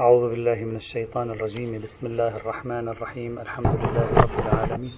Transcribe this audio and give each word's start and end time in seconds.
أعوذ 0.00 0.30
بالله 0.30 0.54
من 0.54 0.76
الشيطان 0.76 1.30
الرجيم. 1.30 1.80
بسم 1.82 2.06
الله 2.06 2.36
الرحمن 2.36 2.88
الرحيم. 2.88 3.38
الحمد 3.38 3.66
لله 3.66 4.08
رب 4.16 4.38
العالمين. 4.38 4.92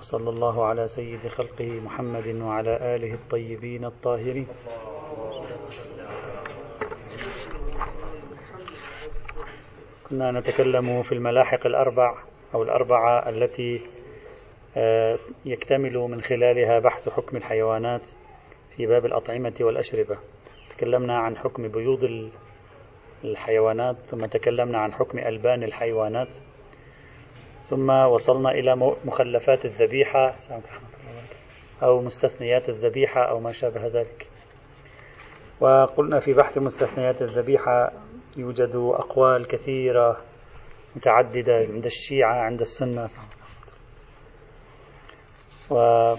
وصلى 0.00 0.30
الله 0.30 0.64
على 0.64 0.88
سيد 0.88 1.28
خلقه 1.28 1.80
محمد 1.80 2.26
وعلى 2.26 2.96
آله 2.96 3.14
الطيبين 3.14 3.84
الطاهرين. 3.84 4.46
كنا 10.08 10.30
نتكلم 10.40 11.02
في 11.02 11.12
الملاحق 11.12 11.66
الأربع 11.66 12.22
أو 12.54 12.62
الأربعة 12.62 13.28
التي 13.28 13.80
آه، 14.76 15.18
يكتمل 15.46 15.98
من 15.98 16.20
خلالها 16.20 16.78
بحث 16.78 17.08
حكم 17.08 17.36
الحيوانات 17.36 18.08
في 18.76 18.86
باب 18.86 19.06
الأطعمة 19.06 19.54
والأشربة. 19.60 20.18
تكلمنا 20.76 21.18
عن 21.18 21.36
حكم 21.36 21.68
بيوض 21.68 22.30
الحيوانات 23.24 23.96
ثم 23.96 24.26
تكلمنا 24.26 24.78
عن 24.78 24.92
حكم 24.92 25.18
ألبان 25.18 25.62
الحيوانات. 25.62 26.36
ثم 27.64 27.90
وصلنا 27.90 28.50
إلى 28.50 28.94
مخلفات 29.04 29.64
الذبيحة. 29.64 30.34
أو 31.82 32.00
مستثنيات 32.02 32.68
الذبيحة 32.68 33.20
أو 33.30 33.40
ما 33.40 33.52
شابه 33.52 33.86
ذلك. 33.86 34.26
وقلنا 35.60 36.20
في 36.20 36.32
بحث 36.32 36.58
مستثنيات 36.58 37.22
الذبيحة 37.22 37.92
يوجد 38.36 38.76
أقوال 38.76 39.46
كثيرة 39.46 40.20
متعددة 40.96 41.56
عند 41.56 41.86
الشيعة 41.86 42.34
عند 42.34 42.60
السنة. 42.60 43.08
و 45.70 46.14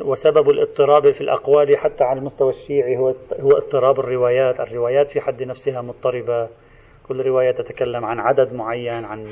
وسبب 0.00 0.50
الاضطراب 0.50 1.10
في 1.10 1.20
الأقوال 1.20 1.78
حتى 1.78 2.04
على 2.04 2.18
المستوى 2.18 2.48
الشيعي 2.48 2.96
هو 2.96 3.14
هو 3.40 3.52
اضطراب 3.52 4.00
الروايات، 4.00 4.60
الروايات 4.60 5.10
في 5.10 5.20
حد 5.20 5.42
نفسها 5.42 5.80
مضطربة، 5.80 6.48
كل 7.08 7.20
رواية 7.26 7.50
تتكلم 7.50 8.04
عن 8.04 8.20
عدد 8.20 8.52
معين 8.52 9.04
عن 9.04 9.26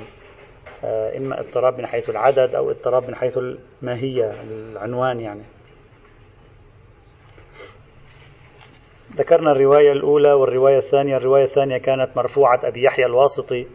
آه، 0.85 1.17
إما 1.17 1.41
اضطراب 1.41 1.79
من 1.79 1.87
حيث 1.87 2.11
العدد 2.11 2.55
أو 2.55 2.71
اضطراب 2.71 3.09
من 3.09 3.15
حيث 3.15 3.39
الماهية 3.39 4.33
العنوان 4.51 5.21
يعني. 5.21 5.43
ذكرنا 9.17 9.53
الرواية 9.53 9.93
الأولى 9.93 10.33
والرواية 10.33 10.77
الثانية، 10.77 11.17
الرواية 11.17 11.45
الثانية 11.45 11.79
كانت 11.79 12.17
مرفوعة 12.17 12.61
أبي 12.65 12.83
يحيى 12.83 13.07
الواسطي 13.07 13.67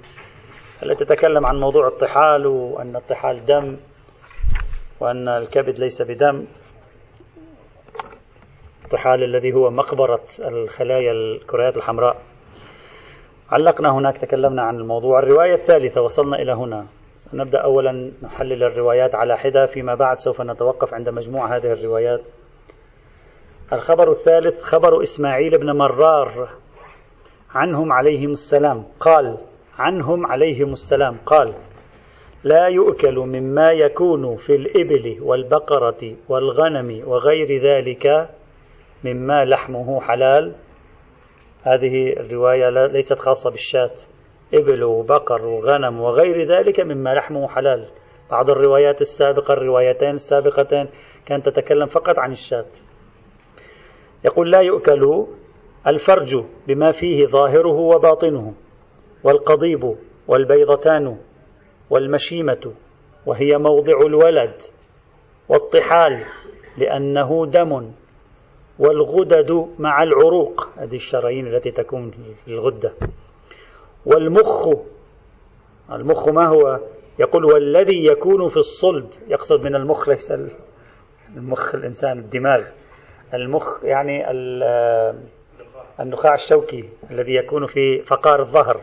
التي 0.84 1.06
تتكلم 1.06 1.46
عن 1.46 1.60
موضوع 1.60 1.88
الطحال 1.88 2.48
وأن 2.48 2.96
الطحال 2.96 3.46
دم 3.46 3.78
وأن 5.00 5.28
الكبد 5.28 5.80
ليس 5.80 6.02
بدم. 6.02 6.46
الطحال 8.86 9.24
الذي 9.24 9.54
هو 9.54 9.70
مقبرة 9.70 10.24
الخلايا 10.40 11.12
الكريات 11.12 11.78
الحمراء. 11.78 12.18
علقنا 13.52 13.92
هناك 13.92 14.18
تكلمنا 14.18 14.62
عن 14.62 14.76
الموضوع. 14.76 15.20
الرواية 15.20 15.54
الثالثة 15.54 16.02
وصلنا 16.02 16.42
إلى 16.42 16.54
هنا. 16.54 16.86
نبدأ 17.34 17.60
أولا 17.60 18.12
نحلل 18.24 18.64
الروايات 18.64 19.16
على 19.16 19.38
حدة 19.38 19.66
فيما 19.66 19.96
بعد 19.96 20.18
سوف 20.18 20.42
نتوقف 20.42 20.94
عند 20.94 21.10
مجموع 21.10 21.56
هذه 21.56 21.72
الروايات. 21.74 22.22
الخبر 23.74 24.10
الثالث 24.10 24.62
خبر 24.62 25.02
إسماعيل 25.02 25.58
بن 25.58 25.78
مرار 25.78 26.50
عنهم 27.52 27.92
عليهم 27.92 28.32
السلام. 28.32 28.84
قال 29.00 29.38
عنهم 29.80 30.26
عليهم 30.26 30.72
السلام. 30.72 31.18
قال 31.26 31.54
لا 32.44 32.68
يؤكل 32.68 33.16
مما 33.16 33.72
يكون 33.72 34.36
في 34.36 34.56
الإبل 34.56 35.18
والبقرة 35.22 36.16
والغنم 36.30 37.04
وغير 37.08 37.62
ذلك 37.62 38.30
مما 39.06 39.46
لحمه 39.46 40.02
حلال. 40.02 40.56
هذه 41.64 42.14
الرواية 42.14 42.70
ليست 42.70 43.20
خاصة 43.20 43.50
بالشاة. 43.52 43.96
إبل 44.54 44.84
وبقر 44.84 45.46
وغنم 45.46 46.02
وغير 46.02 46.58
ذلك 46.58 46.80
مما 46.80 47.14
لحمه 47.14 47.48
حلال. 47.48 47.88
بعض 48.32 48.50
الروايات 48.50 49.02
السابقة 49.02 49.54
الروايتين 49.54 50.14
السابقتين 50.14 50.90
كانت 51.26 51.50
تتكلم 51.50 51.86
فقط 51.86 52.20
عن 52.20 52.32
الشاة. 52.32 52.66
يقول 54.26 54.52
لا 54.52 54.60
يؤكل 54.60 55.26
الفرج 55.88 56.44
بما 56.68 56.92
فيه 56.92 57.26
ظاهره 57.26 57.80
وباطنه 57.80 58.54
والقضيب 59.24 59.96
والبيضتان 60.28 61.18
والمشيمة 61.90 62.74
وهي 63.26 63.58
موضع 63.58 64.02
الولد 64.06 64.62
والطحال 65.50 66.26
لأنه 66.78 67.46
دم. 67.46 67.92
والغدد 68.80 69.68
مع 69.80 70.04
العروق. 70.04 70.70
هذه 70.78 70.96
الشرايين 70.96 71.48
التي 71.48 71.72
تكون 71.72 72.12
في 72.46 72.52
الغدة. 72.52 72.94
والمخ 74.06 74.68
المخ 75.92 76.30
ما 76.30 76.46
هو؟ 76.48 76.80
يقول 77.20 77.46
والذي 77.46 78.06
يكون 78.06 78.50
في 78.50 78.58
الصلب. 78.58 79.10
يقصد 79.28 79.64
من 79.64 79.76
المخ 79.76 80.10
ليس 80.10 80.34
المخ 81.36 81.76
الإنسان 81.76 82.20
الدماغ. 82.20 82.66
المخ 83.34 83.84
يعني 83.84 84.32
النخاع 86.00 86.34
الشوكي 86.34 86.90
الذي 87.12 87.36
يكون 87.36 87.66
في 87.66 88.02
فقار 88.02 88.42
الظهر 88.42 88.82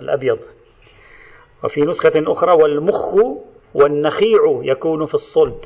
الأبيض. 0.00 0.38
وفي 1.64 1.82
نسخة 1.82 2.12
أخرى 2.16 2.52
والمخ 2.52 3.14
والنخيع 3.74 4.60
يكون 4.62 5.06
في 5.06 5.14
الصلب. 5.14 5.58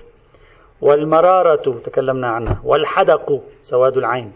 والمرارة 0.82 1.81
تكلمنا 1.84 2.26
عنها 2.26 2.60
والحدق 2.65 3.43
سواد 3.62 3.97
العين 3.97 4.32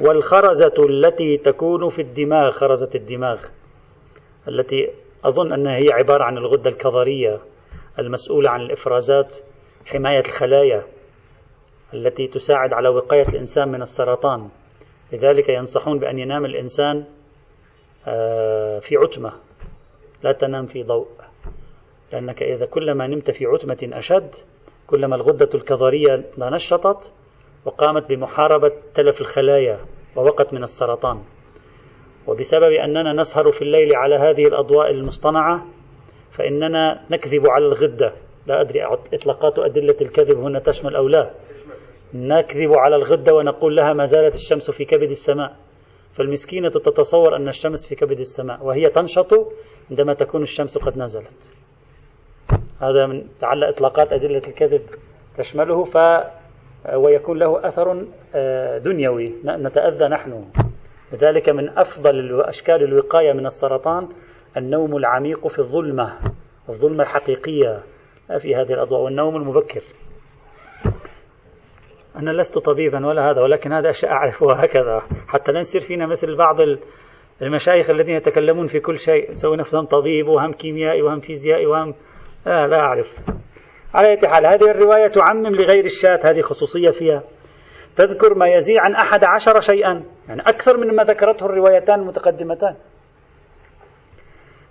والخرزة 0.00 0.74
التي 0.78 1.36
تكون 1.36 1.88
في 1.88 2.02
الدماغ 2.02 2.50
خرزة 2.50 2.90
الدماغ 2.94 3.40
التي 4.48 4.90
أظن 5.24 5.52
أنها 5.52 5.76
هي 5.76 5.92
عبارة 5.92 6.24
عن 6.24 6.38
الغدة 6.38 6.70
الكظرية 6.70 7.38
المسؤولة 7.98 8.50
عن 8.50 8.60
الإفرازات 8.60 9.36
حماية 9.86 10.20
الخلايا 10.20 10.82
التي 11.94 12.26
تساعد 12.26 12.72
على 12.72 12.88
وقاية 12.88 13.28
الإنسان 13.28 13.68
من 13.68 13.82
السرطان. 13.82 14.48
لذلك 15.12 15.48
ينصحون 15.48 15.98
بأن 15.98 16.18
ينام 16.18 16.44
الإنسان 16.44 17.04
آه، 18.06 18.78
في 18.78 18.96
عتمة 18.96 19.32
لا 20.22 20.32
تنام 20.32 20.66
في 20.66 20.82
ضوء 20.82 21.08
لأنك 22.12 22.42
إذا 22.42 22.66
كلما 22.66 23.06
نمت 23.06 23.30
في 23.30 23.46
عتمة 23.46 23.90
أشد 23.92 24.34
كلما 24.92 25.16
الغدة 25.16 25.48
الكظرية 25.54 26.24
نشطت 26.38 27.12
وقامت 27.64 28.08
بمحاربة 28.08 28.72
تلف 28.94 29.20
الخلايا 29.20 29.78
ووقت 30.16 30.54
من 30.54 30.62
السرطان. 30.62 31.22
وبسبب 32.26 32.72
أننا 32.72 33.12
نسهر 33.12 33.50
في 33.52 33.62
الليل 33.62 33.94
على 33.94 34.14
هذه 34.14 34.46
الأضواء 34.46 34.90
المصطنعة 34.90 35.66
فإننا 36.30 37.04
نكذب 37.10 37.46
على 37.46 37.66
الغدة. 37.66 38.12
لا 38.46 38.60
أدري 38.60 38.84
إطلاقات 39.14 39.58
أدلة 39.58 39.96
الكذب 40.00 40.38
هنا 40.38 40.58
تشمل 40.58 40.96
أو 40.96 41.08
لا. 41.08 41.30
نكذب 42.14 42.72
على 42.72 42.96
الغدة 42.96 43.34
ونقول 43.34 43.76
لها 43.76 43.92
ما 43.92 44.04
زالت 44.04 44.34
الشمس 44.34 44.70
في 44.70 44.84
كبد 44.84 45.10
السماء. 45.10 45.56
فالمسكينة 46.12 46.68
تتصور 46.68 47.36
أن 47.36 47.48
الشمس 47.48 47.86
في 47.86 47.94
كبد 47.94 48.20
السماء 48.20 48.64
وهي 48.64 48.88
تنشط 48.88 49.52
عندما 49.90 50.14
تكون 50.14 50.42
الشمس 50.42 50.78
قد 50.78 50.98
نزلت. 50.98 51.54
هذا 52.82 53.06
من 53.06 53.24
لعل 53.42 53.64
إطلاقات 53.64 54.12
أدلة 54.12 54.42
الكذب 54.48 54.82
تشمله 55.36 55.84
ف 55.84 55.96
ويكون 56.94 57.38
له 57.38 57.68
أثر 57.68 58.04
آه، 58.34 58.78
دنيوي. 58.78 59.34
نتأذى 59.44 60.04
نحن. 60.04 60.44
لذلك 61.12 61.48
من 61.48 61.68
أفضل 61.78 62.40
أشكال 62.40 62.82
الوقاية 62.82 63.32
من 63.32 63.46
السرطان 63.46 64.08
النوم 64.56 64.96
العميق 64.96 65.48
في 65.48 65.58
الظلمة 65.58 66.18
الظلمة 66.68 67.02
الحقيقية. 67.02 67.82
في 68.38 68.56
هذه 68.56 68.72
الأضواء 68.72 69.00
والنوم 69.00 69.36
المبكر. 69.36 69.82
أنا 72.16 72.30
لست 72.30 72.58
طبيبا 72.58 73.06
ولا 73.06 73.30
هذا 73.30 73.40
ولكن 73.40 73.72
هذا 73.72 73.90
أشياء 73.90 74.12
أعرفها 74.12 74.64
هكذا. 74.64 75.02
حتى 75.28 75.52
لا 75.52 75.60
يصير 75.60 75.80
فينا 75.80 76.06
مثل 76.06 76.36
بعض 76.36 76.56
المشايخ 77.42 77.90
الذين 77.90 78.16
يتكلمون 78.16 78.66
في 78.66 78.80
كل 78.80 78.98
شيء. 78.98 79.30
يسوي 79.30 79.56
نفسهم 79.56 79.86
طبيب 79.86 80.28
وهم 80.28 80.52
كيميائي 80.52 81.02
وهم 81.02 81.20
فيزيائي 81.20 81.66
وهم 81.66 81.94
لا 82.46 82.66
لا 82.66 82.80
أعرف. 82.80 83.16
على 83.94 84.08
أي 84.08 84.28
حال 84.28 84.46
هذه 84.46 84.70
الرواية 84.70 85.06
تعمم 85.06 85.46
لغير 85.46 85.84
الشاة 85.84 86.18
هذه 86.24 86.40
خصوصية 86.40 86.90
فيها. 86.90 87.22
تذكر 87.96 88.34
ما 88.34 88.48
يزيد 88.48 88.76
عن 88.78 88.94
أحد 88.94 89.24
عشر 89.24 89.60
شيئا. 89.60 90.04
يعني 90.28 90.40
أكثر 90.40 90.76
من 90.76 90.96
ما 90.96 91.04
ذكرته 91.04 91.46
الروايتان 91.46 92.00
المتقدمتان. 92.00 92.74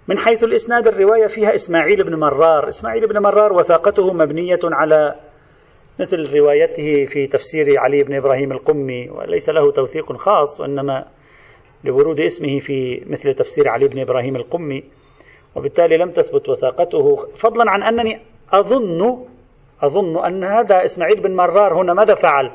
من 0.07 0.17
حيث 0.17 0.43
الإسناد 0.43 0.87
الرواية 0.87 1.27
فيها 1.27 1.53
إسماعيل 1.53 2.03
بن 2.03 2.15
مرار. 2.15 2.67
إسماعيل 2.67 3.07
بن 3.07 3.19
مرار 3.19 3.53
وثاقته 3.53 4.13
مبنية 4.13 4.59
على 4.63 5.15
مثل 5.99 6.37
روايته 6.37 7.05
في 7.05 7.27
تفسير 7.27 7.79
علي 7.79 8.03
بن 8.03 8.15
إبراهيم 8.15 8.51
القمي 8.51 9.09
وليس 9.09 9.49
له 9.49 9.71
توثيق 9.71 10.13
خاص 10.17 10.61
وإنما 10.61 11.05
لورود 11.83 12.19
اسمه 12.19 12.59
في 12.59 13.03
مثل 13.07 13.33
تفسير 13.33 13.69
علي 13.69 13.87
بن 13.87 13.99
إبراهيم 13.99 14.35
القمي. 14.35 14.83
وبالتالي 15.55 15.97
لم 15.97 16.11
تثبت 16.11 16.49
وثاقته. 16.49 17.15
فضلا 17.35 17.71
عن 17.71 17.83
أنني 17.83 18.21
أظن 18.53 19.25
أظن 19.83 20.25
أن 20.25 20.43
هذا 20.43 20.83
إسماعيل 20.83 21.21
بن 21.21 21.35
مرار 21.35 21.81
هنا 21.81 21.93
ماذا 21.93 22.15
فعل؟ 22.15 22.51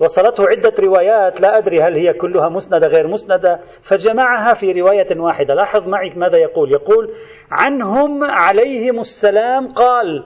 وصلته 0.00 0.48
عدة 0.48 0.72
روايات 0.80 1.40
لا 1.40 1.58
أدري 1.58 1.82
هل 1.82 1.94
هي 1.94 2.12
كلها 2.12 2.48
مسندة 2.48 2.86
غير 2.86 3.06
مسندة 3.06 3.60
فجمعها 3.82 4.52
في 4.52 4.72
رواية 4.72 5.20
واحدة. 5.20 5.54
لاحظ 5.54 5.88
معي 5.88 6.10
ماذا 6.16 6.38
يقول. 6.38 6.72
يقول 6.72 7.14
عنهم 7.50 8.24
عليهم 8.24 8.98
السلام 8.98 9.68
قال. 9.68 10.24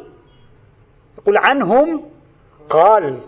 يقول 1.18 1.36
عنهم 1.36 2.04
قال. 2.70 3.20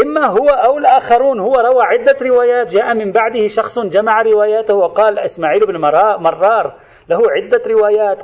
إما 0.00 0.26
هو 0.26 0.48
أو 0.48 0.78
الآخرون. 0.78 1.40
هو 1.40 1.54
روى 1.54 1.82
عدة 1.82 2.16
روايات 2.22 2.74
جاء 2.74 2.94
من 2.94 3.12
بعده 3.12 3.46
شخص 3.46 3.78
جمع 3.78 4.22
رواياته 4.22 4.74
وقال 4.74 5.18
إسماعيل 5.18 5.66
بن 5.66 5.76
مرار 6.20 6.74
له 7.08 7.20
عدة 7.30 7.62
روايات. 7.66 8.22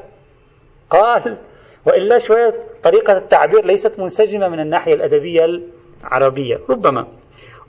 قال 0.90 1.38
وإلا 1.86 2.18
شوية 2.18 2.54
طريقة 2.84 3.16
التعبير 3.16 3.64
ليست 3.64 4.00
منسجمة 4.00 4.48
من 4.48 4.60
الناحية 4.60 4.94
الأدبية 4.94 5.44
العربية. 6.04 6.58
ربما. 6.70 7.06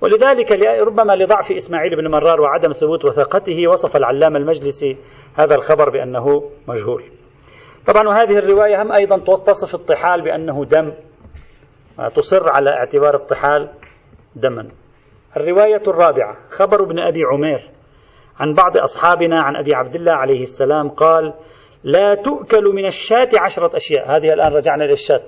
ولذلك 0.01 0.51
ربما 0.87 1.13
لضعف 1.15 1.51
إسماعيل 1.51 1.95
بن 1.95 2.11
مرار 2.11 2.41
وعدم 2.41 2.71
ثبوت 2.71 3.05
وثاقته 3.05 3.67
وصف 3.67 3.95
العلامة 3.95 4.37
المجلسي 4.37 4.97
هذا 5.35 5.55
الخبر 5.55 5.89
بأنه 5.89 6.25
مجهول. 6.67 7.03
طبعا 7.87 8.07
وهذه 8.07 8.37
الرواية 8.37 8.81
هم 8.81 8.91
أيضا 8.91 9.17
تصف 9.17 9.75
الطحال 9.75 10.21
بأنه 10.21 10.65
دم 10.65 10.93
تصر 12.15 12.49
على 12.49 12.69
اعتبار 12.69 13.15
الطحال 13.15 13.69
دما. 14.35 14.71
الرواية 15.37 15.81
الرابعة 15.87 16.37
خبر 16.49 16.83
ابن 16.83 16.99
أبي 16.99 17.23
عمير 17.23 17.69
عن 18.39 18.53
بعض 18.53 18.77
أصحابنا 18.77 19.41
عن 19.41 19.55
أبي 19.55 19.73
عبد 19.73 19.95
الله 19.95 20.13
عليه 20.13 20.41
السلام 20.41 20.89
قال 20.89 21.33
لا 21.83 22.15
تؤكل 22.15 22.63
من 22.63 22.85
الشاة 22.85 23.29
عشرة 23.39 23.75
أشياء. 23.75 24.17
هذه 24.17 24.33
الآن 24.33 24.53
رجعنا 24.53 24.83
للشاة. 24.83 25.25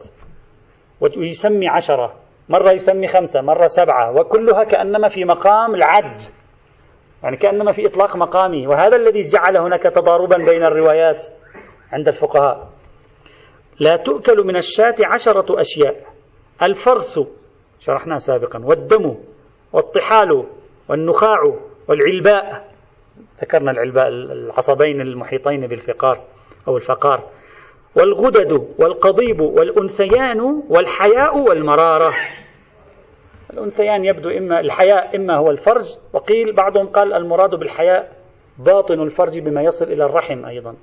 ويسمي 1.01 1.68
عشرة 1.68 2.13
مرة 2.50 2.71
يسمي 2.71 3.07
خمسة 3.07 3.42
مرة 3.42 3.65
سبعة 3.65 4.12
وكلها 4.15 4.63
كأنما 4.63 5.07
في 5.07 5.25
مقام 5.25 5.75
العد. 5.75 6.19
يعني 7.24 7.38
كأنما 7.38 7.71
في 7.71 7.88
إطلاق 7.88 8.15
مقامي 8.15 8.68
وهذا 8.68 8.95
الذي 8.95 9.19
جعل 9.19 9.57
هناك 9.57 9.83
تضاربا 9.83 10.38
بين 10.38 10.63
الروايات 10.63 11.27
عند 11.92 12.07
الفقهاء. 12.07 12.69
لا 13.80 13.97
تؤكل 13.97 14.44
من 14.45 14.56
الشاة 14.56 14.95
عشرة 15.06 15.59
أشياء. 15.59 15.95
الفرث 16.62 17.19
شرحناه 17.81 18.18
سابقا. 18.18 18.60
والدم 18.66 19.16
والطحال 19.74 20.45
والنخاع 20.89 21.56
والعلباء. 21.88 22.72
ذكرنا 23.42 23.72
العلباء 23.72 24.07
العصبين 24.07 25.01
المحيطين 25.01 25.68
بالفقار 25.68 26.22
أو 26.68 26.78
الفقار. 26.78 27.30
والغدد 27.95 28.68
والقضيب 28.78 29.42
والأنثيان 29.42 30.63
والحياء 30.69 31.38
والمرارة. 31.38 32.13
الأنثيان 33.54 34.06
يبدو 34.06 34.30
إما 34.30 34.60
الحياء 34.60 35.16
إما 35.16 35.36
هو 35.36 35.51
الفرج. 35.51 35.98
وقيل 36.13 36.54
بعضهم 36.54 36.88
قال 36.88 37.13
المراد 37.13 37.56
بالحياء 37.56 38.12
باطن 38.57 39.01
الفرج 39.01 39.39
بما 39.39 39.62
يصل 39.62 39.86
إلى 39.86 40.06
الرحم 40.06 40.45
أيضا. 40.45 40.75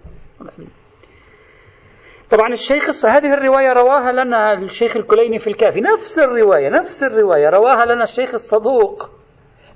طبعا 2.31 2.53
الشيخ 2.53 3.05
هذه 3.07 3.35
الرواية 3.35 3.73
رواها 3.73 4.13
لنا 4.13 4.53
الشيخ 4.53 4.97
الكليني 4.97 5.39
في 5.39 5.47
الكافي. 5.47 5.81
نفس 5.81 6.19
الرواية 6.19 6.69
نفس 6.69 7.03
الرواية. 7.03 7.49
رواها 7.49 7.85
لنا 7.85 8.03
الشيخ 8.03 8.35
الصدوق. 8.35 9.11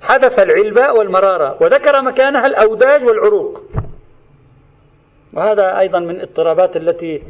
حدث 0.01 0.39
العلباء 0.39 0.97
والمرارة 0.97 1.57
وذكر 1.61 2.01
مكانها 2.01 2.45
الأوداج 2.45 3.05
والعروق. 3.05 3.61
وهذا 5.33 5.79
أيضا 5.79 5.99
من 5.99 6.09
الاضطرابات 6.09 6.77
التي 6.77 7.23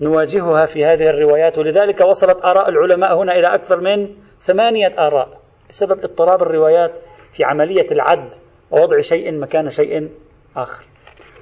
نواجهها 0.00 0.66
في 0.66 0.84
هذه 0.84 1.10
الروايات. 1.10 1.58
ولذلك 1.58 2.00
وصلت 2.00 2.44
آراء 2.44 2.68
العلماء 2.68 3.18
هنا 3.18 3.32
إلى 3.32 3.54
أكثر 3.54 3.80
من 3.80 4.08
ثمانية 4.38 4.92
آراء 4.98 5.28
بسبب 5.68 6.04
اضطراب 6.04 6.42
الروايات 6.42 6.92
في 7.32 7.44
عملية 7.44 7.86
العد 7.92 8.32
ووضع 8.70 9.00
شيء 9.00 9.38
مكان 9.38 9.70
شيء 9.70 10.08
آخر. 10.56 10.91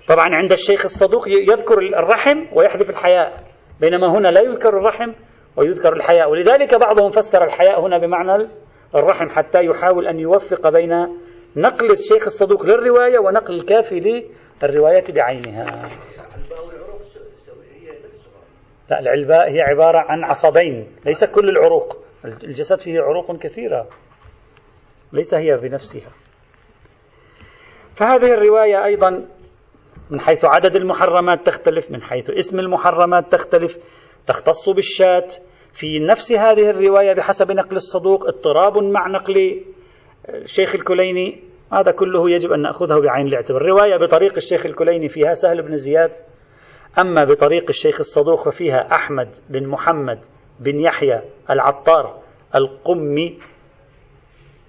طبعا 0.08 0.34
عند 0.34 0.50
الشيخ 0.50 0.84
الصدوق 0.84 1.28
يذكر 1.28 1.78
الرحم 1.78 2.56
ويحذف 2.56 2.90
الحياء 2.90 3.44
بينما 3.80 4.18
هنا 4.18 4.28
لا 4.28 4.40
يذكر 4.40 4.68
الرحم 4.68 5.12
ويذكر 5.56 5.92
الحياء 5.92 6.30
ولذلك 6.30 6.74
بعضهم 6.74 7.10
فسر 7.10 7.44
الحياء 7.44 7.80
هنا 7.80 7.98
بمعنى 7.98 8.48
الرحم 8.94 9.28
حتى 9.28 9.64
يحاول 9.64 10.06
أن 10.06 10.18
يوفق 10.18 10.68
بين 10.68 10.90
نقل 11.56 11.90
الشيخ 11.90 12.24
الصدوق 12.26 12.66
للرواية 12.66 13.18
ونقل 13.18 13.54
الكافي 13.54 14.24
للرواية 14.62 15.04
بعينها. 15.14 15.88
لا 18.90 19.00
العلباء 19.00 19.50
هي 19.50 19.60
عبارة 19.60 19.98
عن 19.98 20.24
عصبين 20.24 20.86
ليس 21.06 21.24
كل 21.24 21.48
العروق. 21.48 21.98
الجسد 22.24 22.78
فيه 22.78 23.00
عروق 23.00 23.36
كثيرة 23.36 23.88
ليس 25.12 25.34
هي 25.34 25.56
بنفسها. 25.56 26.10
فهذه 27.96 28.34
الرواية 28.34 28.84
أيضا 28.84 29.26
من 30.10 30.20
حيث 30.20 30.44
عدد 30.44 30.76
المحرمات 30.76 31.46
تختلف 31.46 31.90
من 31.90 32.02
حيث 32.02 32.30
اسم 32.30 32.60
المحرمات 32.60 33.32
تختلف. 33.32 33.78
تختص 34.26 34.68
بالشاة 34.68 35.26
في 35.72 35.98
نفس 35.98 36.32
هذه 36.32 36.70
الرواية 36.70 37.12
بحسب 37.12 37.52
نقل 37.52 37.76
الصدوق 37.76 38.26
اضطراب 38.26 38.78
مع 38.78 39.08
نقل 39.08 39.64
الشيخ 40.28 40.74
الكليني. 40.74 41.40
هذا 41.72 41.90
كله 41.90 42.30
يجب 42.30 42.52
أن 42.52 42.62
نأخذه 42.62 42.98
بعين 42.98 43.26
الاعتبار. 43.26 43.60
الرواية 43.60 43.96
بطريق 43.96 44.32
الشيخ 44.36 44.66
الكليني 44.66 45.08
فيها 45.08 45.32
سهل 45.32 45.62
بن 45.62 45.76
زياد. 45.76 46.12
أما 46.98 47.24
بطريق 47.24 47.64
الشيخ 47.68 47.98
الصدوق 47.98 48.48
ففيها 48.48 48.94
أحمد 48.94 49.28
بن 49.50 49.66
محمد 49.66 50.18
بن 50.60 50.80
يحيى 50.80 51.20
العطار 51.50 52.20
القمي. 52.54 53.38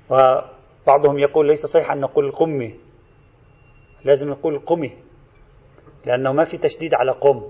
وبعضهم 0.09 1.19
يقول 1.19 1.47
ليس 1.47 1.65
صحيح 1.65 1.91
أن 1.91 1.99
نقول 1.99 2.25
القمي 2.25 2.75
لازم 4.05 4.29
نقول 4.29 4.55
القمي 4.55 4.91
لأنه 6.05 6.31
ما 6.31 6.43
في 6.43 6.57
تشديد 6.57 6.93
على 6.93 7.11
قم. 7.11 7.41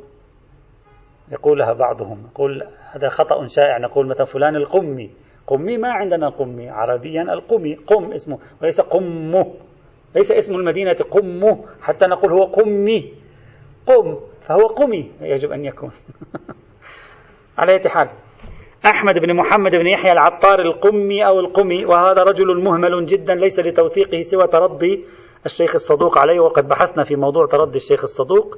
يقولها 1.31 1.73
بعضهم. 1.73 2.27
يقول 2.31 2.67
هذا 2.91 3.09
خطأ 3.09 3.47
شائع. 3.47 3.77
نقول 3.77 4.07
مثلا 4.07 4.25
فلان 4.25 4.55
القمي. 4.55 5.09
قمي 5.47 5.77
ما 5.77 5.91
عندنا 5.91 6.29
قمي. 6.29 6.69
عربيا 6.69 7.21
القمي. 7.21 7.75
قم 7.75 8.11
اسمه. 8.11 8.39
وليس 8.61 8.81
قمه. 8.81 9.53
ليس 10.15 10.31
اسم 10.31 10.55
المدينة 10.55 10.95
قمه. 11.11 11.65
حتى 11.81 12.05
نقول 12.05 12.31
هو 12.31 12.43
قمي. 12.43 13.13
قم. 13.87 14.19
فهو 14.41 14.67
قمي. 14.67 15.11
يجب 15.21 15.51
أن 15.51 15.65
يكون. 15.65 15.91
على 17.57 17.71
أي 17.73 17.89
حال. 17.89 18.09
أحمد 18.85 19.19
بن 19.19 19.35
محمد 19.35 19.71
بن 19.71 19.87
يحيى 19.87 20.11
العطار 20.11 20.59
القمي 20.59 21.25
أو 21.27 21.39
القمي. 21.39 21.85
وهذا 21.85 22.23
رجل 22.23 22.63
مهمل 22.63 23.05
جدا 23.05 23.35
ليس 23.35 23.59
لتوثيقه 23.59 24.21
سوى 24.21 24.47
ترضي 24.47 25.05
الشيخ 25.45 25.75
الصدوق 25.75 26.17
عليه 26.17 26.39
وقد 26.39 26.67
بحثنا 26.67 27.03
في 27.03 27.15
موضوع 27.15 27.45
تردي 27.45 27.75
الشيخ 27.75 28.03
الصدوق. 28.03 28.57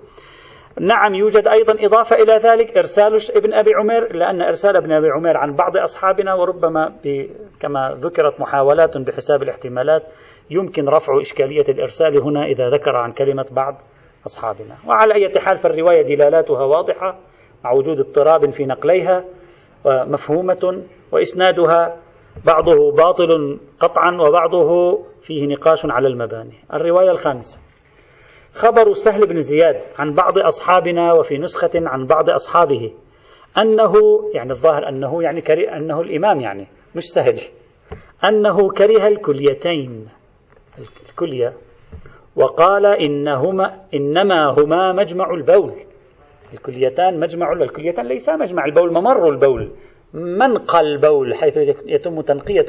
نعم 0.80 1.16
يوجد 1.16 1.48
أيضا 1.48 1.86
إضافة 1.86 2.16
إلى 2.16 2.34
ذلك 2.34 2.78
إرسال 2.78 3.18
ابن 3.36 3.54
أبي 3.54 3.74
عمير 3.74 4.16
لأن 4.16 4.42
إرسال 4.42 4.75
ابن 4.75 4.92
أبي 4.92 5.10
عمير 5.10 5.38
عن 5.38 5.56
بعض 5.56 5.78
أصحابنا 5.78 6.34
وربما 6.34 6.94
كما 7.60 7.98
ذكرت 8.00 8.40
محاولات 8.40 8.98
بحساب 8.98 9.44
الاحتمالات 9.44 10.04
يمكن 10.50 10.90
رفع 10.90 11.20
إشكالية 11.20 11.66
الإرسال 11.70 12.18
هنا 12.18 12.46
إذا 12.46 12.70
ذكر 12.70 12.96
عن 12.96 13.12
كلمة 13.12 13.46
بعض 13.52 13.75
أصحابنا. 14.25 14.78
وعلى 14.88 15.13
أي 15.13 15.40
حال 15.40 15.58
فالرواية 15.58 16.02
دلالاتها 16.02 16.63
واضحة 16.66 17.20
مع 17.63 17.72
وجود 17.72 18.00
اضطراب 18.00 18.50
في 18.50 18.66
نقليها 18.66 19.25
ومفهومة 19.86 20.84
وإسنادها 21.12 21.98
بعضه 22.46 22.92
باطل 22.92 23.60
قطعا 23.80 24.18
وبعضه 24.22 25.00
فيه 25.24 25.48
نقاش 25.48 25.86
على 25.86 26.08
المباني. 26.08 26.53
الرواية 26.74 27.12
الخامسة. 27.12 27.60
خبر 28.53 28.94
سهل 28.94 29.27
بن 29.27 29.42
زياد 29.42 29.82
عن 29.98 30.13
بعض 30.13 30.38
أصحابنا 30.38 31.13
وفي 31.13 31.38
نسخة 31.38 31.72
عن 31.75 32.06
بعض 32.06 32.30
أصحابه 32.30 32.94
أنه 33.58 33.94
يعني 34.34 34.51
الظاهر 34.51 34.89
أنه 34.89 35.24
يعني 35.24 35.42
كري 35.42 35.70
أنه 35.70 36.01
الإمام 36.01 36.39
يعني 36.39 36.68
مش 36.96 37.03
سهل. 37.03 37.39
أنه 38.24 38.70
كره 38.70 39.08
الكليتين. 39.08 40.10
الكلية. 41.10 41.53
وقال 42.36 42.86
إنهما 42.86 43.80
إنما 43.94 44.50
هما 44.50 44.94
مجمع 44.94 45.34
البول. 45.34 45.74
الكليتان 46.53 47.20
مجمع 47.20 47.53
الكليتان 47.53 48.06
ليس 48.06 48.30
مجمع 48.30 48.65
البول 48.65 48.94
ممر 48.94 49.30
البول. 49.30 49.72
منقى 50.13 50.80
البول 50.80 51.36
حيث 51.36 51.58
يتم 51.86 52.22
تنقية 52.22 52.65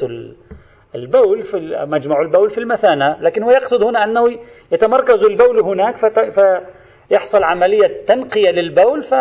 البول 0.95 1.43
في 1.43 1.85
مجمع 1.89 2.21
البول 2.21 2.49
في 2.49 2.57
المثانة 2.57 3.17
لكن 3.21 3.43
هو 3.43 3.51
يقصد 3.51 3.83
هنا 3.83 4.03
أنه 4.03 4.39
يتمركز 4.71 5.23
البول 5.23 5.59
هناك 5.59 5.95
فيحصل 7.09 7.43
عملية 7.43 8.05
تنقية 8.07 8.51
للبول 8.51 9.03
ف 9.03 9.13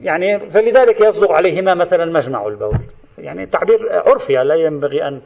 يعني 0.00 0.50
فلذلك 0.50 1.00
يصدق 1.00 1.32
عليهما 1.32 1.74
مثلا 1.74 2.04
مجمع 2.12 2.46
البول. 2.46 2.78
يعني 3.18 3.46
تعبير 3.46 3.78
عرفي 3.92 4.32
لا 4.32 4.54
ينبغي 4.54 5.08
أن 5.08 5.22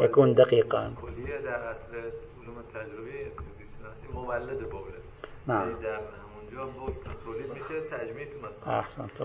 يكون 0.00 0.34
دقيقا. 0.34 0.94
نعم. 5.46 5.68
أحسنت 8.78 9.22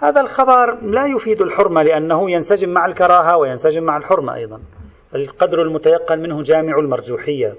هذا 0.00 0.20
الخبر 0.20 0.80
لا 0.82 1.06
يفيد 1.06 1.40
الحرمة 1.40 1.82
لأنه 1.82 2.30
ينسجم 2.30 2.68
مع 2.68 2.86
الكراهة 2.86 3.36
وينسجم 3.36 3.82
مع 3.82 3.96
الحرمة 3.96 4.34
أيضا. 4.34 4.60
القدر 5.14 5.62
المتيقن 5.62 6.18
منه 6.18 6.42
جامع 6.42 6.78
المرجوحية. 6.78 7.54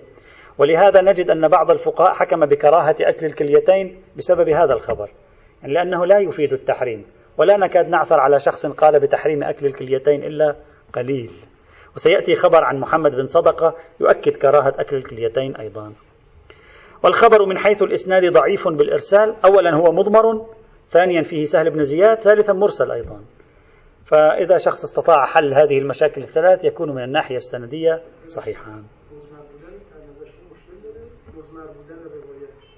ولهذا 0.58 1.01
نجد 1.01 1.29
أن 1.29 1.48
بعض 1.48 1.72
الفقهاء 1.72 2.13
حكم 2.13 2.46
بكراهة 2.46 2.96
أكل 3.01 3.25
الكليتين 3.25 4.01
بسبب 4.17 4.50
هذا 4.50 4.74
الخبر 4.74 5.10
لأنه 5.63 6.05
لا 6.05 6.19
يفيد 6.19 6.53
التحريم. 6.53 7.05
ولا 7.38 7.58
نكاد 7.58 7.89
نعثر 7.89 8.19
على 8.19 8.39
شخص 8.39 8.65
قال 8.65 9.00
بتحريم 9.00 9.43
أكل 9.43 9.65
الكليتين 9.65 10.24
إلا 10.24 10.55
قليل. 10.93 11.31
وسيأتي 11.96 12.36
خبر 12.36 12.63
عن 12.63 12.79
محمد 12.79 13.15
بن 13.15 13.25
صدقة 13.25 13.75
يؤكد 14.00 14.36
كراهة 14.36 14.74
أكل 14.79 14.96
الكليتين 14.96 15.55
أيضا. 15.55 15.93
والخبر 17.03 17.46
من 17.46 17.58
حيث 17.58 17.84
الإسناد 17.84 18.34
ضعيف 18.34 18.67
بالإرسال. 18.67 19.36
أولا 19.46 19.75
هو 19.75 19.91
مضمر 19.91 20.46
ثانيا 20.89 21.22
فيه 21.24 21.43
سهل 21.43 21.69
بن 21.69 21.84
زياد 21.84 22.17
ثالثا 22.17 22.53
مرسل 22.53 22.91
أيضا. 22.91 23.22
فإذا 24.05 24.58
شخص 24.58 24.84
استطاع 24.84 25.25
حل 25.25 25.53
هذه 25.53 25.77
المشاكل 25.77 26.22
الثلاث 26.22 26.63
يكون 26.63 26.96
من 26.96 27.03
الناحية 27.03 27.36
السندية 27.36 28.03
صحيحا. 28.27 28.84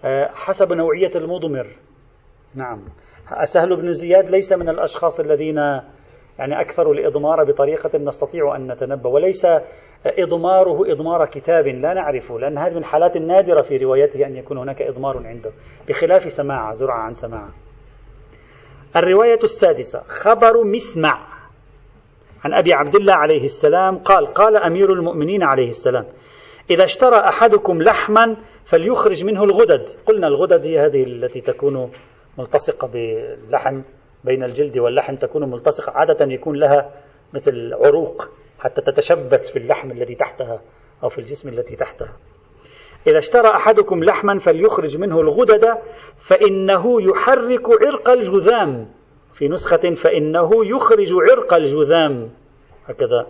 آه، 0.05 0.29
حسب 0.33 0.73
نوعية 0.73 1.11
المضمر. 1.15 1.67
نعم. 2.55 2.83
سهل 3.43 3.75
بن 3.75 3.93
زياد 3.93 4.29
ليس 4.29 4.53
من 4.53 4.69
الأشخاص 4.69 5.19
الذين 5.19 5.57
يعني 6.39 6.61
أكثر 6.61 6.91
الإضمار 6.91 7.43
بطريقة 7.43 7.97
نستطيع 7.97 8.55
أن 8.55 8.71
نتنبأ 8.71 9.09
وليس 9.09 9.47
إضماره 10.05 10.91
إضمار 10.91 11.25
كتاب 11.25 11.67
لا 11.67 11.93
نعرفه 11.93 12.39
لأن 12.39 12.57
هذه 12.57 12.71
من 12.71 12.77
الحالات 12.77 13.15
النادرة 13.15 13.61
في 13.61 13.77
روايته 13.77 14.25
أن 14.25 14.35
يكون 14.35 14.57
هناك 14.57 14.81
إضمار 14.81 15.27
عنده 15.27 15.51
بخلاف 15.87 16.31
سماع 16.31 16.73
زرعة 16.73 16.99
عن 16.99 17.13
سماع 17.13 17.49
الرواية 18.95 19.39
السادسة 19.43 20.03
خبر 20.07 20.63
مسمع. 20.63 21.27
عن 22.43 22.53
أبي 22.53 22.73
عبد 22.73 22.95
الله 22.95 23.13
عليه 23.13 23.43
السلام 23.43 23.97
قال 23.97 24.27
قال 24.27 24.57
أمير 24.57 24.93
المؤمنين 24.93 25.43
عليه 25.43 25.69
السلام 25.69 26.05
إذا 26.69 26.83
اشترى 26.83 27.15
أحدكم 27.15 27.81
لحما 27.81 28.37
فليخرج 28.65 29.25
منه 29.25 29.43
الغدد. 29.43 29.87
قلنا 30.05 30.27
الغدد 30.27 30.65
هي 30.65 30.79
هذه 30.79 31.03
التي 31.03 31.41
تكون 31.41 31.91
ملتصقة 32.37 32.87
باللحم 32.87 33.81
بين 34.23 34.43
الجلد 34.43 34.77
واللحم 34.77 35.15
تكون 35.15 35.51
ملتصقة 35.51 35.91
عادة 35.91 36.25
يكون 36.25 36.55
لها 36.55 36.91
مثل 37.33 37.73
عروق 37.73 38.29
حتى 38.59 38.81
تتشبث 38.81 39.51
في 39.51 39.59
اللحم 39.59 39.91
الذي 39.91 40.15
تحتها 40.15 40.61
أو 41.03 41.09
في 41.09 41.17
الجسم 41.17 41.49
التي 41.49 41.75
تحتها. 41.75 42.13
إذا 43.07 43.17
اشترى 43.17 43.47
أحدكم 43.47 44.03
لحما 44.03 44.39
فليخرج 44.39 44.97
منه 44.97 45.21
الغدد 45.21 45.77
فإنه 46.27 47.01
يحرك 47.01 47.69
عرق 47.81 48.09
الجذام. 48.09 48.87
في 49.33 49.47
نسخة 49.47 49.93
فإنه 49.93 50.65
يخرج 50.65 51.13
عرق 51.13 51.53
الجذام. 51.53 52.29
هكذا 52.85 53.27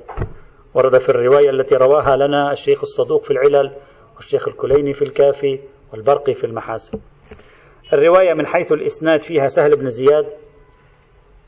ورد 0.74 0.98
في 0.98 1.10
الرواية 1.10 1.50
التي 1.50 1.76
رواها 1.76 2.16
لنا 2.16 2.52
الشيخ 2.52 2.82
الصدوق 2.82 3.24
في 3.24 3.32
العلل 3.32 3.72
والشيخ 4.16 4.48
الكليني 4.48 4.94
في 4.94 5.02
الكافي 5.02 5.60
والبرقي 5.94 6.34
في 6.34 6.44
المحاسن. 6.44 7.00
الرواية 7.94 8.34
من 8.34 8.46
حيث 8.46 8.72
الإسناد 8.72 9.22
فيها 9.22 9.48
سهل 9.48 9.76
بن 9.76 9.90
زياد 9.90 10.26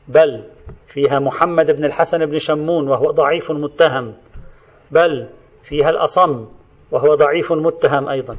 بل 0.08 0.44
فيها 0.86 1.18
محمد 1.18 1.70
بن 1.70 1.84
الحسن 1.84 2.26
بن 2.26 2.38
شمون 2.38 2.88
وهو 2.88 3.10
ضعيف 3.10 3.50
متهم 3.50 4.14
بل 4.90 5.28
فيها 5.62 5.90
الأصم 5.90 6.46
وهو 6.92 7.14
ضعيف 7.14 7.52
متهم 7.52 8.08
أيضا. 8.08 8.36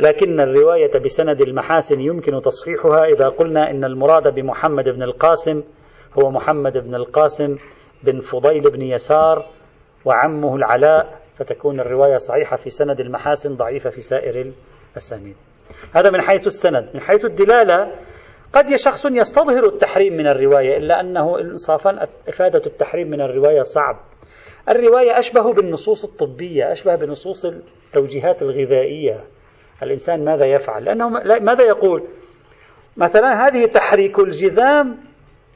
لكن 0.00 0.40
الرواية 0.40 0.98
بسند 0.98 1.40
المحاسن 1.40 2.00
يمكن 2.00 2.40
تصحيحها 2.40 3.04
إذا 3.04 3.28
قلنا 3.28 3.70
إن 3.70 3.84
المراد 3.84 4.34
بمحمد 4.34 4.88
بن 4.88 5.02
القاسم 5.02 5.62
هو 6.18 6.30
محمد 6.30 6.78
بن 6.78 6.94
القاسم 6.94 7.56
بن 8.02 8.20
فضيل 8.20 8.70
بن 8.70 8.82
يسار 8.82 9.46
وعمه 10.04 10.56
العلاء 10.56 11.20
فتكون 11.36 11.80
الرواية 11.80 12.16
صحيحة 12.16 12.56
في 12.56 12.70
سند 12.70 13.00
المحاسن 13.00 13.54
ضعيفة 13.54 13.90
في 13.90 14.00
سائر 14.00 14.52
الأسانيد. 14.92 15.36
هذا 15.92 16.10
من 16.10 16.20
حيث 16.20 16.46
السند. 16.46 16.90
من 16.94 17.00
حيث 17.00 17.24
الدلالة 17.24 17.92
قد 18.52 18.74
شخص 18.74 19.06
يستظهر 19.06 19.66
التحريم 19.66 20.12
من 20.12 20.26
الرواية 20.26 20.76
إلا 20.76 21.00
أنه 21.00 21.40
إنصافا 21.40 22.08
إفادة 22.28 22.62
التحريم 22.66 23.10
من 23.10 23.20
الرواية 23.20 23.62
صعب. 23.62 23.96
الرواية 24.68 25.18
أشبه 25.18 25.52
بالنصوص 25.52 26.04
الطبية 26.04 26.72
أشبه 26.72 26.94
بنصوص 26.94 27.44
التوجيهات 27.44 28.42
الغذائية. 28.42 29.24
الإنسان 29.82 30.24
ماذا 30.24 30.46
يفعل؟ 30.46 30.84
لأنه 30.84 31.08
ماذا 31.40 31.64
يقول؟ 31.64 32.02
مثلا 32.96 33.46
هذه 33.46 33.66
تحريك 33.66 34.18
الجذام 34.18 34.98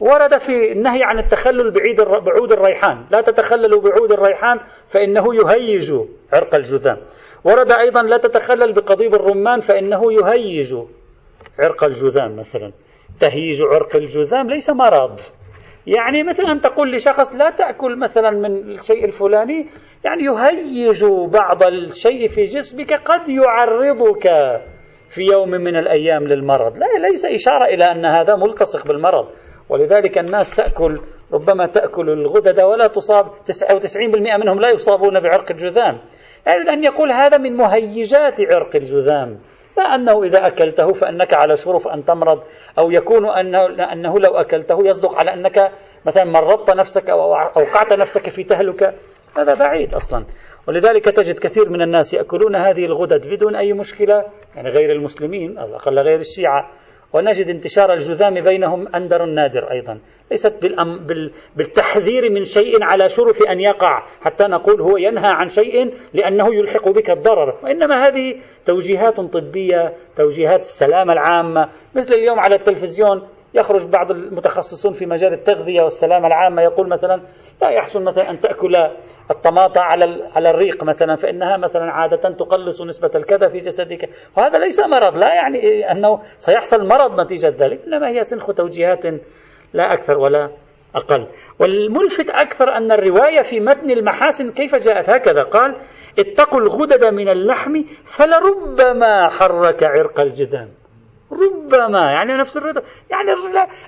ورد 0.00 0.38
في 0.38 0.72
النهي 0.72 1.00
عن 1.02 1.18
التخلل 1.18 1.70
بعيد 1.70 2.00
بعود 2.00 2.52
الريحان. 2.52 3.06
لا 3.10 3.20
تتخللوا 3.20 3.80
بعود 3.80 4.12
الريحان 4.12 4.60
فإنه 4.88 5.34
يهيج 5.34 5.94
عرق 6.32 6.54
الجذام. 6.54 6.96
ورد 7.44 7.70
أيضا 7.70 8.02
لا 8.02 8.16
تتخلل 8.16 8.72
بقضيب 8.72 9.14
الرمان 9.14 9.60
فإنه 9.60 10.12
يهيج 10.12 10.76
عرق 11.58 11.84
الجذام 11.84 12.36
مثلا. 12.36 12.72
تهيج 13.20 13.62
عرق 13.62 13.96
الجذام 13.96 14.50
ليس 14.50 14.70
مرض. 14.70 15.20
يعني 15.86 16.22
مثلا 16.22 16.60
تقول 16.60 16.92
لشخص 16.92 17.36
لا 17.36 17.50
تأكل 17.50 17.98
مثلا 17.98 18.30
من 18.30 18.56
الشيء 18.56 19.04
الفلاني 19.04 19.66
يعني 20.04 20.22
يهيج 20.24 21.04
بعض 21.32 21.62
الشيء 21.62 22.28
في 22.28 22.42
جسمك 22.42 22.92
قد 22.92 23.28
يعرضك 23.28 24.28
في 25.08 25.22
يوم 25.32 25.50
من 25.50 25.76
الأيام 25.76 26.24
للمرض. 26.24 26.76
لا 26.76 27.08
ليس 27.08 27.24
إشارة 27.24 27.64
إلى 27.64 27.84
أن 27.84 28.04
هذا 28.04 28.36
ملتصق 28.36 28.88
بالمرض. 28.88 29.28
ولذلك 29.68 30.18
الناس 30.18 30.56
تأكل 30.56 30.98
ربما 31.32 31.66
تأكل 31.66 32.10
الغدد 32.10 32.60
ولا 32.60 32.86
تصاب 32.86 33.26
99% 33.26 34.36
منهم 34.42 34.60
لا 34.60 34.70
يصابون 34.70 35.20
بعرق 35.20 35.50
الجذام. 35.50 35.98
يعني 36.46 36.70
أن 36.72 36.84
يقول 36.84 37.12
هذا 37.12 37.38
من 37.38 37.56
مهيجات 37.56 38.40
عرق 38.50 38.76
الجذام. 38.76 39.38
لا 39.76 39.94
أنه 39.94 40.22
إذا 40.22 40.46
أكلته 40.46 40.92
فأنك 40.92 41.34
على 41.34 41.56
شرف 41.56 41.88
أن 41.88 42.04
تمرض 42.04 42.42
أو 42.78 42.90
يكون 42.90 43.28
أنه, 43.28 43.66
أنه 43.92 44.18
لو 44.18 44.36
أكلته 44.36 44.86
يصدق 44.86 45.14
على 45.14 45.34
أنك 45.34 45.72
مثلا 46.06 46.24
مرضت 46.24 46.70
نفسك 46.70 47.10
أو 47.10 47.34
أوقعت 47.34 47.92
نفسك 47.92 48.30
في 48.30 48.44
تهلكة 48.44 48.94
هذا 49.38 49.54
بعيد 49.54 49.94
أصلا. 49.94 50.24
ولذلك 50.68 51.04
تجد 51.04 51.38
كثير 51.38 51.68
من 51.68 51.82
الناس 51.82 52.14
يأكلون 52.14 52.56
هذه 52.56 52.84
الغدد 52.84 53.26
بدون 53.26 53.56
أي 53.56 53.72
مشكلة 53.72 54.24
يعني 54.56 54.68
غير 54.68 54.92
المسلمين 54.92 55.58
على 55.58 55.68
الأقل 55.68 55.98
غير 55.98 56.18
الشيعة. 56.18 56.70
ونجد 57.14 57.48
انتشار 57.48 57.92
الجذام 57.92 58.40
بينهم 58.40 58.88
أندر 58.94 59.24
نادر 59.24 59.70
أيضا. 59.70 60.00
ليست 60.30 60.54
بالتحذير 61.56 62.30
من 62.30 62.44
شيء 62.44 62.82
على 62.82 63.08
شرف 63.08 63.42
أن 63.42 63.60
يقع 63.60 64.06
حتى 64.20 64.44
نقول 64.44 64.80
هو 64.80 64.96
ينهى 64.96 65.30
عن 65.30 65.46
شيء 65.46 65.94
لأنه 66.14 66.54
يلحق 66.54 66.88
بك 66.88 67.10
الضرر. 67.10 67.58
وإنما 67.62 68.08
هذه 68.08 68.34
توجيهات 68.64 69.20
طبية 69.20 69.92
توجيهات 70.16 70.58
السلامة 70.58 71.12
العامة 71.12 71.68
مثل 71.94 72.14
اليوم 72.14 72.40
على 72.40 72.54
التلفزيون. 72.54 73.22
يخرج 73.54 73.86
بعض 73.86 74.10
المتخصصون 74.10 74.92
في 74.92 75.06
مجال 75.06 75.32
التغذية 75.32 75.82
والسلامة 75.82 76.26
العامة 76.26 76.62
يقول 76.62 76.88
مثلا 76.88 77.22
لا 77.62 77.68
يحسن 77.68 78.04
مثلا 78.04 78.30
أن 78.30 78.40
تأكل 78.40 78.76
الطماطة 79.30 79.80
على 79.80 80.28
على 80.36 80.50
الريق 80.50 80.84
مثلا 80.84 81.16
فإنها 81.16 81.56
مثلا 81.56 81.92
عادة 81.92 82.30
تقلص 82.30 82.82
نسبة 82.82 83.10
الكذا 83.14 83.48
في 83.48 83.58
جسدك. 83.58 84.08
وهذا 84.36 84.58
ليس 84.58 84.80
مرض 84.80 85.16
لا 85.16 85.34
يعني 85.34 85.90
أنه 85.92 86.20
سيحصل 86.38 86.88
مرض 86.88 87.20
نتيجة 87.20 87.54
ذلك 87.58 87.80
إنما 87.86 88.08
هي 88.08 88.24
سنخ 88.24 88.52
توجيهات 88.52 89.06
لا 89.72 89.92
أكثر 89.92 90.18
ولا 90.18 90.50
أقل. 90.94 91.26
والملفت 91.58 92.30
أكثر 92.30 92.76
أن 92.76 92.92
الرواية 92.92 93.40
في 93.40 93.60
متن 93.60 93.90
المحاسن 93.90 94.52
كيف 94.52 94.74
جاءت؟ 94.74 95.10
هكذا 95.10 95.42
قال 95.42 95.76
اتقوا 96.18 96.60
الغدد 96.60 97.04
من 97.04 97.28
اللحم 97.28 97.82
فلربما 98.04 99.28
حرك 99.28 99.82
عرق 99.82 100.20
الجذام. 100.20 100.68
ربما 101.34 102.12
يعني 102.12 102.32
نفس 102.32 102.56
الرضا. 102.56 102.82
يعني 103.10 103.30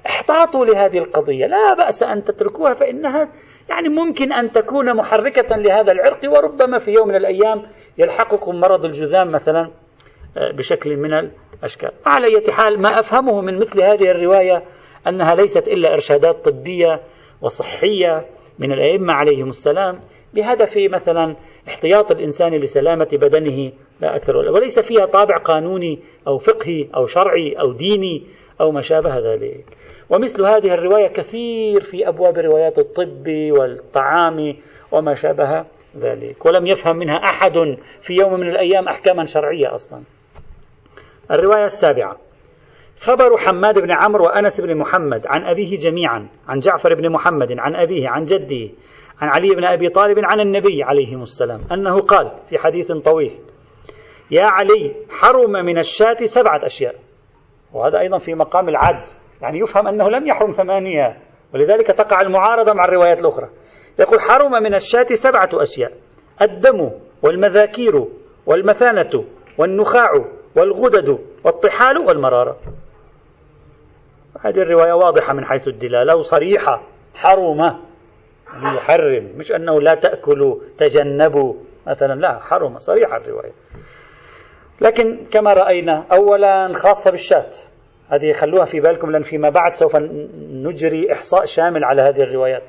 احتاطوا 0.07 0.65
لهذه 0.65 0.99
القضية. 0.99 1.47
لا 1.47 1.75
بأس 1.75 2.03
أن 2.03 2.25
تتركوها 2.25 2.75
فإنها 2.75 3.29
يعني 3.69 3.89
ممكن 3.89 4.33
أن 4.33 4.51
تكون 4.51 4.97
محركة 4.97 5.57
لهذا 5.57 5.93
العرق 5.93 6.21
وربما 6.25 6.79
في 6.79 6.91
يوم 6.91 7.09
من 7.09 7.17
الأيام 7.17 7.63
يلحقكم 7.99 8.61
مرض 8.61 8.85
الجذام 8.85 9.33
مثلا 9.33 9.71
آه، 10.37 10.53
بشكل 10.53 10.97
من 10.97 11.31
الأشكال. 11.59 11.91
على 12.07 12.27
أي 12.27 12.53
حال 12.53 12.83
ما 12.83 13.01
أفهمه 13.01 13.41
من 13.41 13.59
مثل 13.59 13.83
هذه 13.83 14.11
الرواية 14.11 14.63
أنها 15.07 15.35
ليست 15.35 15.69
إلا 15.69 15.93
إرشادات 15.93 16.45
طبية 16.45 17.01
وصحية 17.43 18.27
من 18.59 18.73
الأئمة 18.73 19.13
عليهم 19.13 19.49
السلام. 19.49 20.01
بهدف 20.35 20.77
مثلا 20.77 21.37
احتياط 21.69 22.11
الإنسان 22.11 22.55
لسلامة 22.55 23.09
بدنه 23.13 23.73
لا 24.01 24.17
أكثر 24.17 24.37
ولا 24.37 24.51
وليس 24.51 24.79
فيها 24.79 25.07
طابع 25.07 25.37
قانوني 25.37 25.99
أو 26.27 26.39
فقهي 26.39 26.89
أو 26.97 27.07
شرعي 27.07 27.53
أو 27.53 27.73
ديني 27.73 28.23
أو 28.61 28.73
ما 28.73 28.81
شابه 28.81 29.19
ذلك. 29.19 29.65
ومثل 30.11 30.43
هذه 30.43 30.75
الرواية 30.75 31.09
كثير 31.09 31.81
في 31.81 32.09
أبواب 32.09 32.39
روايات 32.39 32.79
الطب 32.79 33.29
والطعام 33.29 34.57
وما 34.93 35.15
شابه 35.15 35.65
ذلك. 35.99 36.47
ولم 36.47 36.67
يفهم 36.67 36.97
منها 36.97 37.17
أحد 37.17 37.77
في 38.01 38.15
يوم 38.15 38.41
من 38.41 38.49
الأيام 38.49 38.89
أحكاما 38.89 39.25
شرعية 39.25 39.75
أصلا. 39.75 40.03
الرواية 41.31 41.65
السابعة. 41.65 42.17
خبر 43.01 43.37
حماد 43.37 43.79
بن 43.79 43.91
عمرو 43.91 44.25
وأنس 44.25 44.61
بن 44.61 44.77
محمد 44.77 45.27
عن 45.27 45.43
أبيه 45.43 45.79
جميعا 45.79 46.29
عن 46.49 46.59
جعفر 46.59 46.95
بن 46.95 47.11
محمد 47.11 47.59
عن 47.59 47.75
أبيه 47.75 48.09
عن 48.09 48.25
جده 48.25 48.71
عن 49.21 49.29
علي 49.29 49.55
بن 49.55 49.65
أبي 49.65 49.89
طالب 49.89 50.19
عن 50.19 50.41
النبي 50.41 50.83
عليه 50.83 51.23
السلام 51.23 51.61
أنه 51.73 52.01
قال 52.01 52.33
في 52.49 52.59
حديث 52.59 52.93
طويل 52.93 53.33
يا 54.31 54.45
علي 54.45 54.95
حرم 55.11 55.53
من 55.53 55.79
الشاة 55.79 56.17
سبعة 56.25 56.61
أشياء. 56.65 56.95
وهذا 57.73 57.99
أيضا 57.99 58.19
في 58.19 58.35
مقام 58.35 58.69
العد. 58.69 59.05
يعني 59.43 59.59
يفهم 59.59 59.89
أنه 59.89 60.11
لم 60.11 60.27
يحرم 60.27 60.51
ثمانية. 60.51 61.17
ولذلك 61.55 61.87
تقع 61.87 62.21
المعارضة 62.21 62.73
مع 62.73 62.85
الروايات 62.85 63.21
الأخرى. 63.21 63.49
يقول 63.99 64.21
حرم 64.21 64.53
من 64.63 64.75
الشاة 64.75 65.07
سبعة 65.15 65.49
أشياء. 65.55 65.93
الدم 66.43 66.91
والمذاكير 67.23 68.05
والمثانة 68.47 69.25
والنخاع 69.59 70.11
والغدد 70.57 71.19
والطحال 71.45 71.99
والمرارة. 71.99 72.57
هذه 74.41 74.59
الرواية 74.59 74.93
واضحة 74.93 75.35
من 75.35 75.45
حيث 75.45 75.69
الدلالة 75.69 76.17
وصريحة. 76.17 76.83
حرم. 77.15 77.61
يحرم. 78.65 79.33
مش 79.37 79.53
أنه 79.53 79.81
لا 79.81 79.95
تأكلوا 79.95 80.57
تجنبوا. 80.79 81.55
مثلا 81.87 82.21
لا 82.21 82.39
حرم. 82.39 82.79
صريحة 82.79 83.17
الرواية. 83.17 83.53
لكن 84.81 85.27
كما 85.33 85.53
رأينا 85.53 86.05
أولا 86.13 86.73
خاصة 86.75 87.11
بالشاة 87.11 87.51
هذه 88.09 88.33
خلوها 88.33 88.65
في 88.65 88.81
بالكم 88.81 89.11
لأن 89.11 89.23
فيما 89.23 89.49
بعد 89.49 89.73
سوف 89.73 89.97
نجري 90.53 91.13
إحصاء 91.13 91.45
شامل 91.45 91.85
على 91.85 92.03
هذه 92.03 92.23
الروايات. 92.23 92.63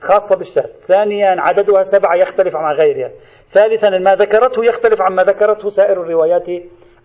خاصة 0.00 0.36
بالشاة 0.36 0.68
ثانيا 0.80 1.36
عددها 1.38 1.82
سبعة 1.82 2.16
يختلف 2.16 2.56
عن 2.56 2.74
غيرها. 2.74 3.10
ثالثا 3.46 3.88
ما 3.88 4.14
ذكرته 4.14 4.64
يختلف 4.64 5.02
عما 5.02 5.22
ذكرته 5.22 5.68
سائر 5.68 6.02
الروايات 6.02 6.48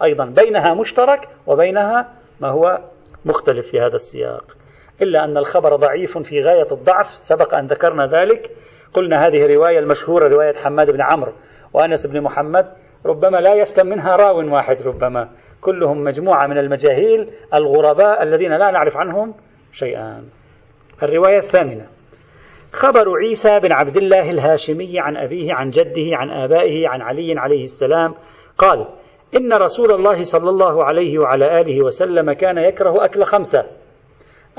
أيضا. 0.04 0.26
بينها 0.26 0.74
مشترك 0.74 1.28
وبينها 1.48 2.14
ما 2.40 2.50
هو 2.50 2.80
مختلف 3.26 3.68
في 3.68 3.80
هذا 3.80 3.96
السياق. 3.96 4.58
إلا 5.02 5.24
أن 5.24 5.38
الخبر 5.38 5.76
ضعيف 5.76 6.18
في 6.18 6.42
غاية 6.42 6.68
الضعف 6.72 7.06
سبق 7.06 7.56
أن 7.56 7.68
ذكرنا 7.68 8.06
ذلك. 8.06 8.52
قلنا 8.94 9.28
هذه 9.28 9.46
الرواية 9.46 9.80
المشهورة 9.80 10.28
رواية 10.28 10.54
حماد 10.54 10.92
بن 10.92 11.02
عمرو 11.02 11.34
وأنس 11.74 12.08
بن 12.08 12.22
محمد. 12.22 12.66
ربما 13.08 13.38
لا 13.38 13.54
يسلم 13.54 13.88
منها 13.88 14.16
راو 14.16 14.54
واحد 14.54 14.82
ربما. 14.82 15.30
كلهم 15.62 16.04
مجموعة 16.04 16.48
من 16.48 16.58
المجاهيل 16.58 17.32
الغرباء 17.54 18.24
الذين 18.24 18.52
لا 18.52 18.72
نعرف 18.72 18.98
عنهم 18.98 19.36
شيئا. 19.72 20.24
الرواية 21.04 21.38
الثامنة. 21.38 21.88
خبر 22.72 23.18
عيسى 23.18 23.60
بن 23.60 23.72
عبد 23.72 23.98
الله 23.98 24.30
الهاشمي 24.30 25.00
عن 25.00 25.18
أبيه 25.18 25.54
عن 25.54 25.70
جده 25.70 26.18
عن 26.18 26.30
آبائه 26.30 26.88
عن 26.88 27.02
علي 27.02 27.40
عليه 27.40 27.64
السلام 27.64 28.16
قال 28.58 28.88
إن 29.36 29.54
رسول 29.54 29.92
الله 29.92 30.24
صلى 30.24 30.50
الله 30.50 30.84
عليه 30.84 31.20
وعلى 31.20 31.62
آله 31.62 31.82
وسلم 31.82 32.32
كان 32.32 32.58
يكره 32.58 33.06
أكل 33.06 33.24
خمسة 33.24 33.66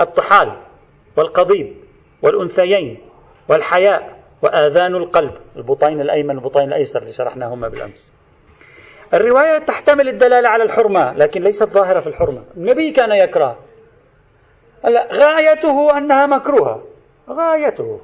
الطحال 0.00 0.57
والقضيب 1.17 1.76
والأنثيين 2.23 2.99
والحياء 3.49 4.19
وآذان 4.43 4.95
القلب. 4.97 5.33
البطين 5.57 6.00
الأيمن 6.00 6.37
والبطين 6.37 6.69
الأيسر 6.69 7.00
اللي 7.00 7.12
شرحناهما 7.12 7.69
بالأمس. 7.69 8.18
الرواية 9.15 9.59
تحتمل 9.59 10.09
الدلالة 10.09 10.49
على 10.49 10.62
الحرمة 10.65 11.12
لكن 11.12 11.41
ليست 11.41 11.69
ظاهرة 11.69 12.00
في 12.00 12.07
الحرمة. 12.07 12.43
النبي 12.57 12.91
كان 12.91 13.12
يكره. 13.12 13.59
هلا 14.85 15.09
غايته 15.12 15.99
أنها 15.99 16.27
مكروهة. 16.27 16.83
غايته 17.31 18.00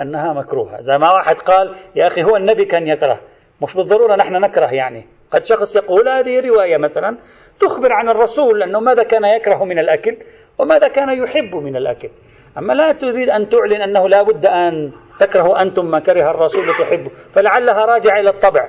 أنها 0.00 0.32
مكروهة. 0.32 0.78
إذا 0.78 0.98
ما 0.98 1.12
واحد 1.12 1.34
قال 1.38 1.74
يا 1.94 2.06
أخي 2.06 2.24
هو 2.24 2.36
النبي 2.36 2.64
كان 2.64 2.86
يكره. 2.86 3.20
مش 3.62 3.74
بالضرورة 3.74 4.16
نحن 4.16 4.32
نكره 4.32 4.74
يعني. 4.74 5.06
قد 5.30 5.44
شخص 5.44 5.76
يقول 5.76 6.08
هذه 6.08 6.40
رواية 6.40 6.76
مثلا 6.76 7.16
تخبر 7.60 7.92
عن 7.92 8.08
الرسول 8.08 8.62
أنه 8.62 8.80
ماذا 8.80 9.02
كان 9.02 9.24
يكره 9.24 9.64
من 9.64 9.78
الأكل 9.78 10.16
وماذا 10.58 10.88
كان 10.88 11.22
يحب 11.22 11.54
من 11.54 11.76
الأكل. 11.76 12.10
أما 12.58 12.72
لا 12.72 12.92
تريد 12.92 13.30
أن 13.30 13.48
تعلن 13.48 13.82
أنه 13.82 14.08
لا 14.08 14.22
بد 14.22 14.46
أن 14.46 14.92
تكره 15.20 15.62
أنتم 15.62 15.90
ما 15.90 16.00
كره 16.00 16.30
الرسول 16.30 16.64
تحبه 16.78 17.10
فلعلها 17.34 17.84
راجعة 17.84 18.20
إلى 18.20 18.30
الطبع. 18.30 18.68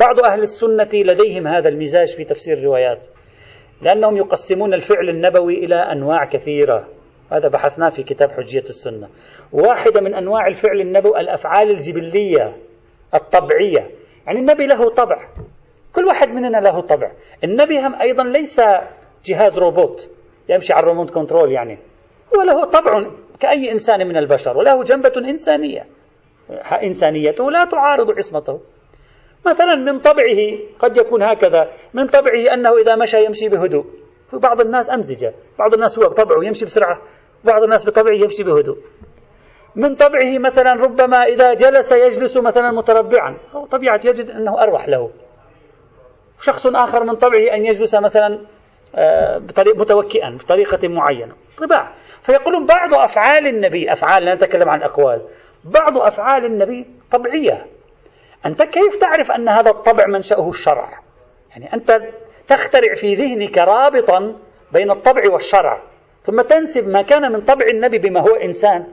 بعض 0.00 0.20
أهل 0.24 0.40
السنة 0.40 0.88
لديهم 0.94 1.46
هذا 1.46 1.68
المزاج 1.68 2.16
في 2.16 2.24
تفسير 2.24 2.58
الروايات 2.58 3.06
لأنهم 3.82 4.16
يقسمون 4.16 4.74
الفعل 4.74 5.08
النبوي 5.08 5.64
إلى 5.64 5.74
أنواع 5.74 6.24
كثيرة. 6.24 6.88
هذا 7.32 7.48
بحثناه 7.48 7.88
في 7.88 8.02
كتاب 8.02 8.30
حجية 8.30 8.60
السنة. 8.60 9.08
واحدة 9.52 10.00
من 10.00 10.14
أنواع 10.14 10.46
الفعل 10.46 10.80
النبوي 10.80 11.20
الأفعال 11.20 11.70
الجبلية 11.70 12.56
الطبعية. 13.14 13.90
يعني 14.26 14.38
النبي 14.40 14.66
له 14.66 14.90
طبع. 14.90 15.28
كل 15.94 16.04
واحد 16.04 16.28
مننا 16.28 16.58
له 16.58 16.80
طبع. 16.80 17.12
النبي 17.44 17.78
هم 17.78 17.94
أيضا 17.94 18.24
ليس 18.24 18.60
جهاز 19.24 19.58
روبوت 19.58 20.10
يمشي 20.48 20.72
على 20.72 20.82
ال 20.82 20.86
remote 20.86 21.10
control 21.10 21.52
يعني. 21.52 21.78
هو 22.36 22.42
له 22.42 22.64
طبع 22.64 23.10
كأي 23.40 23.72
إنسان 23.72 24.08
من 24.08 24.16
البشر 24.16 24.56
وله 24.56 24.82
جنبة 24.82 25.12
إنسانية. 25.16 25.86
إنسانيته 26.82 27.50
لا 27.50 27.64
تعارض 27.64 28.10
عصمته. 28.10 28.60
مثلا 29.46 29.74
من 29.74 29.98
طبعه 29.98 30.58
قد 30.78 30.96
يكون 30.96 31.22
هكذا. 31.22 31.70
من 31.94 32.06
طبعه 32.06 32.54
أنه 32.54 32.76
إذا 32.76 32.96
مشى 32.96 33.24
يمشي 33.24 33.48
بهدوء. 33.48 33.84
بعض 34.32 34.60
الناس 34.60 34.90
أمزجة. 34.90 35.34
بعض 35.58 35.74
الناس 35.74 35.98
هو 35.98 36.08
بطبعه 36.08 36.44
يمشي 36.44 36.64
بسرعة. 36.64 37.00
بعض 37.44 37.62
الناس 37.62 37.86
بطبعه 37.86 38.12
يمشي 38.12 38.44
بهدوء. 38.44 38.78
من 39.76 39.94
طبعه 39.94 40.38
مثلا 40.38 40.72
ربما 40.72 41.22
إذا 41.22 41.54
جلس 41.54 41.92
يجلس 41.92 42.36
مثلا 42.36 42.70
متربعا. 42.70 43.36
طبيعة 43.70 44.00
يجد 44.04 44.30
أنه 44.30 44.62
أروح 44.62 44.88
له. 44.88 45.10
شخص 46.40 46.66
آخر 46.66 47.04
من 47.04 47.14
طبعه 47.14 47.54
أن 47.54 47.66
يجلس 47.66 47.94
مثلا 47.94 48.38
آه، 48.96 49.38
بطريق 49.38 49.76
متوكئا 49.76 50.30
بطريقة 50.30 50.88
معينة. 50.88 51.34
طباع. 51.58 51.92
فيقولون 52.22 52.66
بعض 52.66 52.94
أفعال 52.94 53.46
النبي 53.46 53.92
أفعال 53.92 54.24
لا 54.24 54.34
نتكلم 54.34 54.68
عن 54.68 54.82
أقوال 54.82 55.22
بعض 55.64 55.98
أفعال 55.98 56.44
النبي 56.44 56.86
طبيعية. 57.12 57.66
أنت 58.46 58.62
كيف 58.62 58.96
تعرف 58.96 59.30
أن 59.30 59.48
هذا 59.48 59.70
الطبع 59.70 60.06
منشأه 60.06 60.48
الشرع؟ 60.48 60.88
يعني 61.50 61.72
أنت 61.72 62.00
تخترع 62.48 62.94
في 62.94 63.14
ذهنك 63.14 63.58
رابطا 63.58 64.36
بين 64.72 64.90
الطبع 64.90 65.32
والشرع 65.32 65.82
ثم 66.22 66.42
تنسب 66.42 66.88
ما 66.88 67.02
كان 67.02 67.32
من 67.32 67.40
طبع 67.40 67.66
النبي 67.66 67.98
بما 67.98 68.20
هو 68.20 68.34
إنسان 68.34 68.86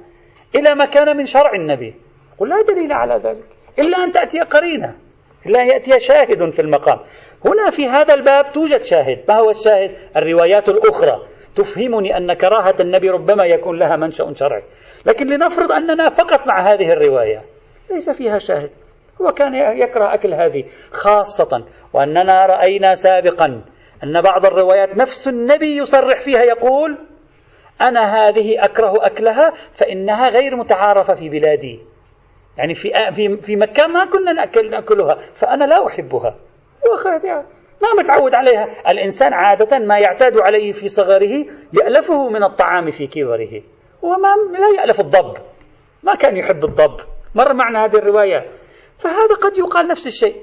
إلى 0.56 0.76
ما 0.76 0.86
كان 0.86 1.18
من 1.18 1.26
شرع 1.26 1.54
النبي. 1.54 1.96
قل 2.38 2.50
لا 2.50 2.62
دليل 2.62 2.92
على 2.92 3.16
ذلك 3.24 3.46
إلا 3.80 4.04
أن 4.04 4.12
تأتي 4.12 4.40
قرينة 4.40 4.96
إلا 5.46 5.64
يأتي 5.64 6.00
شاهد 6.00 6.50
في 6.50 6.62
المقام. 6.62 7.00
هنا 7.46 7.70
في 7.70 7.90
هذا 7.90 8.14
الباب 8.14 8.52
توجد 8.52 8.84
شاهد. 8.84 9.24
ما 9.30 9.40
هو 9.40 9.50
الشاهد؟ 9.50 9.92
الروايات 10.18 10.70
الأخرى. 10.70 11.28
تفهمني 11.56 12.18
أن 12.18 12.34
كراهة 12.34 12.76
النبي 12.80 13.10
ربما 13.10 13.46
يكون 13.46 13.80
لها 13.80 13.96
منشأ 13.96 14.34
شرعي. 14.34 14.64
لكن 15.06 15.28
لنفرض 15.28 15.72
أننا 15.72 16.10
فقط 16.10 16.48
مع 16.48 16.74
هذه 16.74 16.94
الرواية 16.94 17.42
ليس 17.90 18.10
فيها 18.10 18.38
شاهد. 18.38 18.70
هو 19.22 19.32
كان 19.32 19.56
يكره 19.56 20.14
أكل 20.14 20.34
هذه 20.34 20.64
خاصة 20.92 21.66
وأننا 21.94 22.46
رأينا 22.46 22.94
سابقا 22.94 23.62
أن 24.04 24.22
بعض 24.22 24.46
الروايات 24.46 24.98
نفس 24.98 25.28
النبي 25.28 25.78
يصرح 25.78 26.20
فيها 26.20 26.44
يقول 26.44 26.98
أنا 27.82 28.28
هذه 28.28 28.66
أكره 28.66 29.06
أكلها 29.06 29.54
فإنها 29.74 30.30
غير 30.30 30.56
متعارفة 30.56 31.14
في 31.14 31.30
بلادي. 31.30 31.80
يعني 32.58 32.74
في 32.74 32.90
في 33.42 33.56
مكة 33.56 33.88
ما 33.88 34.06
كنا 34.06 34.32
نأكل 34.34 34.70
نأكلها 34.70 35.16
فأنا 35.34 35.64
لا 35.64 35.88
أحبها. 35.88 36.36
ما 37.82 38.04
متعود 38.04 38.34
عليها. 38.34 38.68
الإنسان 38.92 39.34
عادة 39.34 39.80
ما 39.80 40.00
يعتاد 40.00 40.38
عليه 40.38 40.72
في 40.72 40.88
صغره 40.88 41.46
يألفه 41.74 42.30
من 42.30 42.44
الطعام 42.44 42.92
في 42.92 43.08
كبره 43.08 43.62
وما 44.02 44.36
لا 44.60 44.82
يألف 44.82 45.00
الضب. 45.00 45.38
ما 46.04 46.16
كان 46.16 46.38
يحب 46.38 46.66
الضب. 46.66 47.00
مر 47.36 47.54
معنا 47.54 47.86
هذه 47.86 47.96
الرواية. 47.96 48.46
فهذا 49.02 49.36
قد 49.42 49.58
يقال 49.58 49.88
نفس 49.88 50.08
الشيء. 50.08 50.36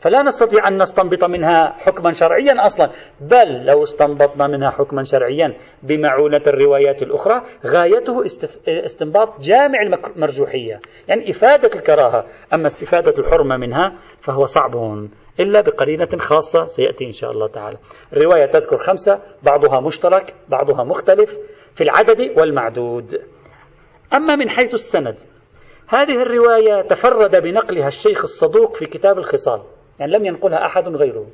فلا 0.00 0.22
نستطيع 0.22 0.68
أن 0.68 0.82
نستنبط 0.82 1.24
منها 1.24 1.72
حكما 1.78 2.12
شرعيا 2.12 2.66
أصلا. 2.66 2.90
بل 3.20 3.66
لو 3.66 3.82
استنبطنا 3.82 4.46
منها 4.46 4.70
حكما 4.70 5.02
شرعيا 5.02 5.54
بمعونة 5.82 6.42
الروايات 6.46 7.02
الأخرى 7.02 7.42
غايته 7.66 8.24
استنباط 8.68 9.40
جامع 9.40 9.78
المرجوحية. 10.16 10.80
يعني 11.08 11.30
إفادة 11.30 11.70
الكراهة 11.74 12.24
أما 12.52 12.66
استفادة 12.66 13.14
الحرمة 13.18 13.56
منها 13.56 13.98
فهو 14.20 14.44
صعب. 14.44 14.74
إلا 15.40 15.60
بقرينة 15.60 16.08
خاصة 16.18 16.66
سيأتي 16.66 17.06
إن 17.06 17.12
شاء 17.12 17.30
الله 17.30 17.48
تعالى. 17.48 17.78
الرواية 18.12 18.46
تذكر 18.46 18.76
خمسة 18.76 19.22
بعضها 19.42 19.80
مشترك 19.80 20.34
بعضها 20.48 20.84
مختلف 20.84 21.36
في 21.74 21.84
العدد 21.84 22.38
والمعدود. 22.38 23.14
أما 24.14 24.36
من 24.36 24.50
حيث 24.50 24.74
السند 24.74 25.20
هذه 25.94 26.22
الرواية 26.22 26.82
تفرد 26.82 27.42
بنقلها 27.42 27.88
الشيخ 27.88 28.22
الصدوق 28.22 28.76
في 28.76 28.86
كتاب 28.86 29.18
الخصال 29.18 29.62
يعني 30.00 30.12
لم 30.12 30.26
ينقلها 30.26 30.66
أحد 30.66 30.88
غيره. 30.88 31.26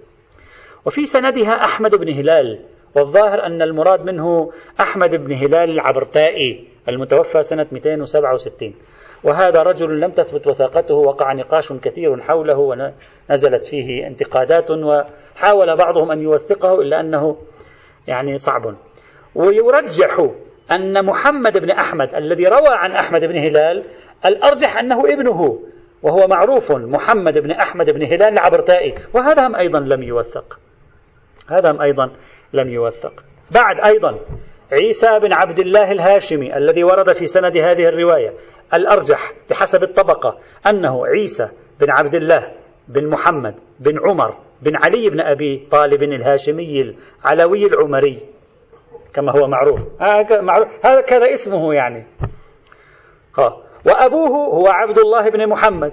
وفي 0.86 1.04
سندها 1.04 1.64
أحمد 1.64 1.94
بن 1.94 2.12
هلال 2.12 2.60
والظاهر 2.96 3.46
أن 3.46 3.62
المراد 3.62 4.04
منه 4.04 4.50
أحمد 4.80 5.10
بن 5.10 5.32
هلال 5.34 5.70
العبرتائي 5.70 6.68
المتوفى 6.88 7.42
سنة 7.42 7.66
267 7.72 8.74
وهذا 9.24 9.62
رجل 9.62 10.00
لم 10.00 10.10
تثبت 10.10 10.46
وثاقته 10.46 10.94
وقع 10.94 11.32
نقاش 11.32 11.72
كثير 11.72 12.20
حوله 12.20 12.58
ونزلت 12.58 13.66
فيه 13.66 14.06
انتقادات 14.06 14.70
وحاول 14.70 15.76
بعضهم 15.76 16.10
أن 16.10 16.20
يوثقه 16.20 16.80
إلا 16.80 17.00
أنه 17.00 17.36
يعني 18.08 18.36
صعب. 18.36 18.74
ويرجح 19.34 20.30
أن 20.72 21.04
محمد 21.06 21.58
بن 21.58 21.70
أحمد 21.70 22.14
الذي 22.14 22.46
روى 22.46 22.68
عن 22.68 22.92
أحمد 22.92 23.20
بن 23.20 23.38
هلال 23.38 23.84
الأرجح 24.26 24.78
أنه 24.78 25.00
ابنه 25.12 25.58
وهو 26.02 26.28
معروف 26.28 26.72
محمد 26.72 27.38
بن 27.38 27.50
أحمد 27.50 27.90
بن 27.90 28.02
هلال 28.02 28.22
العبرتائي 28.22 28.94
وهذا 29.14 29.46
هم 29.46 29.56
أيضا 29.56 29.80
لم 29.80 30.02
يوثق. 30.02 30.58
هذا 31.50 31.70
هم 31.70 31.82
أيضا 31.82 32.10
لم 32.52 32.68
يوثق. 32.68 33.24
بعد 33.50 33.80
أيضا 33.80 34.18
عيسى 34.72 35.18
بن 35.22 35.32
عبد 35.32 35.58
الله 35.58 35.92
الهاشمي 35.92 36.56
الذي 36.56 36.84
ورد 36.84 37.12
في 37.12 37.26
سند 37.26 37.56
هذه 37.56 37.88
الرواية 37.88 38.32
الأرجح 38.74 39.32
بحسب 39.50 39.82
الطبقة 39.82 40.38
أنه 40.66 41.06
عيسى 41.06 41.48
بن 41.80 41.90
عبد 41.90 42.14
الله 42.14 42.52
بن 42.88 43.08
محمد 43.08 43.54
بن 43.80 43.98
عمر 44.08 44.36
بن 44.62 44.76
علي 44.76 45.10
بن 45.10 45.20
أبي 45.20 45.68
طالب 45.70 46.02
الهاشمي 46.02 46.94
العلوي 47.24 47.66
العمري 47.66 48.18
كما 49.14 49.32
هو 49.32 49.48
معروف. 49.48 49.80
هذا 50.84 51.00
كذا 51.00 51.32
اسمه 51.34 51.74
يعني. 51.74 52.06
وأبوه 53.86 54.54
هو 54.54 54.68
عبد 54.68 54.98
الله 54.98 55.30
بن 55.30 55.48
محمد. 55.48 55.92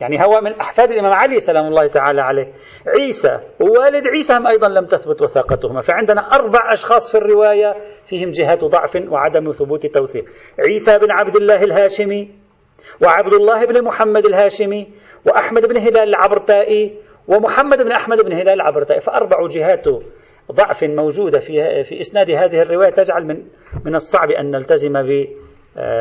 يعني 0.00 0.24
هو 0.24 0.40
من 0.40 0.52
أحفاد 0.60 0.90
الإمام 0.90 1.12
علي 1.12 1.40
سلام 1.40 1.66
الله 1.66 1.86
تعالى 1.86 2.22
عليه. 2.22 2.52
عيسى 2.86 3.40
ووالد 3.60 4.06
عيسى 4.06 4.34
هم 4.34 4.46
أيضا 4.46 4.68
لم 4.68 4.86
تثبت 4.86 5.22
وثاقتهما 5.22 5.80
فعندنا 5.80 6.20
أربع 6.20 6.72
أشخاص 6.72 7.12
في 7.12 7.18
الرواية 7.18 7.74
فيهم 8.06 8.30
جهات 8.30 8.64
ضعف 8.64 8.96
وعدم 9.08 9.50
ثبوت 9.50 9.86
توثيق 9.86 10.24
عيسى 10.58 10.98
بن 10.98 11.10
عبد 11.10 11.36
الله 11.36 11.64
الهاشمي 11.64 12.30
وعبد 13.02 13.32
الله 13.32 13.64
بن 13.64 13.84
محمد 13.84 14.24
الهاشمي 14.26 14.88
وأحمد 15.26 15.66
بن 15.66 15.78
هلال 15.78 16.08
العبرتائي 16.08 16.98
ومحمد 17.28 17.82
بن 17.82 17.92
أحمد 17.92 18.20
بن 18.24 18.32
هلال 18.32 18.48
العبرتائي. 18.48 19.00
فأربع 19.00 19.46
جهات 19.46 19.84
ضعف 20.52 20.84
موجودة 20.84 21.38
في 21.38 21.82
في 21.82 22.00
إسناد 22.00 22.30
هذه 22.30 22.62
الرواية 22.62 22.90
تجعل 22.90 23.24
من 23.24 23.42
من 23.84 23.94
الصعب 23.94 24.30
أن 24.30 24.50
نلتزم 24.50 24.96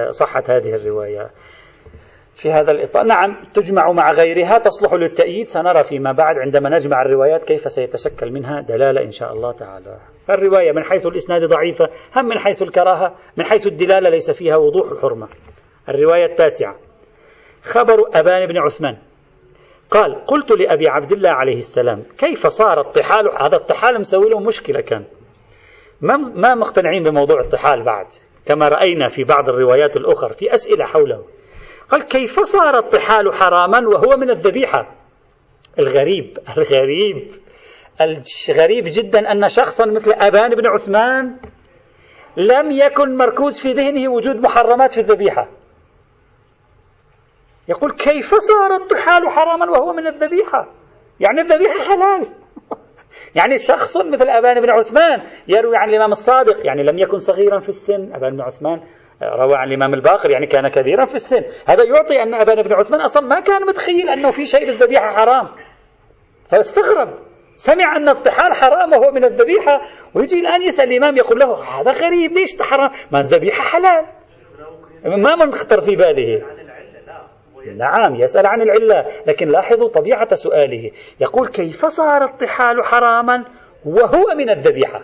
بصحة 0.07 0.43
هذه 0.49 0.75
الرواية. 0.75 1.29
في 2.36 2.51
هذا 2.51 2.71
الإطار. 2.71 3.03
نعم 3.03 3.45
تجمع 3.53 3.91
مع 3.91 4.12
غيرها 4.12 4.59
تصلح 4.59 4.93
للتأييد. 4.93 5.47
سنرى 5.47 5.83
فيما 5.83 6.12
بعد 6.12 6.36
عندما 6.38 6.69
نجمع 6.69 7.01
الروايات 7.01 7.43
كيف 7.43 7.71
سيتشكل 7.71 8.31
منها 8.31 8.62
دلالة 8.62 9.01
إن 9.01 9.12
شاء 9.12 9.33
الله 9.33 9.51
تعالى. 9.51 9.99
الرواية 10.29 10.71
من 10.71 10.83
حيث 10.83 11.05
الإسناد 11.05 11.43
ضعيفة 11.43 11.86
هم 12.15 12.25
من 12.25 12.39
حيث 12.39 12.62
الكراهة 12.62 13.15
من 13.38 13.43
حيث 13.43 13.67
الدلالة 13.67 14.09
ليس 14.09 14.31
فيها 14.31 14.57
وضوح 14.57 14.91
الحرمة. 14.91 15.27
الرواية 15.89 16.25
التاسعة. 16.25 16.75
خبر 17.63 17.99
أبان 18.13 18.47
بن 18.47 18.57
عثمان. 18.57 18.97
قال 19.89 20.25
قلت 20.25 20.51
لأبي 20.51 20.88
عبد 20.88 21.12
الله 21.12 21.29
عليه 21.29 21.57
السلام 21.57 22.03
كيف 22.17 22.47
صار 22.47 22.79
الطحال؟ 22.79 23.29
هذا 23.41 23.55
الطحال 23.55 23.99
مسوي 23.99 24.29
له 24.29 24.39
مشكلة 24.39 24.81
كان. 24.81 25.05
ما 26.36 26.55
مقتنعين 26.55 27.03
بموضوع 27.03 27.39
الطحال 27.39 27.83
بعد؟ 27.83 28.07
كما 28.45 28.67
رأينا 28.69 29.08
في 29.08 29.23
بعض 29.23 29.49
الروايات 29.49 29.97
الأخرى 29.97 30.34
في 30.34 30.53
أسئلة 30.53 30.86
حوله. 30.86 31.25
قال 31.89 32.03
كيف 32.03 32.39
صار 32.39 32.77
الطحال 32.77 33.34
حراما 33.34 33.88
وهو 33.88 34.17
من 34.17 34.29
الذبيحة؟ 34.29 34.95
الغريب 35.79 36.38
الغريب 36.58 37.32
الغريب 38.01 38.84
جدا 38.88 39.32
أن 39.32 39.47
شخصا 39.47 39.86
مثل 39.86 40.12
أبان 40.12 40.56
بن 40.56 40.67
عثمان 40.67 41.38
لم 42.38 42.71
يكن 42.71 43.17
مركوز 43.17 43.62
في 43.62 43.71
ذهنه 43.71 44.12
وجود 44.12 44.36
محرمات 44.36 44.91
في 44.91 44.99
الذبيحة. 44.99 45.49
يقول 47.67 47.91
كيف 47.91 48.36
صار 48.36 48.75
الطحال 48.75 49.29
حراما 49.29 49.71
وهو 49.71 49.93
من 49.93 50.08
الذبيحة؟ 50.08 50.73
يعني 51.19 51.41
الذبيحة 51.41 51.79
حلال. 51.79 52.42
يعني 53.36 53.58
شخص 53.58 53.98
مثل 53.98 54.30
أبان 54.30 54.62
بن 54.62 54.69
عثمان 54.69 55.22
يروي 55.48 55.78
عن 55.78 55.89
الإمام 55.89 56.12
الصادق 56.12 56.65
يعني 56.65 56.84
لم 56.84 57.00
يكن 57.00 57.17
صغيرا 57.17 57.60
في 57.60 57.69
السن. 57.69 58.13
أبان 58.15 58.36
بن 58.36 58.41
عثمان 58.41 58.80
روى 59.24 59.56
عن 59.56 59.67
الإمام 59.67 59.93
الباقر 59.93 60.30
يعني 60.30 60.46
كان 60.46 60.67
كبيرا 60.67 61.06
في 61.06 61.15
السن. 61.15 61.41
هذا 61.67 61.84
يعطي 61.84 62.24
أن 62.24 62.34
أبان 62.34 62.62
بن 62.62 62.74
عثمان 62.74 63.02
أصلا 63.02 63.28
ما 63.28 63.39
كان 63.39 63.65
متخيل 63.67 64.10
أنه 64.10 64.32
في 64.32 64.46
شيء 64.46 64.67
للذبيحة 64.67 65.12
حرام. 65.12 65.50
فاستغرب. 66.52 67.10
سمع 67.56 67.98
أن 67.98 68.10
الطحال 68.10 68.54
حرام 68.54 68.91
وهو 68.91 69.12
من 69.12 69.24
الذبيحة 69.24 69.82
ويجي 70.15 70.39
الآن 70.39 70.62
يسأل 70.62 70.89
الإمام 70.89 71.17
يقول 71.17 71.39
له 71.39 71.63
هذا 71.63 71.91
غريب 71.91 72.32
ليش 72.32 72.62
حرام؟ 72.62 72.89
ما 73.12 73.19
الذبيحة 73.19 73.63
حلال؟ 73.63 74.06
ما 75.06 75.36
من 75.36 75.52
خطر 75.52 75.82
في 75.82 75.96
باله. 75.96 76.62
نعم 77.67 78.15
يسأل 78.15 78.45
عن 78.45 78.62
العلة 78.62 79.06
لكن 79.28 79.49
لاحظوا 79.49 79.89
طبيعة 79.89 80.34
سؤاله. 80.34 80.91
يقول 81.19 81.47
كيف 81.47 81.86
صار 81.86 82.23
الطحال 82.23 82.84
حراما 82.84 83.43
وهو 83.86 84.36
من 84.36 84.49
الذبيحة؟ 84.49 85.02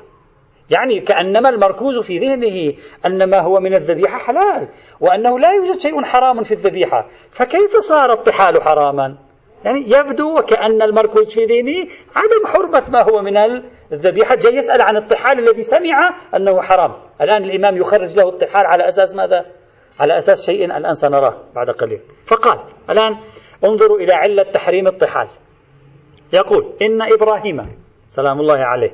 يعني 0.70 1.00
كأنما 1.00 1.50
المركوز 1.50 2.00
في 2.00 2.20
ذهنه 2.20 2.74
أن 3.06 3.30
ما 3.30 3.42
هو 3.42 3.60
من 3.60 3.74
الذبيحة 3.74 4.18
حلال 4.18 4.68
وأنه 5.00 5.40
لا 5.40 5.54
يوجد 5.54 5.80
شيء 5.80 6.04
حرام 6.04 6.44
في 6.44 6.52
الذبيحة. 6.52 7.08
فكيف 7.32 7.78
صار 7.78 8.14
الطحال 8.14 8.62
حراما؟ 8.62 9.18
يعني 9.66 9.90
يبدو 9.90 10.40
وكأن 10.40 10.82
المركوز 10.82 11.34
في 11.34 11.46
ذهنه 11.46 11.92
عدم 12.16 12.48
حرمة 12.48 12.90
ما 12.90 13.04
هو 13.04 13.22
من 13.22 13.38
الذبيحة. 13.92 14.36
جاي 14.36 14.56
يسأل 14.56 14.82
عن 14.82 14.98
الطحال 14.98 15.40
الذي 15.40 15.64
سمع 15.64 16.16
أنه 16.36 16.62
حرام. 16.62 16.94
الآن 17.22 17.44
الإمام 17.44 17.78
يخرج 17.78 18.18
له 18.18 18.30
الطحال 18.30 18.66
على 18.66 18.88
أساس 18.88 19.16
ماذا؟ 19.16 19.46
على 20.00 20.18
أساس 20.18 20.46
شيء 20.46 20.66
الآن 20.66 20.94
سنراه 20.94 21.44
بعد 21.56 21.70
قليل. 21.70 22.02
فقال 22.26 22.60
الآن 22.90 23.18
انظروا 23.64 24.00
إلى 24.00 24.14
علة 24.14 24.44
تحريم 24.44 24.88
الطحال. 24.88 25.28
يقول 26.34 26.74
إن 26.82 27.02
إبراهيم 27.02 27.76
سلام 28.08 28.40
الله 28.40 28.58
عليه 28.58 28.92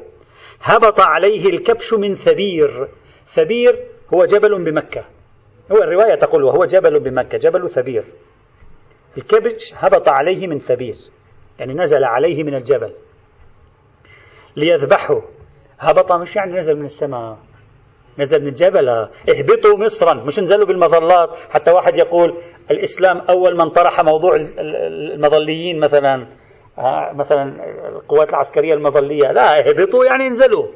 هبط 0.61 0.99
عليه 0.99 1.49
الكبش 1.49 1.93
من 1.93 2.13
ثبير. 2.13 2.87
ثبير 3.25 3.87
هو 4.13 4.25
جبل 4.25 4.63
بمكة. 4.63 5.03
هو 5.71 5.77
الرواية 5.77 6.15
تقول 6.15 6.43
وهو 6.43 6.65
جبل 6.65 6.99
بمكة 6.99 7.37
جبل 7.37 7.69
ثبير. 7.69 8.03
الكبش 9.17 9.73
هبط 9.75 10.09
عليه 10.09 10.47
من 10.47 10.59
ثبير 10.59 10.95
يعني 11.59 11.73
نزل 11.73 12.03
عليه 12.03 12.43
من 12.43 12.55
الجبل. 12.55 12.93
ليذبحه. 14.55 15.21
هبط 15.79 16.11
مش 16.11 16.35
يعني 16.35 16.53
نزل 16.53 16.75
من 16.75 16.85
السماء. 16.85 17.37
نزل 18.19 18.41
من 18.41 18.47
الجبل 18.47 18.89
اهبطوا 18.89 19.77
مصرا. 19.77 20.13
مش 20.13 20.39
نزلوا 20.39 20.65
بالمظلات. 20.65 21.35
حتى 21.49 21.71
واحد 21.71 21.95
يقول 21.95 22.37
الإسلام 22.71 23.17
أول 23.17 23.57
من 23.57 23.69
طرح 23.69 24.01
موضوع 24.01 24.35
المظليين 24.59 25.79
مثلا. 25.79 26.27
مثلا 27.13 27.43
القوات 27.89 28.29
العسكرية 28.29 28.73
المظلية. 28.73 29.31
لا 29.31 29.59
اهبطوا 29.59 30.05
يعني 30.05 30.27
انزلوا 30.27 30.67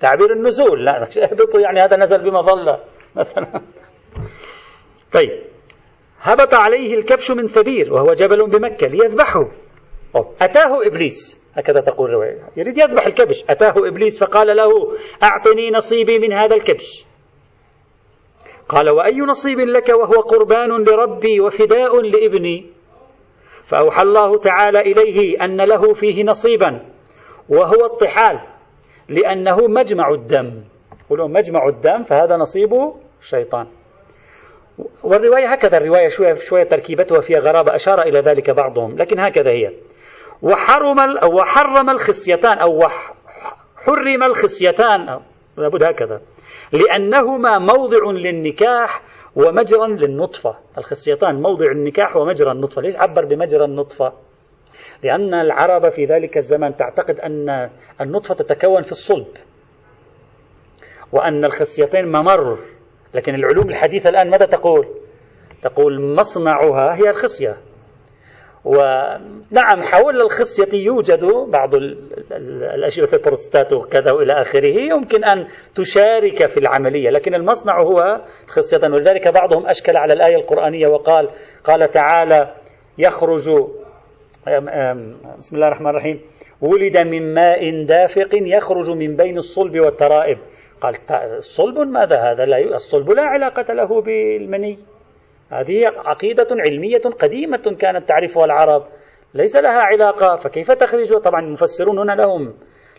تعبير 0.00 0.32
النزول. 0.32 0.84
لا 0.84 1.02
اهبطوا 1.30 1.60
يعني 1.60 1.80
هذا 1.80 1.96
نزل 1.96 2.30
بمظلة 2.30 2.78
مثلا. 3.16 3.46
طيب. 5.14 5.42
هبط 6.20 6.54
عليه 6.54 6.94
الكبش 6.94 7.30
من 7.30 7.46
ثبير 7.46 7.92
وهو 7.94 8.12
جبل 8.12 8.50
بمكة 8.50 8.86
ليذبحه. 8.86 9.48
أتاه 10.40 10.86
إبليس. 10.86 11.47
هكذا 11.54 11.80
تقول 11.80 12.08
الرواية 12.08 12.38
يريد 12.56 12.78
يذبح 12.78 13.06
الكبش. 13.06 13.44
أتاه 13.50 13.74
إبليس 13.76 14.18
فقال 14.18 14.56
له 14.56 14.70
أعطني 15.22 15.70
نصيبي 15.70 16.18
من 16.18 16.32
هذا 16.32 16.56
الكبش. 16.56 17.04
قال 18.68 18.90
وأي 18.90 19.20
نصيب 19.20 19.60
لك 19.60 19.88
وهو 19.88 20.20
قربان 20.20 20.70
لربي 20.70 21.40
وفداء 21.40 22.00
لابني؟ 22.00 22.66
فأوحى 23.66 24.02
الله 24.02 24.38
تعالى 24.38 24.80
إليه 24.80 25.44
أن 25.44 25.60
له 25.60 25.92
فيه 25.94 26.24
نصيبا 26.24 26.80
وهو 27.48 27.86
الطحال 27.86 28.40
لأنه 29.08 29.56
مجمع 29.56 30.10
الدم. 30.10 30.64
يقولون 31.06 31.32
مجمع 31.32 31.68
الدم 31.68 32.02
فهذا 32.02 32.36
نصيب 32.36 32.92
الشيطان 33.20 33.66
والرواية 35.04 35.52
هكذا 35.52 35.76
الرواية 35.76 36.08
شوية, 36.08 36.34
شوية 36.34 36.64
تركيبتها 36.64 37.20
فيها 37.20 37.38
غرابة 37.38 37.74
أشار 37.74 38.02
إلى 38.02 38.20
ذلك 38.20 38.50
بعضهم 38.50 38.96
لكن 38.96 39.18
هكذا 39.18 39.50
هي. 39.50 39.72
وحرم 40.42 40.98
وحرم 41.34 41.90
الخصيتان 41.90 42.58
أو 42.58 42.88
حرم 43.76 44.22
الخصيتان 44.22 45.20
لابد 45.56 45.82
هكذا. 45.82 46.20
لأنهما 46.72 47.58
موضع 47.58 48.10
للنكاح 48.10 49.02
ومجرى 49.36 49.86
للنطفة. 49.88 50.56
الخصيتان 50.78 51.42
موضع 51.42 51.66
النكاح 51.66 52.16
ومجرى 52.16 52.52
النطفة. 52.52 52.82
ليش 52.82 52.96
عبر 52.96 53.24
بمجرى 53.24 53.64
النطفة؟ 53.64 54.12
لأن 55.02 55.34
العرب 55.34 55.88
في 55.88 56.04
ذلك 56.04 56.36
الزمان 56.36 56.76
تعتقد 56.76 57.20
أن 57.20 57.70
النطفة 58.00 58.34
تتكون 58.34 58.82
في 58.82 58.92
الصلب 58.92 59.26
وأن 61.12 61.44
الخصيتين 61.44 62.08
ممر. 62.08 62.58
لكن 63.14 63.34
العلوم 63.34 63.68
الحديثة 63.68 64.10
الآن 64.10 64.30
ماذا 64.30 64.46
تقول؟ 64.46 64.86
تقول 65.62 66.14
مصنعها 66.14 66.96
هي 66.96 67.10
الخصية. 67.10 67.56
ونعم 68.64 69.82
حول 69.82 70.20
الخصية 70.20 70.84
يوجد 70.84 71.24
بعض 71.48 71.74
الأشياء 72.74 73.06
في 73.06 73.16
البروستات 73.16 73.72
وكذا 73.72 74.12
وإلى 74.12 74.32
آخره. 74.32 74.74
يمكن 74.80 75.24
أن 75.24 75.46
تشارك 75.74 76.46
في 76.46 76.60
العملية 76.60 77.10
لكن 77.10 77.34
المصنع 77.34 77.82
هو 77.82 78.20
خصية. 78.46 78.88
ولذلك 78.88 79.28
بعضهم 79.28 79.66
أشكل 79.66 79.96
على 79.96 80.12
الآية 80.12 80.36
القرآنية 80.36 80.86
وقال 80.86 81.28
قال 81.64 81.90
تعالى 81.90 82.54
يخرج 82.98 83.50
بسم 85.38 85.56
الله 85.56 85.66
الرحمن 85.66 85.90
الرحيم 85.90 86.20
ولد 86.60 86.96
من 86.96 87.34
ماء 87.34 87.84
دافق 87.84 88.28
يخرج 88.32 88.90
من 88.90 89.16
بين 89.16 89.36
الصلب 89.36 89.80
والترائب. 89.80 90.38
قال 90.80 90.94
الصلب 91.12 91.78
ماذا 91.78 92.16
هذا؟ 92.16 92.44
لا 92.44 92.58
الصلب 92.74 93.10
لا 93.10 93.22
علاقة 93.22 93.72
له 93.74 94.02
بالمني. 94.02 94.78
هذه 95.50 95.86
عقيدة 95.86 96.46
علمية 96.50 97.00
قديمة 97.20 97.76
كانت 97.80 98.08
تعرفها 98.08 98.44
العرب. 98.44 98.86
ليس 99.34 99.56
لها 99.56 99.80
علاقة 99.80 100.36
فكيف 100.36 100.70
تخرج؟ 100.70 101.16
طبعا 101.16 101.40
المفسرون 101.40 101.98
هنا 101.98 102.12
لهم 102.12 102.54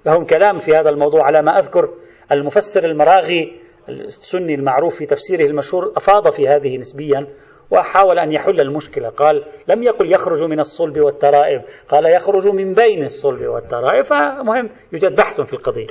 لهم 0.06 0.26
كلام 0.26 0.58
في 0.58 0.76
هذا 0.76 0.90
الموضوع. 0.90 1.24
على 1.24 1.42
ما 1.42 1.60
أذكر 1.60 1.90
المفسر 2.32 2.86
المراغي 2.86 3.60
السني 3.90 4.56
المعروف 4.56 4.96
في 4.96 5.06
تفسيره 5.06 5.46
المشهور 5.46 5.94
أفاض 5.98 6.30
في 6.32 6.48
هذه 6.48 6.78
نسبيا 6.78 7.28
وحاول 7.72 8.20
أن 8.20 8.32
يحل 8.32 8.62
المشكلة. 8.62 9.10
قال 9.10 9.46
لم 9.68 9.84
يقل 9.84 10.14
يخرج 10.14 10.44
من 10.44 10.60
الصلب 10.60 11.00
والترائب. 11.00 11.62
قال 11.90 12.06
يخرج 12.06 12.48
من 12.48 12.74
بين 12.74 13.04
الصلب 13.04 13.42
والترائب. 13.42 14.04
فمهم 14.04 14.70
يوجد 14.94 15.16
بحث 15.16 15.42
في 15.42 15.54
القضية. 15.54 15.88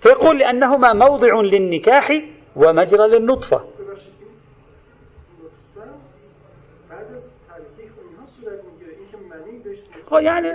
فيقول 0.00 0.38
لأنهما 0.38 0.92
موضع 0.92 1.40
للنكاح 1.40 2.08
ومجرى 2.56 3.08
للنطفة. 3.08 3.64
يعني 10.20 10.48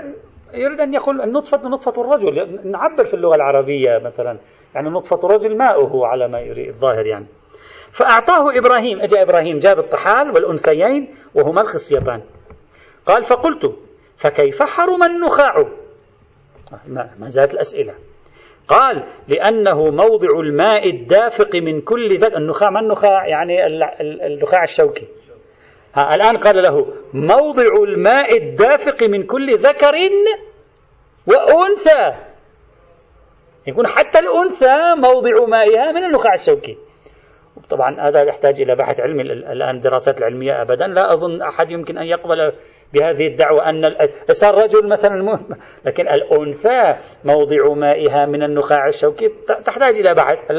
يريد 0.54 0.80
أن 0.80 0.94
يقول 0.94 1.22
النطفة 1.22 1.70
نطفة 1.70 2.02
الرجل. 2.02 2.60
نعبر 2.72 3.04
في 3.04 3.14
اللغة 3.14 3.36
العربية 3.36 3.98
مثلا. 3.98 4.38
يعني 4.76 4.90
نطفة 4.90 5.20
الرجل 5.24 5.58
ماؤه 5.58 6.08
على 6.08 6.28
ما 6.28 6.40
يريد 6.40 6.68
الظاهر 6.68 7.06
يعني. 7.06 7.26
فأعطاه 7.92 8.58
إبراهيم. 8.58 9.02
أجا 9.02 9.22
إبراهيم 9.22 9.58
جاب 9.58 9.80
الطحال 9.80 10.32
والأنثيين 10.32 11.16
وهما 11.36 11.62
الخصيتان. 11.62 12.22
قال 13.06 13.24
فقلت 13.24 13.76
فكيف 14.18 14.64
حرم 14.64 15.04
النخاع؟ 15.04 15.68
ما 17.20 17.28
زالت 17.28 17.54
الأسئلة. 17.54 17.94
قال 18.68 19.04
لأنه 19.28 19.90
موضع 19.90 20.40
الماء 20.40 20.90
الدافق 20.90 21.56
من 21.56 21.82
كل 21.82 22.18
ذكر 22.18 22.38
النخاع 22.38 22.70
ما 22.70 22.80
النخاع؟ 22.80 23.28
يعني 23.28 23.66
النخاع 24.28 24.64
الشوكي. 24.64 25.08
الآن 25.98 26.38
قال 26.38 26.64
له 26.64 26.94
موضع 27.14 27.84
الماء 27.88 28.38
الدافق 28.38 29.04
من 29.04 29.24
كل 29.24 29.58
ذكر 29.58 29.94
وأنثى. 31.28 32.14
يكون 33.68 33.88
حتى 33.88 34.20
الأنثى 34.20 35.02
موضع 35.02 35.46
مائها 35.46 35.92
من 35.92 36.04
النخاع 36.04 36.34
الشوكي. 36.34 36.78
طبعا 37.70 38.00
هذا 38.00 38.24
يحتاج 38.24 38.62
إلى 38.62 38.76
بحث 38.76 39.00
علمي 39.00 39.22
الآن 39.22 39.80
دراسات 39.80 40.18
العلمية 40.18 40.62
أبدا. 40.62 40.88
لا 40.88 41.14
أظن 41.14 41.42
أحد 41.42 41.72
يمكن 41.72 41.98
أن 41.98 42.06
يقبل 42.06 42.52
بهذه 42.94 43.28
الدعوة 43.28 43.70
أن 43.70 43.96
صار 44.32 44.56
رجل 44.56 44.90
مثلا 44.90 45.40
لكن 45.86 46.08
الأنثى 46.08 46.96
موضع 47.24 47.74
مائها 47.74 48.26
من 48.26 48.44
النخاع 48.44 48.88
الشوكي. 48.88 49.30
تحتاج 49.66 50.00
إلى 50.00 50.14
بحث. 50.14 50.52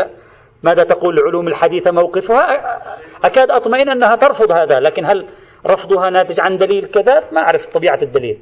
ماذا 0.62 0.85
تقول 0.85 1.18
العلوم 1.18 1.49
الحديثة 1.49 1.90
موقفها؟ 1.90 2.79
أكاد 3.25 3.51
أطمئن 3.51 3.88
أنها 3.88 4.16
ترفض 4.16 4.53
هذا 4.53 4.81
لكن 4.81 5.05
هل 5.05 5.27
رفضها 5.66 6.11
ناتج 6.11 6.40
عن 6.40 6.57
دليل 6.57 6.87
كذا؟ 6.87 7.31
ما 7.33 7.40
أعرف 7.40 7.66
طبيعة 7.66 7.99
الدليل. 8.03 8.38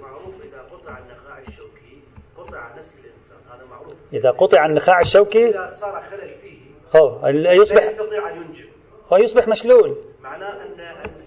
إذا 4.12 4.30
قطع 4.30 4.66
النخاع 4.66 5.00
الشوكي 5.00 5.48
إذا 5.48 5.70
صار 5.70 6.02
خلل 6.10 6.34
فيه 6.42 6.56
هو 7.00 7.28
يصبح 7.28 7.82
لا 7.82 7.90
يستطيع 7.90 8.30
أن 8.30 8.36
ينجب. 8.36 8.64
هو 9.12 9.16
يصبح 9.16 9.48
مشلول. 9.48 9.96
معناه 10.22 10.52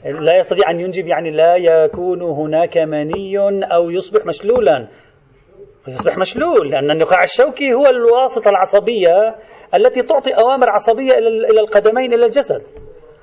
أن 0.05 0.23
لا 0.25 0.37
يستطيع 0.37 0.71
أن 0.71 0.79
ينجب 0.79 1.07
يعني 1.07 1.31
لا 1.31 1.55
يكون 1.55 2.21
هناك 2.21 2.77
مني 2.77 3.37
أو 3.73 3.89
يصبح 3.89 4.25
مشلولا. 4.25 4.87
يصبح 5.87 6.17
مشلول 6.17 6.69
لأن 6.71 6.91
النخاع 6.91 7.23
الشوكي 7.23 7.73
هو 7.73 7.85
الواسطة 7.85 8.49
العصبية 8.49 9.35
التي 9.75 10.01
تعطي 10.01 10.31
أوامر 10.31 10.69
عصبية 10.69 11.17
إلى 11.17 11.59
القدمين 11.59 12.13
إلى 12.13 12.25
الجسد. 12.25 12.61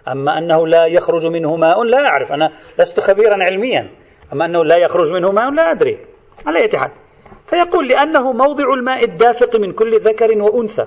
أما 0.08 0.38
أنه 0.38 0.66
لا 0.66 0.86
يخرج 0.86 1.26
منه 1.26 1.56
ماء 1.56 1.82
لا 1.82 1.98
أعرف. 1.98 2.32
أنا 2.32 2.52
لست 2.78 3.00
خبيرا 3.00 3.44
علميا. 3.44 3.90
أما 4.32 4.44
أنه 4.44 4.64
لا 4.64 4.76
يخرج 4.76 5.12
منه 5.12 5.32
ماء 5.32 5.50
لا 5.50 5.70
أدري. 5.70 5.98
على 6.46 6.58
أي 6.58 6.78
حال. 6.78 6.90
فيقول 7.46 7.88
لأنه 7.88 8.32
موضع 8.32 8.74
الماء 8.74 9.04
الدافق 9.04 9.56
من 9.56 9.72
كل 9.72 9.98
ذكر 9.98 10.42
وأنثى 10.42 10.86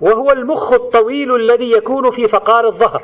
وهو 0.00 0.30
المخ 0.30 0.72
الطويل 0.72 1.34
الذي 1.34 1.72
يكون 1.72 2.10
في 2.10 2.28
فقار 2.28 2.66
الظهر. 2.66 3.02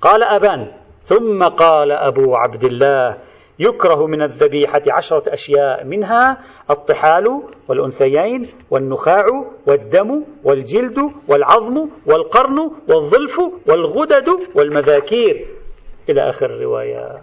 قال 0.00 0.22
أبان 0.22 0.72
ثم 1.04 1.44
قال 1.44 1.92
أبو 1.92 2.36
عبد 2.36 2.64
الله 2.64 3.18
يكره 3.58 4.06
من 4.06 4.22
الذبيحة 4.22 4.82
عشرة 4.88 5.32
أشياء 5.32 5.84
منها 5.84 6.38
الطحال 6.70 7.42
والأنثيين 7.68 8.48
والنخاع 8.70 9.26
والدم 9.66 10.24
والجلد 10.44 10.98
والعظم 11.28 11.88
والقرن 12.06 12.70
والظلف 12.88 13.40
والغدد 13.66 14.28
والمذاكير. 14.54 15.46
إلى 16.08 16.28
آخر 16.28 16.46
الرواية. 16.46 17.20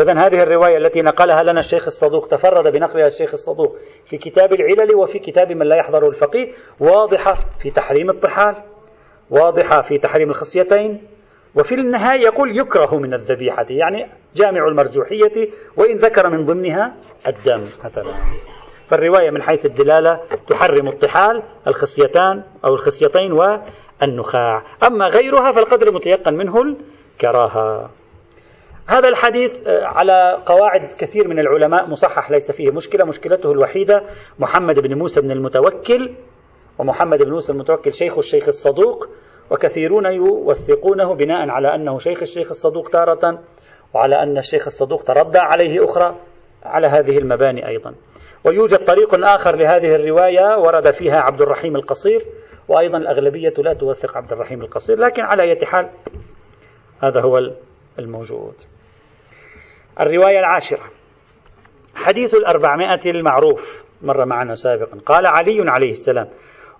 إذا 0.00 0.12
هذه 0.12 0.42
الرواية 0.42 0.76
التي 0.76 1.02
نقلها 1.02 1.42
لنا 1.42 1.60
الشيخ 1.60 1.86
الصدوق 1.86 2.28
تفرد 2.28 2.72
بنقلها 2.72 3.06
الشيخ 3.06 3.32
الصدوق 3.32 3.76
في 4.04 4.16
كتاب 4.16 4.52
العلل 4.52 4.94
وفي 4.94 5.18
كتاب 5.18 5.52
من 5.52 5.66
لا 5.66 5.76
يحضر 5.76 6.08
الفقيه 6.08 6.52
واضحة 6.80 7.34
في 7.62 7.70
تحريم 7.70 8.10
الطحال 8.10 8.54
واضحة 9.30 9.80
في 9.80 9.98
تحريم 9.98 10.30
الخصيتين 10.30 11.02
وفي 11.54 11.74
النهاية 11.74 12.20
يقول 12.20 12.58
يكره 12.58 12.96
من 12.98 13.14
الذبيحة 13.14 13.66
يعني 13.70 14.06
جامع 14.36 14.68
المرجوحية 14.68 15.48
وإن 15.76 15.96
ذكر 15.96 16.28
من 16.30 16.46
ضمنها 16.46 16.94
الدم 17.26 17.62
مثلا. 17.84 18.12
فالرواية 18.88 19.30
من 19.30 19.42
حيث 19.42 19.66
الدلالة 19.66 20.20
تحرم 20.48 20.88
الطحال 20.88 21.42
الخصيتان 21.66 22.42
أو 22.64 22.74
الخصيتين 22.74 23.32
والنخاع. 23.32 24.62
أما 24.86 25.06
غيرها 25.06 25.52
فالقدر 25.52 25.92
متيقن 25.92 26.34
منه 26.34 26.76
الكراهة. 27.14 27.90
هذا 28.86 29.08
الحديث 29.08 29.66
آه، 29.66 29.84
على 29.84 30.42
قواعد 30.46 30.92
كثير 30.98 31.28
من 31.28 31.38
العلماء 31.38 31.86
مصحح 31.88 32.30
ليس 32.30 32.52
فيه 32.52 32.70
مشكلة. 32.70 33.04
مشكلته 33.04 33.52
الوحيدة 33.52 34.02
محمد 34.38 34.80
بن 34.80 34.98
موسى 34.98 35.20
بن 35.20 35.30
المتوكل 35.30 36.10
ومحمد 36.78 37.22
بن 37.22 37.30
موسى 37.30 37.52
المتوكل 37.52 37.92
شيخ 37.92 38.18
الشيخ 38.18 38.48
الصدوق 38.48 39.08
وكثيرون 39.50 40.06
يوثقونه 40.06 41.14
بناء 41.14 41.48
على 41.48 41.74
أنه 41.74 41.98
شيخ 41.98 42.22
الشيخ 42.22 42.50
الصدوق 42.50 42.88
تارة 42.88 43.42
وعلى 43.94 44.22
أن 44.22 44.38
الشيخ 44.38 44.66
الصدوق 44.66 45.02
تربى 45.02 45.38
عليه 45.38 45.84
أخرى 45.84 46.16
على 46.64 46.86
هذه 46.86 47.18
المباني 47.18 47.68
أيضا. 47.68 47.94
ويوجد 48.44 48.84
طريق 48.84 49.14
آخر 49.14 49.56
لهذه 49.56 49.94
الرواية 49.94 50.58
ورد 50.58 50.90
فيها 50.90 51.16
عبد 51.16 51.42
الرحيم 51.42 51.76
القصير 51.76 52.22
وأيضا 52.68 52.98
الأغلبية 52.98 53.54
لا 53.58 53.72
توثق 53.72 54.16
عبد 54.16 54.32
الرحيم 54.32 54.62
القصير 54.62 54.98
لكن 54.98 55.22
على 55.22 55.42
أي 55.42 55.66
حال 55.66 55.90
هذا 57.02 57.20
هو 57.20 57.38
الموجود. 57.98 58.54
الرواية 60.00 60.38
العاشرة. 60.38 60.82
حديث 61.94 62.34
الأربعمائة 62.34 63.00
المعروف 63.06 63.84
مر 64.02 64.24
معنا 64.24 64.54
سابقا. 64.54 64.98
قال 65.06 65.26
علي 65.26 65.70
عليه 65.70 65.90
السلام 65.90 66.28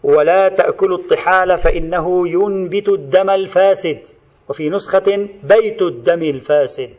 ولا 0.02 0.48
تأكلوا 0.48 0.98
الطحال 0.98 1.58
فإنه 1.58 2.28
ينبت 2.28 2.88
الدم 2.88 3.30
الفاسد. 3.30 4.15
وفي 4.48 4.70
نسخة 4.70 5.28
بيت 5.42 5.82
الدم 5.82 6.22
الفاسد. 6.22 6.90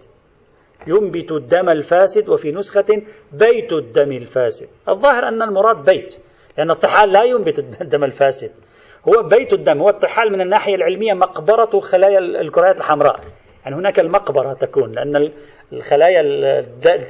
ينبت 0.88 1.32
الدم 1.32 1.70
الفاسد 1.70 2.30
وفي 2.30 2.52
نسخة 2.52 3.02
بيت 3.34 3.74
الدم 3.74 4.12
الفاسد. 4.12 4.68
الظاهر 4.90 5.28
أن 5.28 5.42
المراد 5.42 5.86
بيت 5.86 6.20
لأن 6.58 6.72
الطحال 6.72 7.12
لا 7.12 7.24
ينبت 7.24 7.60
الدم 7.82 8.04
الفاسد. 8.04 8.52
هو 9.08 9.24
بيت 9.24 9.54
الدم 9.54 9.82
هو 9.82 9.90
الطحال 9.90 10.32
من 10.32 10.42
الناحية 10.42 10.76
العلمية 10.76 11.14
مقبرة 11.14 11.80
خلايا 11.80 12.20
الكريات 12.20 12.78
الحمراء. 12.78 13.20
يعني 13.64 13.76
هناك 13.76 14.00
المقبرة 14.00 14.54
تكون 14.54 14.92
لأن 14.92 15.32
الخلايا 15.74 16.22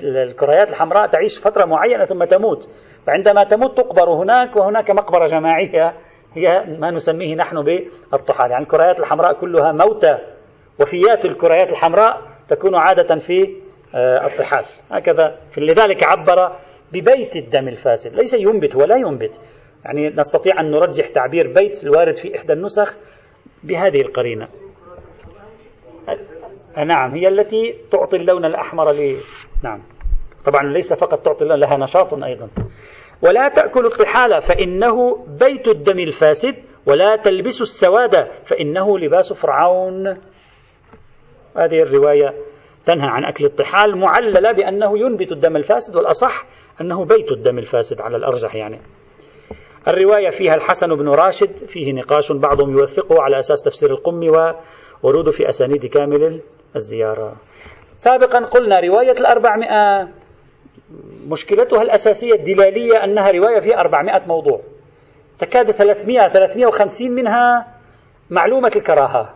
الكريات 0.03 0.69
الحمراء 0.69 1.07
تعيش 1.07 1.39
فترة 1.39 1.65
معينة 1.65 2.05
ثم 2.05 2.23
تموت. 2.23 2.69
فعندما 3.07 3.43
تموت 3.43 3.77
تقبر 3.77 4.09
هناك 4.09 4.55
وهناك 4.55 4.91
مقبرة 4.91 5.27
جماعية 5.27 5.93
هي 6.37 6.77
ما 6.79 6.91
نسميه 6.91 7.35
نحن 7.35 7.63
بالطحال. 7.63 8.51
يعني 8.51 8.63
الكريات 8.63 8.99
الحمراء 8.99 9.33
كلها 9.33 9.71
موتى 9.71 10.17
وفيات 10.79 11.25
الكريات 11.25 11.71
الحمراء 11.71 12.21
تكون 12.49 12.75
عادة 12.75 13.15
في 13.15 13.55
آه، 13.95 14.27
الطحال. 14.27 14.65
هكذا. 14.91 15.37
لذلك 15.57 16.03
عبر 16.03 16.55
ببيت 16.93 17.35
الدم 17.35 17.67
الفاسد. 17.67 18.15
ليس 18.15 18.33
ينبت 18.33 18.75
ولا 18.75 18.95
ينبت. 18.95 19.41
يعني 19.85 20.09
نستطيع 20.09 20.59
أن 20.59 20.71
نرجح 20.71 21.07
تعبير 21.07 21.53
بيت 21.53 21.83
الوارد 21.83 22.15
في 22.15 22.35
إحدى 22.37 22.53
النسخ 22.53 22.97
بهذه 23.63 24.01
القرينة. 24.01 24.47
نعم 26.77 27.11
هي 27.15 27.27
التي 27.27 27.75
تعطي 27.91 28.17
اللون 28.17 28.45
الأحمر 28.45 28.91
ل 28.91 29.15
نعم. 29.63 29.81
طبعا 30.45 30.63
ليس 30.63 30.93
فقط 30.93 31.25
تعطي 31.25 31.43
اللون 31.43 31.59
لها 31.59 31.77
نشاط 31.77 32.13
أيضا. 32.13 32.49
ولا 33.21 33.49
تأكل 33.49 33.85
الطحال 33.85 34.41
فإنه 34.41 35.25
بيت 35.39 35.67
الدم 35.67 35.99
الفاسد 35.99 36.55
ولا 36.85 37.15
تلبس 37.15 37.61
السواد 37.61 38.27
فإنه 38.45 38.99
لباس 38.99 39.33
فرعون. 39.33 40.07
هذه 41.57 41.81
الرواية 41.81 42.33
تنهى 42.85 43.07
عن 43.07 43.25
أكل 43.25 43.45
الطحال 43.45 43.97
معللة 43.97 44.51
بأنه 44.51 44.99
ينبت 44.99 45.31
الدم 45.31 45.55
الفاسد 45.55 45.95
والأصح 45.95 46.45
أنه 46.81 47.05
بيت 47.05 47.31
الدم 47.31 47.57
الفاسد 47.57 48.01
على 48.01 48.17
الأرجح 48.17 48.55
يعني. 48.55 48.79
الرواية 49.87 50.29
فيها 50.29 50.55
الحسن 50.55 50.95
بن 50.95 51.09
راشد 51.09 51.57
فيه 51.57 51.93
نقاش 51.93 52.31
بعضهم 52.31 52.77
يوثقه 52.77 53.21
على 53.21 53.39
أساس 53.39 53.63
تفسير 53.63 53.91
القم 53.91 54.21
وورود 55.03 55.29
في 55.29 55.49
أسانيد 55.49 55.85
كامل 55.85 56.41
الزيارة. 56.75 57.35
سابقا 57.95 58.45
قلنا 58.45 58.79
رواية 58.79 59.11
الأربعمائة 59.11 60.07
مشكلتها 61.27 61.81
الأساسية 61.81 62.33
الدلالية 62.33 63.03
أنها 63.03 63.31
رواية 63.31 63.59
فيها 63.59 63.79
أربعمائة 63.79 64.27
موضوع. 64.27 64.61
تكاد 65.39 65.71
300 65.71 66.29
350 66.29 67.11
منها 67.11 67.67
معلومة 68.29 68.71
الكراهة. 68.75 69.35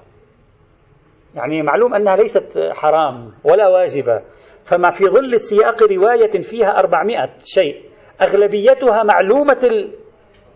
يعني 1.36 1.62
معلوم 1.62 1.94
أنها 1.94 2.16
ليست 2.16 2.70
حرام 2.72 3.32
ولا 3.44 3.68
واجبة. 3.68 4.22
فما 4.66 4.90
في 4.90 5.06
ظل 5.06 5.40
سياق 5.40 5.84
رواية 5.84 6.42
فيها 6.42 6.80
أربعمائة 6.80 7.30
شيء 7.44 7.82
أغلبيتها 8.22 9.04
معلومة 9.04 9.88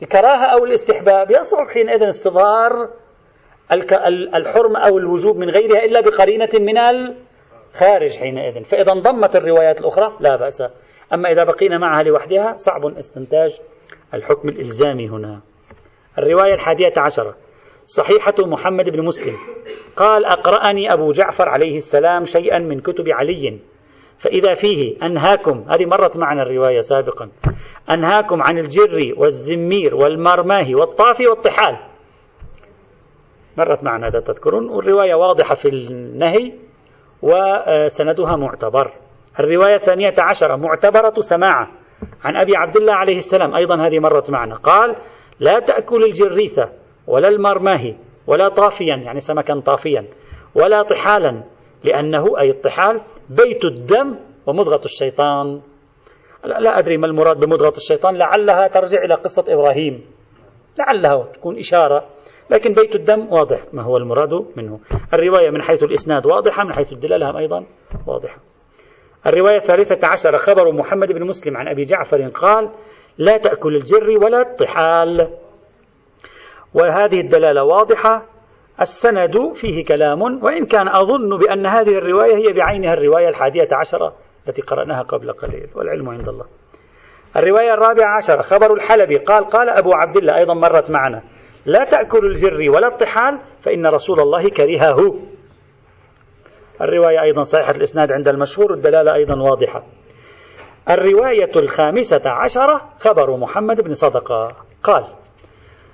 الكراهة 0.02 0.46
أو 0.46 0.66
الاستحباب. 0.66 1.32
يصعب 1.32 1.70
حينئذ 1.70 2.04
استصدار 2.04 2.90
الحرمة 4.36 4.80
أو 4.80 4.98
الوجوب 4.98 5.38
من 5.38 5.50
غيرها 5.50 5.86
إلا 5.86 6.02
بقرينة 6.02 6.50
من 6.54 6.78
الخارج 7.76 8.18
حينئذ. 8.18 8.64
فإذا 8.64 8.92
انضمت 8.92 9.36
الروايات 9.36 9.80
الأخرى 9.80 10.18
لا 10.20 10.36
بأس. 10.36 10.64
أما 11.14 11.32
إذا 11.32 11.44
بقينا 11.44 11.78
معها 11.78 12.04
لوحدها 12.04 12.54
صعب 12.58 12.86
استنتاج 12.86 13.60
الحكم 14.14 14.50
الإلزامي 14.50 15.10
هنا. 15.10 15.42
الرواية 16.18 16.54
الحادية 16.54 16.94
عشرة. 16.98 17.36
صحيحة 17.86 18.34
محمد 18.40 18.90
بن 18.90 19.06
مسلم. 19.06 19.36
قال 19.96 20.26
أقرأني 20.26 20.94
أبو 20.94 21.12
جعفر 21.12 21.50
عليه 21.50 21.76
السلام 21.76 22.24
شيئا 22.24 22.60
من 22.60 22.80
كتب 22.80 23.10
علي. 23.10 23.60
فإذا 24.18 24.54
فيه 24.54 24.96
أنهاكم 25.04 25.66
هذه 25.70 25.86
مرت 25.86 26.18
معنا 26.18 26.42
الرواية 26.42 26.80
سابقا. 26.80 27.30
أنهاكم 27.90 28.42
عن 28.42 28.58
الجر 28.58 29.14
والزمير 29.18 29.96
والمرماه 29.96 30.76
والطافي 30.76 31.28
والطحال. 31.28 31.78
مرت 33.58 33.84
معنا 33.84 34.08
هذا 34.08 34.20
تذكرون. 34.20 34.70
والرواية 34.70 35.16
واضحة 35.16 35.56
في 35.56 35.68
النهي. 35.70 36.54
وسندها 37.26 38.36
معتبر. 38.36 38.92
الرواية 39.40 39.76
الثانية 39.76 40.14
عشرة 40.20 40.56
معتبرة 40.56 41.14
سماعة. 41.20 41.72
عن 42.24 42.36
أبي 42.36 42.56
عبد 42.56 42.76
الله 42.78 42.94
عليه 42.94 43.18
السلام 43.18 43.56
أيضا 43.56 43.88
هذه 43.88 44.00
مرت 44.00 44.32
معنا. 44.32 44.56
قال 44.56 44.96
لا 45.40 45.60
تأكل 45.60 46.04
الجريثة 46.04 46.70
ولا 47.08 47.28
المرماه 47.28 47.94
ولا 48.28 48.50
طافيا 48.50 48.96
يعني 48.96 49.20
سمكا 49.20 49.60
طافيا. 49.60 50.06
ولا 50.56 50.84
طحالا 50.84 51.44
لأنه 51.84 52.40
أي 52.40 52.50
الطحال 52.50 53.02
بيت 53.30 53.66
الدم 53.66 54.16
ومضغة 54.46 54.82
الشيطان. 54.86 55.62
لا, 56.44 56.60
لا 56.60 56.80
أدري 56.80 56.98
ما 56.98 57.08
المراد 57.08 57.40
بمضغة 57.40 57.74
الشيطان. 57.78 58.16
لعلها 58.18 58.68
ترجع 58.68 59.04
إلى 59.04 59.14
قصة 59.14 59.46
إبراهيم. 59.48 60.06
لعلها 60.80 61.24
تكون 61.34 61.58
إشارة 61.58 62.06
لكن 62.50 62.74
بيت 62.74 62.96
الدم 62.96 63.34
واضح 63.34 63.60
ما 63.74 63.82
هو 63.82 63.98
المراد 63.98 64.46
منه. 64.56 64.80
الرواية 65.14 65.50
من 65.50 65.62
حيث 65.62 65.84
الإسناد 65.84 66.26
واضحة 66.26 66.64
من 66.64 66.74
حيث 66.74 66.94
الدلالة 66.94 67.38
أيضا 67.38 67.66
واضحة. 68.08 68.38
الرواية 69.28 69.58
الثالثة 69.58 70.08
عشر 70.08 70.38
خبر 70.38 70.72
محمد 70.72 71.12
بن 71.12 71.24
مسلم 71.24 71.58
عن 71.58 71.68
أبي 71.68 71.84
جعفر 71.84 72.28
قال 72.28 72.70
لا 73.18 73.38
تأكل 73.38 73.76
الجر 73.76 74.10
ولا 74.10 74.42
الطحال. 74.42 75.30
وهذه 76.74 77.22
الدلالة 77.22 77.64
واضحة. 77.64 78.26
السند 78.82 79.54
فيه 79.54 79.86
كلام 79.86 80.22
وإن 80.22 80.66
كان 80.66 80.88
أظن 80.88 81.38
بأن 81.38 81.66
هذه 81.66 81.98
الرواية 81.98 82.36
هي 82.36 82.54
بعينها 82.54 82.94
الرواية 82.94 83.30
الحادية 83.30 83.68
عشرة 83.72 84.16
التي 84.48 84.62
قرأناها 84.62 85.02
قبل 85.02 85.32
قليل 85.32 85.70
والعلم 85.76 86.10
عند 86.10 86.30
الله. 86.30 86.46
الرواية 87.36 87.74
الرابعة 87.74 88.16
عشرة 88.16 88.42
خبر 88.42 88.74
الحلبي 88.74 89.18
قال 89.18 89.46
قال 89.46 89.70
أبو 89.70 89.94
عبد 89.94 90.18
الله 90.18 90.38
أيضا 90.38 90.54
مرت 90.54 90.92
معنا. 90.92 91.24
لا 91.66 91.84
تأكل 91.84 92.26
الجر 92.26 92.70
ولا 92.70 92.88
الطحال 92.88 93.40
فإن 93.62 93.86
رسول 93.88 94.20
الله 94.20 94.50
كرهه. 94.50 95.16
الرواية 96.82 97.22
أيضا 97.22 97.42
صحيحة 97.42 97.72
الإسناد 97.72 98.12
عند 98.12 98.28
المشهور 98.28 98.74
الدلالة 98.74 99.14
أيضا 99.14 99.42
واضحة. 99.42 99.84
الرواية 100.90 101.52
الخامسة 101.56 102.22
عشرة 102.26 102.82
خبر 103.00 103.38
محمد 103.38 103.82
بن 103.82 103.94
صدقة. 103.94 104.56
قال 104.84 105.04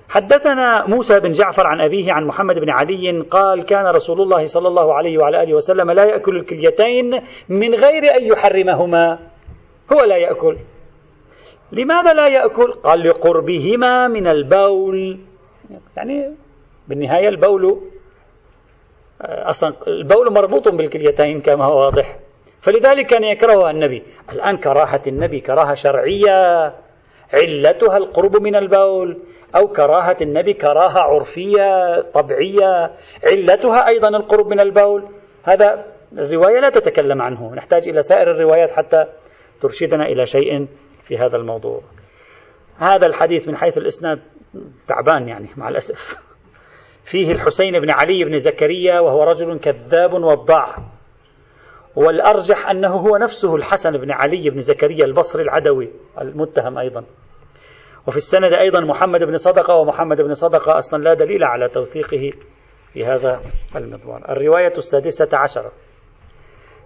حدثنا 0.10 0.88
موسى 0.88 1.20
بن 1.20 1.32
جعفر 1.32 1.68
عن 1.68 1.82
أبيه 1.82 2.14
عن 2.14 2.26
محمد 2.26 2.56
بن 2.56 2.70
علي 2.70 3.22
قال 3.22 3.66
كان 3.66 3.88
رسول 3.88 4.22
الله 4.22 4.46
صلى 4.46 4.68
الله 4.68 4.94
عليه 4.94 5.18
وعلى 5.18 5.44
آله 5.44 5.54
وسلم 5.54 5.92
لا 5.92 6.06
يأكل 6.06 6.36
الكليتين 6.36 7.22
من 7.50 7.76
غير 7.76 8.16
أن 8.18 8.24
يحرمهما. 8.24 9.20
هو 9.94 10.04
لا 10.04 10.18
يأكل. 10.18 10.58
لماذا 11.72 12.14
لا 12.14 12.28
يأكل؟ 12.28 12.72
قال 12.72 13.10
لقربهما 13.10 14.08
من 14.08 14.28
البول. 14.28 15.20
يعني 15.98 16.36
بالنهاية 16.88 17.30
البول 17.30 17.82
أصلا 19.22 19.74
البول 19.88 20.34
مربوط 20.34 20.68
بالكليتين 20.68 21.42
كما 21.42 21.66
هو 21.66 21.80
واضح. 21.80 22.20
فلذلك 22.62 23.06
كان 23.06 23.24
يكرهها 23.24 23.72
النبي. 23.72 24.04
الآن 24.32 24.58
كراهة 24.58 25.02
النبي 25.08 25.40
كراهة 25.40 25.74
شرعية 25.74 26.74
علتها 27.34 27.98
القرب 27.98 28.42
من 28.42 28.56
البول. 28.56 29.20
أو 29.56 29.68
كراهة 29.68 30.18
النبي 30.22 30.54
كراهة 30.54 31.00
عرفية 31.00 32.02
طبيعية 32.02 32.92
علتها 33.24 33.88
أيضا 33.88 34.08
القرب 34.08 34.48
من 34.48 34.60
البول. 34.60 35.08
هذا 35.44 35.86
الرواية 36.18 36.60
لا 36.60 36.70
تتكلم 36.70 37.22
عنه. 37.22 37.56
نحتاج 37.56 37.90
إلى 37.90 38.02
سائر 38.02 38.32
الروايات 38.32 38.72
حتى 38.72 39.06
ترشدنا 39.62 40.06
إلى 40.06 40.26
شيء 40.26 40.68
في 41.04 41.18
هذا 41.18 41.38
الموضوع. 41.38 41.82
هذا 42.78 43.06
الحديث 43.06 43.48
من 43.48 43.56
حيث 43.56 43.78
الإسناد. 43.78 44.20
تعبان 44.88 45.28
يعني 45.28 45.50
مع 45.58 45.70
الأسف. 45.70 46.18
فيه 47.04 47.32
الحسين 47.32 47.80
بن 47.80 47.90
علي 47.90 48.24
بن 48.24 48.38
زكريا 48.38 49.00
وهو 49.00 49.24
رجل 49.24 49.60
كذاب 49.60 50.14
وضاع. 50.14 50.78
والأرجح 51.96 52.70
أنه 52.70 52.96
هو 52.96 53.18
نفسه 53.18 53.56
الحسن 53.56 53.92
بن 53.92 54.12
علي 54.12 54.50
بن 54.50 54.62
زكريا 54.62 55.06
البصري 55.06 55.44
العدوي 55.44 55.92
المتهم 56.22 56.78
أيضا. 56.78 57.04
وفي 58.08 58.18
السند 58.18 58.54
أيضا 58.54 58.80
محمد 58.80 59.24
بن 59.24 59.36
صدقة 59.36 59.76
ومحمد 59.76 60.22
بن 60.22 60.34
صدقة 60.34 60.78
أصلا 60.78 61.04
لا 61.04 61.14
دليل 61.14 61.44
على 61.44 61.70
توثيقه 61.70 62.32
في 62.94 63.06
هذا 63.06 63.42
المضمار 63.76 64.32
الرواية 64.32 64.74
السادسة 64.78 65.30
عشرة. 65.34 65.72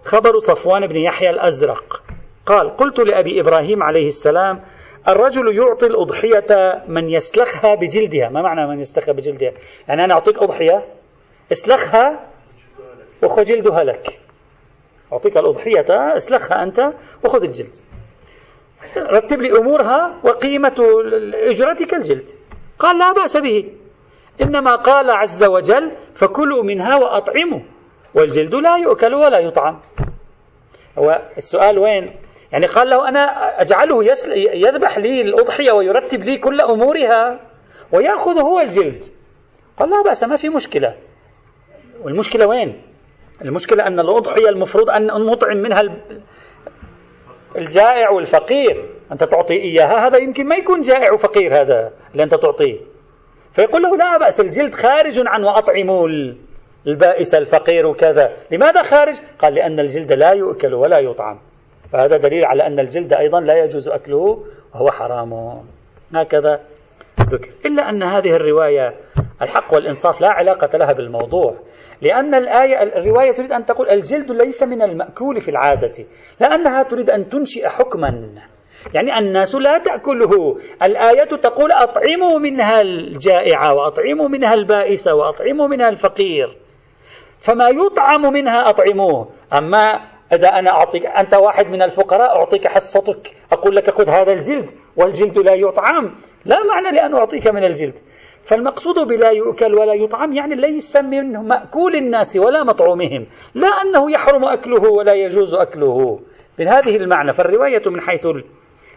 خبر 0.04 0.38
صفوان 0.38 0.86
بن 0.86 0.96
يحيى 0.96 1.30
الأزرق. 1.30 2.02
قال 2.46 2.76
قلت 2.76 2.98
لأبي 2.98 3.40
إبراهيم 3.40 3.82
عليه 3.82 4.06
السلام 4.06 4.64
الرجل 5.08 5.56
يعطي 5.56 5.86
الأضحية 5.86 6.82
من 6.88 7.08
يسلخها 7.08 7.74
بجلدها. 7.74 8.28
ما 8.28 8.42
معنى 8.42 8.66
من 8.66 8.80
يسلخها 8.80 9.12
بجلدها؟ 9.12 9.52
يعني 9.88 10.04
أنا 10.04 10.14
أعطيك 10.14 10.38
أضحية 10.38 10.84
اسلخها 11.52 12.30
وخذ 13.22 13.42
جلدها 13.42 13.84
لك. 13.84 14.20
أعطيك 15.12 15.36
الأضحية 15.36 15.86
اسلخها 16.16 16.62
أنت 16.62 16.92
وخذ 17.24 17.42
الجلد. 17.42 17.76
رتب 18.96 19.40
لي 19.40 19.58
أمورها 19.58 20.20
وقيمة 20.24 20.76
أجرتك 21.34 21.94
الجلد. 21.94 22.30
قال 22.78 22.98
لا 22.98 23.12
بأس 23.12 23.36
به. 23.36 23.72
إنما 24.42 24.76
قال 24.76 25.10
عز 25.10 25.44
وجل 25.44 25.92
فكلوا 26.14 26.62
منها 26.62 26.96
وأطعموا 26.96 27.60
والجلد 28.14 28.54
لا 28.54 28.76
يؤكل 28.76 29.14
ولا 29.14 29.38
يطعم. 29.38 29.80
هو 30.98 31.22
السؤال 31.36 31.78
وين؟ 31.78 32.25
يعني 32.52 32.66
قال 32.66 32.90
له 32.90 33.08
أنا 33.08 33.20
أجعله 33.60 34.04
يذبح 34.54 34.98
لي 34.98 35.20
الأضحية 35.20 35.72
ويرتب 35.72 36.20
لي 36.22 36.38
كل 36.38 36.60
أمورها 36.60 37.40
ويأخذ 37.92 38.40
هو 38.40 38.60
الجلد. 38.60 39.02
قال 39.78 39.90
لا 39.90 40.02
بأس 40.02 40.24
ما 40.24 40.36
في 40.36 40.48
مشكلة. 40.48 40.94
والمشكلة 42.02 42.46
وين؟ 42.46 42.82
المشكلة 43.44 43.86
أن 43.86 44.00
الأضحية 44.00 44.48
المفروض 44.48 44.90
أن 44.90 45.06
نطعم 45.06 45.56
منها 45.56 45.80
الجائع 47.56 48.10
والفقير. 48.10 48.90
أنت 49.12 49.24
تعطي 49.24 49.54
إياها 49.54 50.06
هذا 50.06 50.18
يمكن 50.18 50.48
ما 50.48 50.56
يكون 50.56 50.80
جائع 50.80 51.12
وفقير 51.12 51.60
هذا 51.60 51.92
اللي 52.12 52.22
أنت 52.22 52.34
تعطيه. 52.34 52.78
فيقول 53.52 53.82
له 53.82 53.96
لا 53.96 54.18
بأس 54.18 54.40
الجلد 54.40 54.74
خارج 54.74 55.22
عن 55.26 55.44
وأطعموا 55.44 56.08
البائس 56.86 57.34
الفقير 57.34 57.86
وكذا. 57.86 58.32
لماذا 58.50 58.82
خارج؟ 58.82 59.14
قال 59.38 59.54
لأن 59.54 59.80
الجلد 59.80 60.12
لا 60.12 60.32
يؤكل 60.32 60.74
ولا 60.74 60.98
يطعم. 60.98 61.38
فهذا 61.92 62.16
دليل 62.16 62.44
على 62.44 62.66
أن 62.66 62.80
الجلد 62.80 63.12
أيضا 63.12 63.40
لا 63.40 63.64
يجوز 63.64 63.88
أكله 63.88 64.44
وهو 64.74 64.90
حرام. 64.90 65.62
هكذا 66.14 66.60
ذكر. 67.20 67.48
إلا 67.66 67.90
أن 67.90 68.02
هذه 68.02 68.30
الرواية 68.30 68.94
الحق 69.42 69.74
والإنصاف 69.74 70.20
لا 70.20 70.28
علاقة 70.28 70.78
لها 70.78 70.92
بالموضوع 70.92 71.54
لأن 72.02 72.34
الآية 72.34 72.82
الرواية 72.82 73.32
تريد 73.32 73.52
أن 73.52 73.64
تقول 73.64 73.88
الجلد 73.88 74.30
ليس 74.30 74.62
من 74.62 74.82
المأكول 74.82 75.40
في 75.40 75.48
العادة 75.48 76.04
لأنها 76.40 76.82
تريد 76.82 77.10
أن 77.10 77.28
تنشئ 77.28 77.68
حكما. 77.68 78.08
يعني 78.94 79.18
الناس 79.18 79.54
لا 79.54 79.78
تأكله. 79.78 80.56
الآية 80.82 81.24
تقول 81.24 81.72
أطعموا 81.72 82.38
منها 82.38 82.80
الجائعة 82.80 83.74
وأطعموا 83.74 84.28
منها 84.28 84.54
البائسة 84.54 85.14
وأطعموا 85.14 85.68
منها 85.68 85.88
الفقير 85.88 86.56
فما 87.38 87.68
يطعم 87.68 88.32
منها 88.32 88.70
أطعموه. 88.70 89.28
أما 89.52 90.15
إذا 90.32 90.48
أنا 90.48 90.70
أعطيك 90.70 91.06
أنت 91.06 91.34
واحد 91.34 91.66
من 91.66 91.82
الفقراء 91.82 92.36
أعطيك 92.36 92.68
حصتك. 92.68 93.34
أقول 93.52 93.76
لك 93.76 93.90
خذ 93.90 94.08
هذا 94.08 94.32
الجلد 94.32 94.70
والجلد 94.96 95.38
لا 95.38 95.54
يطعم. 95.54 96.14
لا 96.44 96.56
معنى 96.64 96.96
لأن 96.96 97.14
أعطيك 97.14 97.46
من 97.46 97.64
الجلد. 97.64 97.94
فالمقصود 98.44 99.08
بلا 99.08 99.30
يؤكل 99.30 99.74
ولا 99.74 99.94
يطعم 99.94 100.32
يعني 100.32 100.54
ليس 100.54 100.96
منه 100.96 101.42
مأكول 101.42 101.94
الناس 101.96 102.36
ولا 102.36 102.64
مطعومهم. 102.64 103.26
لا 103.54 103.68
أنه 103.68 104.10
يحرم 104.10 104.44
أكله 104.44 104.90
ولا 104.90 105.14
يجوز 105.14 105.54
أكله. 105.54 106.20
بهذه 106.58 106.96
المعنى. 106.96 107.32
فالرواية 107.32 107.82
من 107.86 108.00
حيث 108.00 108.26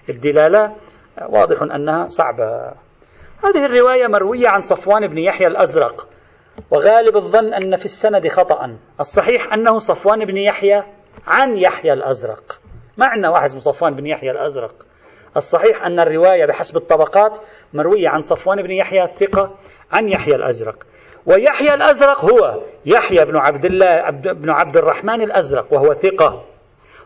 الدلالة 0.10 0.76
واضح 1.30 1.62
أنها 1.62 2.08
صعبة. 2.08 2.74
هذه 3.44 3.66
الرواية 3.66 4.08
مروية 4.08 4.48
عن 4.48 4.60
صفوان 4.60 5.08
بن 5.08 5.18
يحيى 5.18 5.48
الأزرق. 5.48 6.08
وغالب 6.72 7.16
الظن 7.16 7.54
أن 7.54 7.76
في 7.76 7.86
السند 7.86 8.28
خطأ. 8.28 8.78
الصحيح 9.00 9.54
أنه 9.54 9.78
صفوان 9.78 10.26
بن 10.26 10.38
يحيى 10.38 10.84
عن 11.28 11.57
يحيى 11.57 11.93
الأزرق. 11.93 12.59
معنى 12.97 13.28
واحد 13.28 13.43
اسمه 13.43 13.59
صفوان 13.59 13.95
بن 13.95 14.05
يحيى 14.05 14.32
الأزرق. 14.32 14.74
الصحيح 15.38 15.86
أن 15.86 15.99
الرواية 15.99 16.45
بحسب 16.45 16.78
الطبقات 16.78 17.39
مروية 17.74 18.09
عن 18.09 18.22
صفوان 18.22 18.61
بن 18.61 18.72
يحيى 18.72 19.03
الثقة 19.03 19.55
عن 19.91 20.09
يحيى 20.09 20.36
الأزرق. 20.36 20.84
ويحيى 21.26 21.74
الأزرق 21.74 22.26
هو 22.26 22.61
يحيى 22.86 23.26
بن 23.26 23.38
عبد 23.38 23.65
الله 23.65 24.09
بن 24.09 24.49
عبد 24.49 24.78
الرحمن 24.78 25.22
الأزرق 25.22 25.74
وهو 25.74 25.93
ثقة. 25.93 26.45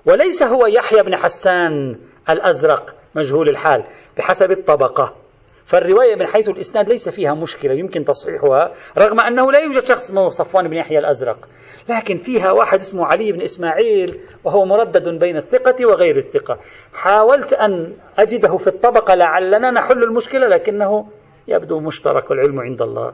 وليس 0.05 0.43
هو 0.43 0.65
يحيى 0.65 1.03
بن 1.03 1.15
حسان 1.15 1.99
الأزرق 2.29 2.95
مجهول 3.15 3.49
الحال 3.49 3.83
بحسب 4.17 4.51
الطبقة. 4.51 5.22
فالرواية 5.65 6.15
من 6.15 6.27
حيث 6.27 6.49
الإسناد 6.49 6.89
ليس 6.89 7.09
فيها 7.09 7.33
مشكلة 7.33 7.73
يمكن 7.73 8.03
تصحيحها 8.03 8.71
رغم 8.97 9.19
أنه 9.19 9.51
لا 9.51 9.59
يوجد 9.59 9.79
شخص 9.79 10.09
اسمه 10.09 10.29
صفوان 10.29 10.67
بن 10.67 10.73
يحيى 10.73 10.99
الأزرق. 10.99 11.49
لكن 11.89 12.17
فيها 12.17 12.51
واحد 12.51 12.79
اسمه 12.79 13.05
علي 13.05 13.31
بن 13.31 13.41
إسماعيل 13.41 14.19
وهو 14.43 14.65
مردد 14.65 15.19
بين 15.19 15.37
الثقة 15.37 15.85
وغير 15.85 16.17
الثقة. 16.17 16.59
حاولت 16.93 17.53
أن 17.53 17.93
أجده 18.17 18.57
في 18.57 18.67
الطبقة 18.67 19.15
لعلنا 19.15 19.71
نحل 19.71 20.03
المشكلة 20.03 20.47
لكنه 20.47 21.07
يبدو 21.47 21.79
مشترك 21.79 22.31
العلم 22.31 22.59
عند 22.59 22.81
الله. 22.81 23.13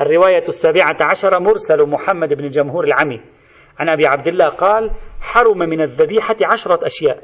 الرواية 0.00 0.44
السابعة 0.48 0.96
عشر 1.00 1.38
مرسل 1.38 1.86
محمد 1.86 2.34
بن 2.34 2.44
الجمهور 2.44 2.84
العمي. 2.84 3.20
عن 3.78 3.88
أبي 3.88 4.06
عبد 4.06 4.26
الله 4.26 4.48
قال 4.48 4.90
حرم 5.20 5.58
من 5.58 5.80
الذبيحة 5.80 6.36
عشرة 6.42 6.86
أشياء. 6.86 7.22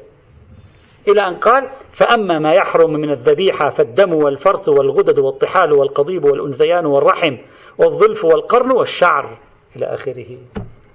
إلى 1.07 1.27
أن 1.27 1.35
قال 1.35 1.69
فأما 1.91 2.39
ما 2.39 2.53
يحرم 2.53 2.93
من 2.93 3.09
الذبيحة 3.09 3.69
فالدم 3.69 4.13
والفرث 4.13 4.69
والغدد 4.69 5.19
والطحال 5.19 5.73
والقضيب 5.73 6.25
والأنثيان 6.25 6.85
والرحم 6.85 7.37
والظلف 7.77 8.25
والقرن 8.25 8.71
والشعر 8.71 9.37
إلى 9.75 9.85
آخره. 9.85 10.37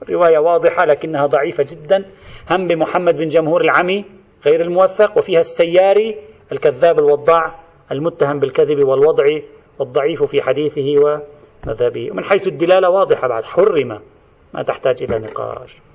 الرواية 0.02 0.38
واضحة 0.38 0.84
لكنها 0.84 1.26
ضعيفة 1.26 1.66
جدا. 1.70 2.04
هم 2.50 2.66
بمحمد 2.66 3.14
بن 3.16 3.26
جمهور 3.26 3.61
العمي 3.61 4.04
غير 4.46 4.61
الموثق 4.61 5.18
وفيها 5.18 5.40
السياري 5.40 6.16
الكذاب 6.52 6.98
الوضاع 6.98 7.61
المتهم 7.92 8.38
بالكذب 8.38 8.84
والوضع 8.84 9.24
والضعيف 9.78 10.22
في 10.22 10.42
حديثه 10.42 10.94
ومذهبه. 10.98 12.11
ومن 12.11 12.24
حيث 12.24 12.48
الدلالة 12.48 12.90
واضحة 12.90 13.28
بعد 13.28 13.44
حرم. 13.44 14.00
ما 14.54 14.62
تحتاج 14.62 15.02
إلى 15.02 15.18
نقاش. 15.18 15.88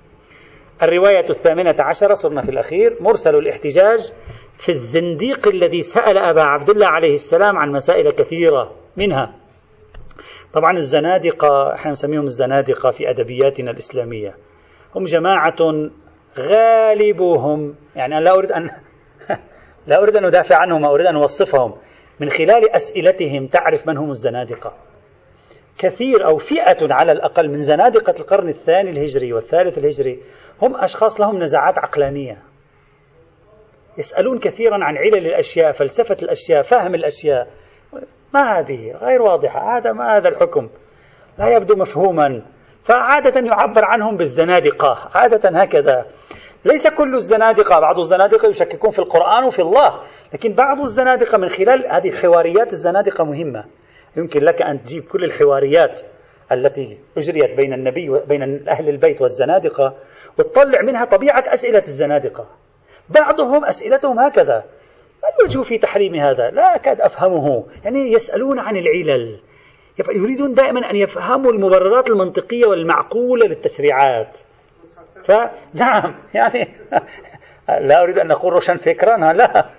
الرواية 0.82 1.30
الثامنة 1.30 1.76
عشرة 1.80 2.14
صرنا 2.14 2.42
في 2.42 2.52
الأخير 2.52 2.98
مرسل 3.00 3.36
الاحتجاج 3.36 4.14
في 4.58 4.70
الزنديق 4.70 5.48
الذي 5.48 5.82
سأل 5.82 6.18
أبا 6.18 6.42
عبد 6.42 6.70
الله 6.70 6.88
عليه 6.88 7.14
السلام 7.14 7.58
عن 7.58 7.72
مسائل 7.72 8.12
كثيرة 8.12 8.72
منها. 8.98 9.36
طبعا 10.54 10.78
الزنادقة 10.78 11.74
إحنا 11.74 11.92
نسميهم 11.92 12.24
الزنادقة 12.24 12.92
في 12.92 13.10
أدبياتنا 13.10 13.72
الإسلامية. 13.72 14.36
هم 14.96 15.04
جماعة 15.04 15.56
غالبهم 16.40 17.76
يعني 17.96 18.18
أنا 18.18 18.24
لا 18.24 18.32
أريد 18.32 18.52
أن 18.52 18.70
لا 19.88 20.04
أريد 20.04 20.16
أن 20.16 20.26
أدافع 20.26 20.56
عنهم 20.56 20.86
أريد 20.86 21.06
أن 21.06 21.16
أوصفهم. 21.16 21.76
من 22.20 22.30
خلال 22.30 22.70
أسئلتهم 22.70 23.48
تعرف 23.48 23.88
من 23.88 23.98
هم 23.98 24.10
الزنادقة. 24.10 24.74
كثير 25.78 26.26
أو 26.26 26.38
فئة 26.38 26.94
على 26.94 27.12
الأقل 27.12 27.50
من 27.50 27.62
زنادقة 27.62 28.14
القرن 28.20 28.50
الثاني 28.50 28.90
الهجري 28.90 29.34
والثالث 29.34 29.78
الهجري 29.78 30.20
هم 30.62 30.76
أشخاص 30.76 31.22
لهم 31.22 31.40
نزعات 31.40 31.78
عقلانية. 31.78 32.38
يسألون 33.98 34.40
كثيرا 34.40 34.84
عن 34.84 34.98
علل 34.98 35.28
الأشياء 35.28 35.72
فلسفة 35.72 36.18
الأشياء 36.24 36.62
فهم 36.62 36.96
الأشياء. 36.96 37.48
ما 38.34 38.60
هذه؟ 38.60 38.92
غير 39.02 39.22
واضحة. 39.22 39.78
هذا 39.78 39.92
ما 39.92 40.18
هذا 40.18 40.30
الحكم. 40.30 40.70
لا 41.40 41.48
يبدو 41.48 41.76
مفهوما. 41.76 42.42
فعادة 42.84 43.42
يعبر 43.48 43.86
عنهم 43.86 44.18
بالزنادقة. 44.18 45.10
عادة 45.16 45.62
هكذا. 45.62 46.06
ليس 46.66 46.88
كل 46.88 47.16
الزنادقة 47.16 47.80
بعض 47.80 48.00
الزنادقة 48.00 48.48
يشككون 48.48 48.92
في 48.92 49.00
القرآن 49.00 49.44
وفي 49.44 49.62
الله 49.62 50.00
لكن 50.34 50.54
بعض 50.54 50.82
الزنادقة 50.82 51.38
من 51.38 51.48
خلال 51.48 51.88
هذه 51.92 52.10
الحواريات 52.10 52.74
الزنادقة 52.74 53.24
مهمة. 53.24 53.66
يمكن 54.18 54.40
لك 54.40 54.62
أن 54.62 54.84
تجيب 54.84 55.04
كل 55.04 55.24
الحواريات 55.24 56.02
التي 56.52 56.98
أجريت 57.18 57.58
بين 57.58 57.74
النبي 57.74 58.10
وبين 58.10 58.70
أهل 58.70 58.90
البيت 58.90 59.22
والزنادقة 59.22 59.96
وتطلع 60.38 60.82
منها 60.82 61.06
طبيعة 61.06 61.44
أسئلة 61.54 61.84
الزنادقة. 61.88 62.48
بعضهم 63.10 63.66
أسئلتهم 63.66 64.20
هكذا. 64.20 64.66
ما 65.24 65.30
الوجه 65.40 65.62
في 65.62 65.78
تحريم 65.78 66.16
هذا؟ 66.16 66.50
لا 66.50 66.76
أكاد 66.76 67.02
أفهمه. 67.02 67.64
يعني 67.84 68.12
يسألون 68.12 68.60
عن 68.60 68.78
العلل. 68.78 69.40
يريدون 70.16 70.54
دائما 70.54 70.90
أن 70.90 70.96
يفهموا 70.96 71.52
المبررات 71.52 72.08
المنطقية 72.08 72.66
والمعقولة 72.66 73.48
للتشريعات. 73.48 74.38
فنعم 75.24 76.16
يعني 76.34 76.68
لا 77.88 78.04
أريد 78.04 78.20
أن 78.20 78.32
أقول 78.32 78.54
روشن 78.54 78.78
فكرا 78.78 79.34
لا. 79.34 79.70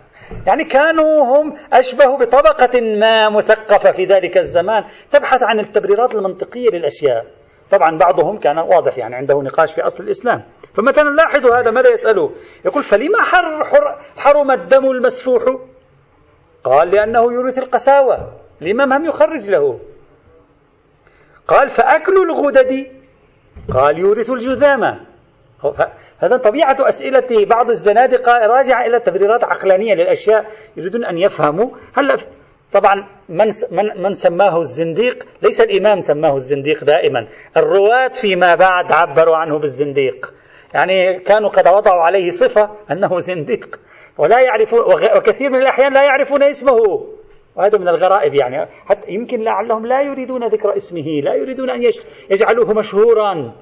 يعني 0.46 0.64
كانوا 0.64 1.24
هم 1.24 1.54
أشبه 1.72 2.18
بطبقة 2.18 2.80
ما 2.80 3.28
مثقفة 3.28 3.90
في 3.90 4.04
ذلك 4.04 4.38
الزمان. 4.38 4.84
تبحث 5.10 5.42
عن 5.42 5.60
التبريرات 5.60 6.14
المنطقية 6.14 6.70
للأشياء. 6.70 7.26
طبعا 7.70 7.98
بعضهم 7.98 8.38
كان 8.38 8.58
واضح 8.58 8.98
يعني 8.98 9.14
عنده 9.14 9.42
نقاش 9.42 9.74
في 9.74 9.82
أصل 9.82 10.04
الإسلام. 10.04 10.42
فمثلا 10.74 11.10
لاحظوا 11.10 11.60
هذا؟ 11.60 11.70
ماذا 11.70 11.90
يسأله 11.90 12.30
يقول 12.64 12.82
فلما 12.82 13.22
حر 13.22 13.64
حر 13.64 13.98
حرم 14.16 14.50
الدم 14.50 14.90
المسفوح؟ 14.90 15.42
قال 16.64 16.90
لأنه 16.90 17.32
يورث 17.32 17.58
القساوة. 17.58 18.32
الإمام 18.62 18.92
هم 18.92 19.04
يخرج 19.04 19.50
له؟ 19.50 19.80
قال 21.48 21.68
فأكل 21.68 22.16
الغدد. 22.16 22.86
قال 23.74 23.98
يورث 23.98 24.30
الجذامة. 24.30 25.13
هذا 26.18 26.36
طبيعة 26.36 26.76
أسئلة 26.80 27.46
بعض 27.46 27.70
الزنادقة. 27.70 28.46
راجعة 28.46 28.86
إلى 28.86 29.00
تبريرات 29.00 29.44
عقلانية 29.44 29.94
للأشياء 29.94 30.44
يريدون 30.76 31.04
أن 31.04 31.18
يفهموا. 31.18 31.70
هلا 31.96 32.16
طبعا 32.72 33.06
من 33.28 33.46
من 33.72 34.02
من 34.02 34.12
سماه 34.12 34.58
الزنديق؟ 34.58 35.24
ليس 35.42 35.60
الإمام 35.60 36.00
سماه 36.00 36.34
الزنديق 36.34 36.84
دائما. 36.84 37.26
الرواة 37.56 38.10
فيما 38.20 38.54
بعد 38.54 38.92
عبروا 38.92 39.36
عنه 39.36 39.58
بالزنديق. 39.58 40.34
يعني 40.74 41.18
كانوا 41.18 41.48
قد 41.48 41.68
وضعوا 41.68 42.02
عليه 42.02 42.30
صفة 42.30 42.70
أنه 42.90 43.18
زنديق. 43.18 43.80
ولا 44.18 44.40
يعرفون 44.40 44.80
وكثير 45.16 45.50
من 45.50 45.58
الأحيان 45.58 45.92
لا 45.92 46.02
يعرفون 46.02 46.42
اسمه. 46.42 46.78
وهذا 47.56 47.78
من 47.78 47.88
الغرائب 47.88 48.34
يعني. 48.34 48.66
حتى 48.86 49.10
يمكن 49.12 49.42
لعلهم 49.42 49.86
لا 49.86 50.02
يريدون 50.02 50.46
ذكر 50.46 50.76
اسمه. 50.76 51.20
لا 51.24 51.34
يريدون 51.34 51.70
أن 51.70 51.80
يجعلوه 52.30 52.72
مشهورا. 52.74 53.52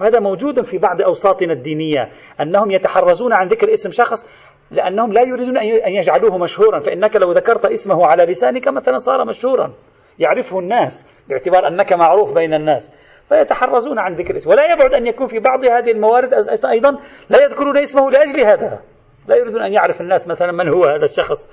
وهذا 0.00 0.20
موجود 0.20 0.60
في 0.60 0.78
بعض 0.78 1.02
أوساطنا 1.02 1.52
الدينية 1.52 2.08
أنهم 2.40 2.70
يتحرزون 2.70 3.32
عن 3.32 3.46
ذكر 3.46 3.72
اسم 3.72 3.90
شخص 3.90 4.50
لأنهم 4.70 5.12
لا 5.12 5.20
يريدون 5.20 5.58
أن 5.58 5.92
يجعلوه 5.92 6.38
مشهورا 6.38 6.80
فإنك 6.80 7.16
لو 7.16 7.32
ذكرت 7.32 7.64
اسمه 7.64 8.06
على 8.06 8.24
لسانك 8.24 8.68
مثلا 8.68 8.96
صار 8.96 9.24
مشهورا. 9.24 9.72
يعرفه 10.18 10.58
الناس 10.58 11.06
باعتبار 11.28 11.68
أنك 11.68 11.92
معروف 11.92 12.34
بين 12.34 12.54
الناس 12.54 12.92
فيتحرزون 13.28 13.98
عن 13.98 14.14
ذكر 14.14 14.36
اسمه. 14.36 14.52
ولا 14.52 14.72
يبعد 14.72 14.94
أن 14.94 15.06
يكون 15.06 15.26
في 15.26 15.38
بعض 15.38 15.64
هذه 15.64 15.90
الموارد 15.90 16.30
أيضا 16.70 16.90
لا 17.30 17.42
يذكرون 17.42 17.76
اسمه 17.76 18.10
لأجل 18.10 18.40
هذا. 18.40 18.80
لا 19.28 19.36
يريدون 19.36 19.62
أن 19.62 19.72
يعرف 19.72 20.00
الناس 20.00 20.28
مثلا 20.28 20.52
من 20.52 20.68
هو 20.68 20.84
هذا 20.84 21.04
الشخص. 21.04 21.48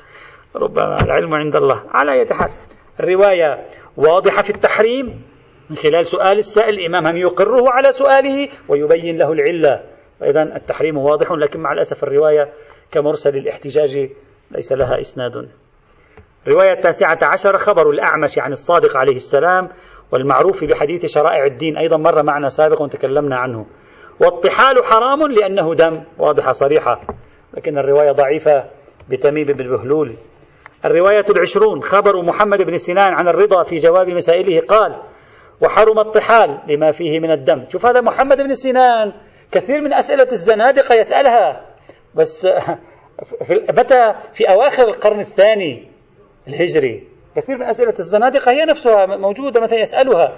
ربما 0.56 1.02
العلم 1.02 1.34
عند 1.34 1.56
الله. 1.56 1.84
على 1.90 2.26
حال 2.32 2.52
الرواية 3.00 3.66
واضحة 3.98 4.42
في 4.42 4.50
التحريم. 4.50 5.37
من 5.70 5.76
خلال 5.76 6.06
سؤال 6.06 6.38
السائل 6.38 6.80
الإمام 6.80 7.08
هم 7.08 7.18
يقره 7.18 7.70
على 7.70 7.92
سؤاله 7.92 8.50
ويبين 8.70 9.18
له 9.18 9.32
العلة. 9.32 9.84
فإذا 10.20 10.44
التحريم 10.44 10.98
واضح 10.98 11.32
لكن 11.32 11.60
مع 11.60 11.74
الأسف 11.74 12.04
الرواية 12.04 12.54
كمرسل 12.92 13.38
الاحتجاج 13.38 14.10
ليس 14.52 14.74
لها 14.74 15.00
إسناد. 15.00 15.50
رواية 16.48 16.74
التاسعة 16.74 17.20
عشر 17.22 17.58
خبر 17.58 17.90
الأعمش 17.90 18.40
عن 18.40 18.52
الصادق 18.52 18.98
عليه 18.98 19.16
السلام 19.16 19.70
والمعروف 20.12 20.64
بحديث 20.64 21.06
شرائع 21.06 21.46
الدين. 21.46 21.78
أيضا 21.78 21.98
مر 21.98 22.24
معنا 22.24 22.50
سابقا 22.50 22.84
وتكلمنا 22.84 23.38
عنه. 23.38 23.66
والطحال 24.20 24.86
حرام 24.86 25.32
لأنه 25.32 25.76
دم. 25.76 26.04
واضحة 26.18 26.52
صريحة 26.52 27.02
لكن 27.54 27.78
الرواية 27.78 28.12
ضعيفة 28.12 28.64
بتميم 29.10 29.46
بن 29.46 29.76
بهلول. 29.76 30.16
الرواية 30.86 31.26
العشرون 31.30 31.84
خبر 31.84 32.22
محمد 32.22 32.62
بن 32.62 32.78
سنان 32.78 33.14
عن 33.14 33.28
الرضا 33.28 33.64
في 33.64 33.76
جواب 33.76 34.08
مسائله 34.08 34.62
قال 34.62 35.02
وحرم 35.62 36.00
الطحال 36.00 36.60
لما 36.68 36.92
فيه 36.92 37.20
من 37.20 37.32
الدم. 37.32 37.66
شوف 37.70 37.86
هذا 37.86 38.02
محمد 38.02 38.38
بن 38.38 38.54
سنان 38.54 39.14
كثير 39.52 39.82
من 39.82 39.94
أسئلة 39.94 40.28
الزنادقة 40.32 40.96
يسألها. 40.96 41.66
بس 42.16 42.48
في 43.48 43.66
متى 43.70 44.16
في 44.34 44.50
أواخر 44.50 44.84
القرن 44.84 45.20
الثاني 45.20 45.88
الهجري؟ 46.48 47.04
كثير 47.36 47.58
من 47.58 47.64
أسئلة 47.64 47.94
الزنادقة 48.00 48.52
هي 48.52 48.66
نفسها 48.66 49.06
موجودة 49.06 49.62
متى 49.62 49.76
يسألها. 49.76 50.36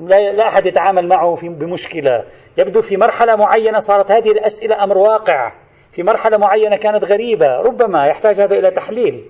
لا, 0.00 0.32
لا 0.32 0.48
أحد 0.48 0.66
يتعامل 0.66 1.08
معه 1.08 1.34
في 1.34 1.48
بمشكلة. 1.48 2.24
يبدو 2.58 2.80
في 2.80 2.96
مرحلة 2.96 3.36
معينة 3.36 3.78
صارت 3.78 4.10
هذه 4.10 4.30
الأسئلة 4.30 4.84
أمر 4.84 4.98
واقع. 4.98 5.52
في 5.92 6.02
مرحلة 6.02 6.36
معينة 6.36 6.76
كانت 6.76 7.04
غريبة. 7.04 7.46
ربما 7.46 8.06
يحتاج 8.06 8.40
هذا 8.40 8.58
إلى 8.58 8.70
تحليل. 8.70 9.24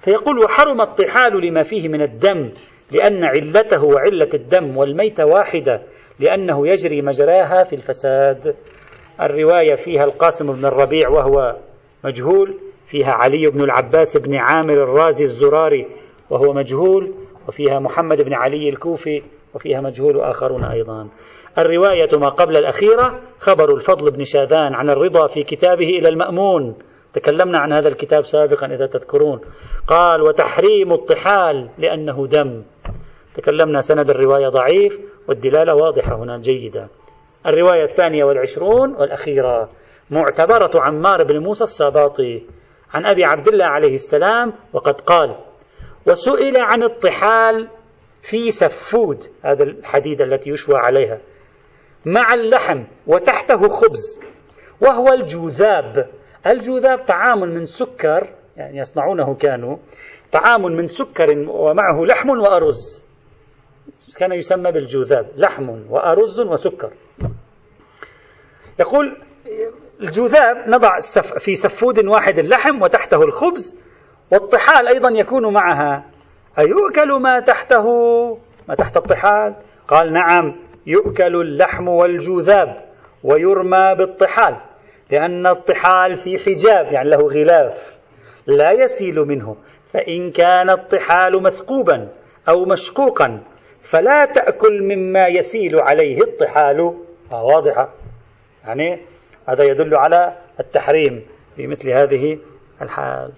فيقول 0.00 0.38
وحرم 0.38 0.80
الطحال 0.80 1.46
لما 1.46 1.62
فيه 1.62 1.88
من 1.88 2.02
الدم. 2.02 2.52
لأن 2.92 3.24
علته 3.24 3.84
وعلة 3.84 4.28
الدم 4.34 4.76
والميت 4.76 5.20
واحدة 5.20 5.82
لأنه 6.20 6.68
يجري 6.68 7.02
مجراها 7.02 7.64
في 7.64 7.76
الفساد. 7.76 8.54
الرواية 9.20 9.74
فيها 9.74 10.04
القاسم 10.04 10.52
بن 10.52 10.64
الربيع 10.64 11.08
وهو 11.08 11.56
مجهول 12.04 12.58
فيها 12.86 13.10
علي 13.10 13.50
بن 13.50 13.60
العباس 13.60 14.16
بن 14.16 14.36
عامر 14.36 14.82
الرازي 14.82 15.24
الزراري 15.24 15.86
وهو 16.30 16.52
مجهول 16.52 17.14
وفيها 17.48 17.78
محمد 17.78 18.22
بن 18.22 18.34
علي 18.34 18.68
الكوفي 18.68 19.22
وفيها 19.54 19.80
مجهول 19.80 20.20
آخرون 20.20 20.64
أيضا. 20.64 21.08
الرواية 21.58 22.08
ما 22.12 22.28
قبل 22.28 22.56
الأخيرة 22.56 23.20
خبر 23.38 23.74
الفضل 23.74 24.10
بن 24.10 24.24
شاذان 24.24 24.74
عن 24.74 24.90
الرضا 24.90 25.26
في 25.26 25.42
كتابه 25.42 25.88
إلى 25.88 26.08
المأمون. 26.08 26.74
تكلمنا 27.12 27.58
عن 27.58 27.72
هذا 27.72 27.88
الكتاب 27.88 28.24
سابقا 28.24 28.66
إذا 28.66 28.86
تذكرون. 28.86 29.40
قال 29.86 30.22
وتحريم 30.22 30.92
الطحال 30.92 31.68
لأنه 31.78 32.26
دم. 32.26 32.62
تكلمنا 33.34 33.80
سند 33.80 34.10
الرواية 34.10 34.48
ضعيف 34.48 35.00
والدلالة 35.28 35.74
واضحة 35.74 36.16
هنا 36.16 36.38
جيدة. 36.38 36.88
الرواية 37.46 37.84
الثانية 37.84 38.24
والعشرون 38.24 38.94
والأخيرة. 38.94 39.68
معتبرة 40.10 40.70
عمار 40.74 41.24
بن 41.24 41.38
موسى 41.38 41.64
الساباطي 41.64 42.42
عن 42.94 43.06
أبي 43.06 43.24
عبد 43.24 43.48
الله 43.48 43.64
عليه 43.64 43.94
السلام 43.94 44.52
وقد 44.72 45.00
قال 45.00 45.36
وسئل 46.06 46.56
عن 46.56 46.82
الطحال 46.82 47.68
في 48.22 48.50
سفود 48.50 49.24
هذا 49.42 49.62
الحديد 49.62 50.22
التي 50.22 50.50
يشوى 50.50 50.76
عليها 50.76 51.20
مع 52.06 52.34
اللحم 52.34 52.84
وتحته 53.06 53.68
خبز 53.68 54.20
وهو 54.80 55.12
الجوذاب. 55.12 56.10
الجوذاب 56.46 56.98
طعام 56.98 57.40
من 57.40 57.64
سكر 57.64 58.26
يعني 58.56 58.78
يصنعونه 58.78 59.34
كانوا 59.34 59.76
طعام 60.32 60.62
من 60.62 60.86
سكر 60.86 61.30
ومعه 61.48 62.04
لحم 62.04 62.30
وأرز. 62.30 63.09
كان 64.18 64.32
يسمى 64.32 64.72
بالجوذاب 64.72 65.26
لحم 65.36 65.68
وأرز 65.90 66.40
وسكر. 66.40 66.92
يقول 68.80 69.16
الجوذاب 70.00 70.56
نضع 70.68 70.96
في 71.38 71.54
سفود 71.54 72.06
واحد 72.06 72.38
اللحم 72.38 72.82
وتحته 72.82 73.22
الخبز 73.22 73.80
والطحال 74.32 74.88
أيضا 74.88 75.10
يكون 75.10 75.52
معها. 75.52 76.04
أيؤكل 76.58 77.20
ما 77.22 77.40
تحته؟ 77.40 77.84
ما 78.68 78.74
تحت 78.74 78.96
الطحال. 78.96 79.56
قال 79.88 80.12
نعم 80.12 80.56
يؤكل 80.86 81.36
اللحم 81.40 81.88
والجوذاب 81.88 82.84
ويرمى 83.24 83.94
بالطحال 83.98 84.56
لأن 85.10 85.46
الطحال 85.46 86.16
في 86.16 86.38
حجاب 86.38 86.92
يعني 86.92 87.10
له 87.10 87.16
غلاف 87.16 87.98
لا 88.46 88.72
يسيل 88.72 89.20
منه. 89.20 89.56
فإن 89.92 90.30
كان 90.30 90.70
الطحال 90.70 91.42
مثقوبا 91.42 92.08
أو 92.48 92.64
مشقوقا 92.64 93.42
فلا 93.82 94.24
تأكل 94.24 94.82
مما 94.82 95.26
يسيل 95.28 95.80
عليه 95.80 96.20
الطحال. 96.20 96.94
آه 97.32 97.44
واضحة. 97.44 97.88
يعني 98.64 99.00
هذا 99.48 99.64
يدل 99.64 99.94
على 99.94 100.36
التحريم 100.60 101.26
في 101.56 101.66
مثل 101.66 101.90
هذه 101.90 102.38
الحال. 102.82 103.32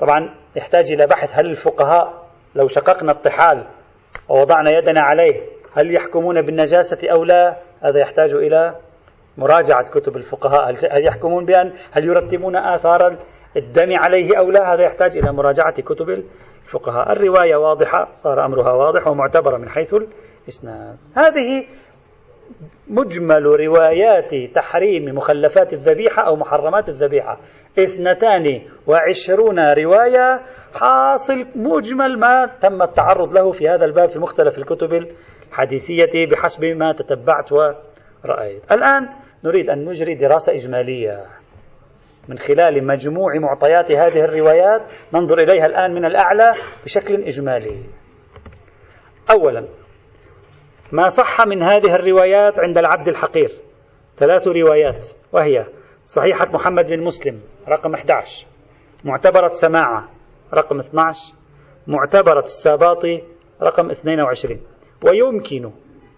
طبعا 0.00 0.34
يحتاج 0.56 0.92
إلى 0.92 1.06
بحث 1.06 1.30
هل 1.32 1.46
الفقهاء 1.46 2.26
لو 2.54 2.68
شققنا 2.68 3.12
الطحال 3.12 3.66
ووضعنا 4.28 4.70
يدنا 4.70 5.00
عليه 5.00 5.40
هل 5.76 5.94
يحكمون 5.94 6.42
بالنجاسة 6.42 7.10
أو 7.10 7.24
لا؟ 7.24 7.56
هذا 7.82 8.00
يحتاج 8.00 8.34
إلى 8.34 8.74
مراجعة 9.38 9.84
كتب 9.84 10.16
الفقهاء. 10.16 10.70
هل 10.70 11.06
يحكمون 11.06 11.44
بأن 11.44 11.72
هل 11.92 12.04
يرتبون 12.04 12.56
آثار 12.56 13.16
الدم 13.56 13.96
عليه 13.96 14.38
أو 14.38 14.50
لا؟ 14.50 14.74
هذا 14.74 14.82
يحتاج 14.82 15.18
إلى 15.18 15.32
مراجعة 15.32 15.82
كتب 15.82 16.24
الفقهاء 16.66 17.12
الرواية 17.12 17.56
واضحة 17.56 18.08
صار 18.14 18.44
أمرها 18.44 18.72
واضح 18.72 19.06
ومعتبرة 19.06 19.56
من 19.56 19.68
حيث 19.68 19.94
الإسناد. 20.42 20.96
هذه 21.16 21.64
مجمل 22.88 23.46
روايات 23.46 24.34
تحريم 24.54 25.14
مخلفات 25.14 25.72
الذبيحة 25.72 26.26
أو 26.26 26.36
محرمات 26.36 26.88
الذبيحة. 26.88 27.40
اثنتان 27.78 28.62
وعشرون 28.86 29.72
رواية 29.72 30.40
حاصل 30.74 31.46
مجمل 31.54 32.18
ما 32.18 32.46
تم 32.62 32.82
التعرض 32.82 33.32
له 33.32 33.52
في 33.52 33.68
هذا 33.68 33.84
الباب 33.84 34.08
في 34.08 34.18
مختلف 34.18 34.58
الكتب 34.58 35.06
الحديثية 35.50 36.26
بحسب 36.26 36.64
ما 36.64 36.92
تتبعت 36.92 37.52
ورأيت. 37.52 38.72
الآن 38.72 39.08
نريد 39.44 39.70
أن 39.70 39.84
نجري 39.84 40.14
دراسة 40.14 40.52
إجمالية. 40.52 41.26
من 42.28 42.38
خلال 42.38 42.86
مجموع 42.86 43.38
معطيات 43.38 43.92
هذه 43.92 44.24
الروايات 44.24 44.82
ننظر 45.14 45.38
إليها 45.38 45.66
الآن 45.66 45.94
من 45.94 46.04
الأعلى 46.04 46.54
بشكل 46.84 47.14
إجمالي. 47.14 47.82
أولا 49.30 49.64
ما 50.92 51.08
صح 51.08 51.46
من 51.46 51.62
هذه 51.62 51.94
الروايات 51.94 52.60
عند 52.60 52.78
العبد 52.78 53.08
الحقير؟ 53.08 53.50
ثلاث 54.16 54.48
روايات 54.48 55.08
وهي 55.32 55.66
صحيحة 56.06 56.46
محمد 56.52 56.86
بن 56.86 57.00
مسلم 57.00 57.40
رقم 57.68 57.94
11 57.94 58.46
معتبرة 59.04 59.48
سماعة 59.48 60.08
رقم 60.54 60.78
12 60.78 61.34
معتبرة 61.86 62.40
الساباطي 62.40 63.22
رقم 63.62 63.90
22 63.90 64.60
ويمكن 65.02 65.70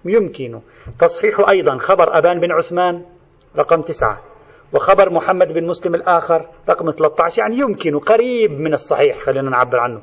يمكن 0.05 0.61
تصحيح 0.99 1.49
أيضا 1.49 1.77
خبر 1.77 2.19
أبان 2.19 2.41
بن 2.41 2.53
عثمان 2.53 3.05
رقم 3.57 3.83
9 3.83 4.28
وخبر 4.73 5.11
محمد 5.11 5.53
بن 5.53 5.67
مسلم 5.67 5.95
الآخر 5.95 6.47
رقم 6.69 6.91
13 6.91 7.43
يعني 7.43 7.59
يمكن 7.59 7.99
قريب 7.99 8.51
من 8.51 8.73
الصحيح 8.73 9.19
خلينا 9.19 9.51
نعبر 9.51 9.79
عنه. 9.79 10.03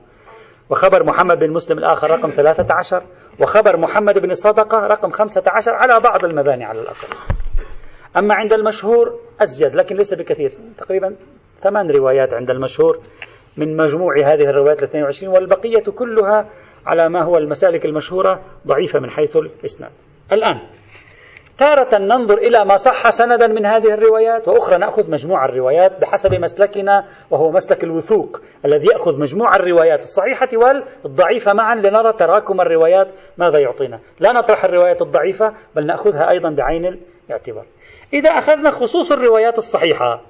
وخبر 0.70 1.04
محمد 1.04 1.40
بن 1.40 1.52
مسلم 1.52 1.78
الآخر 1.78 2.12
رقم 2.12 2.30
13 2.30 3.04
وخبر 3.42 3.78
محمد 3.78 4.20
بن 4.20 4.34
صدقة 4.34 4.88
رقم 4.88 5.10
15 5.10 5.72
على 5.72 6.00
بعض 6.00 6.26
المباني 6.26 6.64
على 6.64 6.82
الأقل. 6.82 7.08
أما 8.18 8.36
عند 8.36 8.54
المشهور 8.54 9.20
أزيد 9.42 9.76
لكن 9.76 9.96
ليس 9.96 10.14
بكثير 10.14 10.52
تقريبا 10.78 11.16
ثمان 11.62 11.92
روايات 11.92 12.34
عند 12.34 12.50
المشهور 12.50 13.00
من 13.58 13.78
مجموع 13.78 14.18
هذه 14.18 14.50
الروايات 14.50 14.84
ال 14.84 14.88
22 14.88 15.34
والبقية 15.34 15.84
كلها 15.84 16.50
على 16.86 17.10
ما 17.10 17.24
هو 17.24 17.38
المسالك 17.38 17.86
المشهورة 17.86 18.42
ضعيفة 18.68 19.00
من 19.00 19.10
حيث 19.10 19.38
الإسناد. 19.38 19.92
الآن 20.32 20.60
تارة 21.58 21.98
ننظر 21.98 22.38
إلى 22.38 22.66
ما 22.66 22.76
صح 22.76 23.10
سندا 23.10 23.48
من 23.48 23.66
هذه 23.66 23.94
الروايات 23.94 24.48
وأخرى 24.48 24.78
نأخذ 24.78 25.12
مجموع 25.12 25.46
الروايات 25.46 26.02
بحسب 26.02 26.34
مسلكنا 26.34 27.06
وهو 27.32 27.52
مسلك 27.52 27.84
الوثوق 27.84 28.42
الذي 28.66 28.88
يأخذ 28.88 29.20
مجموع 29.20 29.56
الروايات 29.56 30.02
الصحيحة 30.02 30.48
والضعيفة 30.54 31.54
معا 31.54 31.76
لنرى 31.76 32.14
تراكم 32.14 32.62
الروايات 32.62 33.08
ماذا 33.38 33.60
يعطينا. 33.60 34.00
لا 34.20 34.32
نطرح 34.32 34.66
الروايات 34.66 35.02
الضعيفة 35.02 35.54
بل 35.76 35.86
نأخذها 35.86 36.30
أيضا 36.30 36.50
بعين 36.50 37.00
الاعتبار. 37.28 37.66
إذا 38.14 38.30
أخذنا 38.30 38.72
خصوص 38.72 39.12
الروايات 39.12 39.58
الصحيحة 39.58 40.22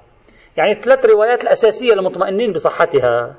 يعني 0.56 0.72
الثلاث 0.72 1.06
روايات 1.06 1.42
الأساسية 1.42 1.92
المطمئنين 1.92 2.52
بصحتها 2.52 3.34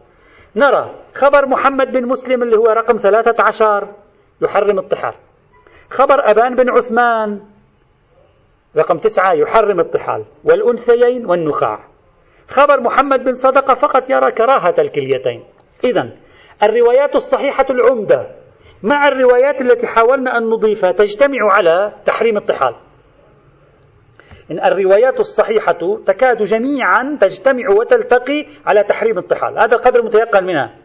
نرى 0.55 0.95
خبر 1.15 1.45
محمد 1.45 1.91
بن 1.91 2.05
مسلم 2.05 2.43
اللي 2.43 2.57
هو 2.57 2.65
رقم 2.65 2.95
13 2.95 3.87
يحرم 4.41 4.79
الطحال. 4.79 5.13
خبر 5.89 6.31
أبان 6.31 6.55
بن 6.55 6.69
عثمان 6.69 7.39
رقم 8.75 8.97
تسعة 8.97 9.33
يحرم 9.33 9.79
الطحال 9.79 10.25
والأنثيين 10.43 11.25
والنخاع. 11.25 11.79
خبر 12.47 12.79
محمد 12.79 13.23
بن 13.23 13.33
صدقة 13.33 13.73
فقط 13.73 14.09
يرى 14.09 14.31
كراهة 14.31 14.75
الكليتين. 14.79 15.43
إذا 15.83 16.09
الروايات 16.63 17.15
الصحيحة 17.15 17.65
العمدة 17.69 18.27
مع 18.83 19.07
الروايات 19.07 19.61
التي 19.61 19.87
حاولنا 19.87 20.37
أن 20.37 20.49
نضيفها 20.49 20.91
تجتمع 20.91 21.53
على 21.53 21.93
تحريم 22.05 22.37
الطحال. 22.37 22.75
إن 24.51 24.59
الروايات 24.59 25.19
الصحيحة 25.19 25.97
تكاد 26.05 26.43
جميعا 26.43 27.17
تجتمع 27.21 27.69
وتلتقي 27.69 28.45
على 28.65 28.83
تحريم 28.83 29.17
الطحال. 29.17 29.59
هذا 29.59 29.75
القدر 29.75 29.99
المتيقن 29.99 30.43
منها. 30.43 30.75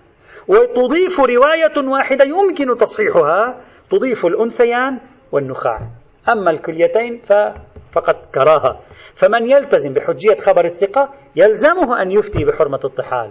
وتضيف 0.49 1.21
رواية 1.21 1.89
واحدة 1.89 2.25
يمكن 2.25 2.77
تصحيحها 2.77 3.61
تضيف 3.91 4.27
الأنثيان 4.27 4.99
والنخاع. 5.33 5.81
أما 6.29 6.51
الكليتين 6.51 7.21
فقط 7.93 8.35
كراهة. 8.35 8.81
فمن 9.15 9.51
يلتزم 9.51 9.93
بحجية 9.93 10.35
خبر 10.35 10.65
الثقة 10.65 11.09
يلزمه 11.37 12.03
أن 12.03 12.11
يفتي 12.11 12.45
بحرمة 12.45 12.81
الطحال. 12.85 13.31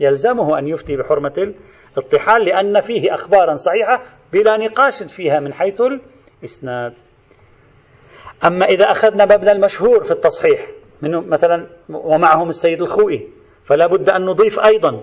يلزمه 0.00 0.58
أن 0.58 0.68
يفتي 0.68 0.96
بحرمة 0.96 1.54
الطحال 1.98 2.44
لأن 2.44 2.80
فيه 2.80 3.14
أخبارا 3.14 3.54
صحيحة 3.54 4.02
بلا 4.32 4.56
نقاش 4.56 5.02
فيها 5.02 5.40
من 5.40 5.52
حيث 5.52 5.82
الإسناد. 6.42 6.92
أما 8.44 8.66
إذا 8.66 8.84
أخذنا 8.84 9.24
مبنى 9.24 9.52
المشهور 9.52 10.02
في 10.02 10.10
التصحيح 10.10 10.66
منه 11.02 11.20
مثلا 11.20 11.66
ومعهم 11.88 12.48
السيد 12.48 12.82
الخوئي 12.82 13.28
فلا 13.64 13.86
بد 13.86 14.10
أن 14.10 14.24
نضيف 14.26 14.60
أيضا 14.60 15.00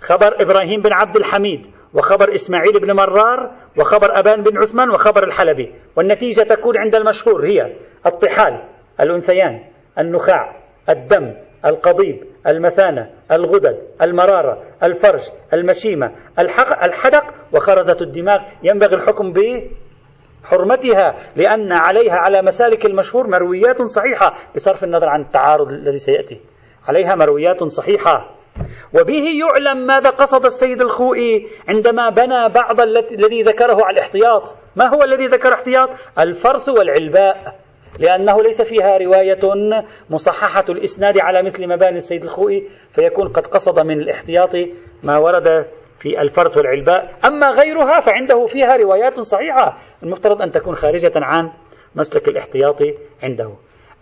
خبر 0.00 0.42
إبراهيم 0.42 0.82
بن 0.82 0.92
عبد 0.92 1.16
الحميد 1.16 1.66
وخبر 1.94 2.34
إسماعيل 2.34 2.80
بن 2.80 2.92
مرار 2.92 3.50
وخبر 3.78 4.18
أبان 4.18 4.42
بن 4.42 4.58
عثمان 4.58 4.90
وخبر 4.90 5.24
الحلبي. 5.24 5.74
والنتيجة 5.96 6.42
تكون 6.42 6.76
عند 6.76 6.94
المشهور 6.94 7.46
هي 7.46 7.76
الطحال 8.06 8.64
الأنثيان 9.00 9.60
النخاع 9.98 10.56
الدم 10.88 11.34
القضيب 11.64 12.24
المثانة 12.46 13.06
الغدد 13.32 13.78
المرارة 14.02 14.62
الفرج 14.82 15.20
المشيمة 15.52 16.12
الحدق 16.82 17.24
وخرزة 17.52 17.96
الدماغ. 18.00 18.38
ينبغي 18.62 18.96
الحكم 18.96 19.32
بحرمتها 19.32 21.14
لأن 21.36 21.72
عليها 21.72 22.14
على 22.14 22.42
مسالك 22.42 22.86
المشهور 22.86 23.26
مرويات 23.26 23.82
صحيحة 23.82 24.34
بصرف 24.54 24.84
النظر 24.84 25.08
عن 25.08 25.20
التعارض 25.20 25.68
الذي 25.68 25.98
سيأتي. 25.98 26.40
عليها 26.88 27.14
مرويات 27.14 27.64
صحيحة. 27.64 28.37
وبه 28.94 29.24
يعلم 29.40 29.86
ماذا 29.86 30.10
قصد 30.10 30.44
السيد 30.44 30.80
الخوئي 30.80 31.46
عندما 31.68 32.10
بنى 32.10 32.48
بعض 32.48 32.80
الذي 32.80 33.42
ذكره 33.42 33.84
على 33.84 33.94
الاحتياط. 33.94 34.56
ما 34.76 34.88
هو 34.88 35.02
الذي 35.02 35.26
ذكر 35.26 35.54
احتياط؟ 35.54 35.88
الفرث 36.18 36.68
والعلباء 36.68 37.54
لأنه 37.98 38.42
ليس 38.42 38.62
فيها 38.62 38.98
رواية 38.98 39.40
مصححة 40.10 40.64
الإسناد 40.68 41.18
على 41.18 41.42
مثل 41.42 41.68
مباني 41.68 41.96
السيد 41.96 42.22
الخوئي 42.24 42.68
فيكون 42.92 43.28
قد 43.28 43.46
قصد 43.46 43.80
من 43.80 44.00
الاحتياط 44.00 44.56
ما 45.02 45.18
ورد 45.18 45.66
في 46.00 46.20
الفرث 46.20 46.56
والعلباء. 46.56 47.14
أما 47.24 47.50
غيرها 47.50 48.00
فعنده 48.00 48.46
فيها 48.46 48.76
روايات 48.76 49.20
صحيحة 49.20 49.76
المفترض 50.02 50.42
أن 50.42 50.50
تكون 50.50 50.74
خارجة 50.74 51.12
عن 51.16 51.50
مسلك 51.94 52.28
الاحتياط 52.28 52.78
عنده. 53.22 53.52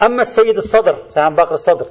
أما 0.03 0.21
السيد 0.21 0.57
الصدر 0.57 0.97
سعام 1.07 1.35
باقر 1.35 1.53
الصدر 1.53 1.87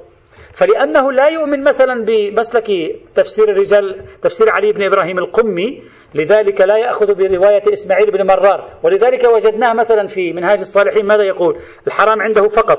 فلأنه 0.56 1.12
لا 1.12 1.28
يؤمن 1.28 1.64
مثلا 1.64 2.04
بمسلك 2.04 2.66
تفسير 3.14 3.50
الرجال 3.50 4.04
تفسير 4.22 4.50
علي 4.50 4.72
بن 4.72 4.82
إبراهيم 4.82 5.18
القمي 5.18 5.82
لذلك 6.14 6.60
لا 6.60 6.76
يأخذ 6.76 7.14
برواية 7.14 7.62
إسماعيل 7.72 8.10
بن 8.10 8.26
مرار. 8.26 8.70
ولذلك 8.82 9.24
وجدناه 9.24 9.72
مثلا 9.72 10.06
في 10.06 10.32
منهاج 10.32 10.58
الصالحين 10.58 11.06
ماذا 11.06 11.22
يقول؟ 11.22 11.58
الحرام 11.86 12.20
عنده 12.20 12.48
فقط 12.48 12.78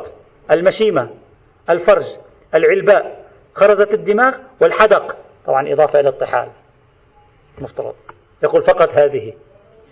المشيمة 0.51 1.09
الفرج 1.69 2.05
العلباء 2.55 3.25
خرزة 3.53 3.87
الدماغ 3.93 4.35
والحدق. 4.61 5.17
طبعا 5.45 5.71
إضافة 5.71 5.99
إلى 5.99 6.09
الطحال. 6.09 6.49
مفترض. 7.61 7.95
يقول 8.43 8.61
فقط 8.61 8.89
هذه. 8.93 9.33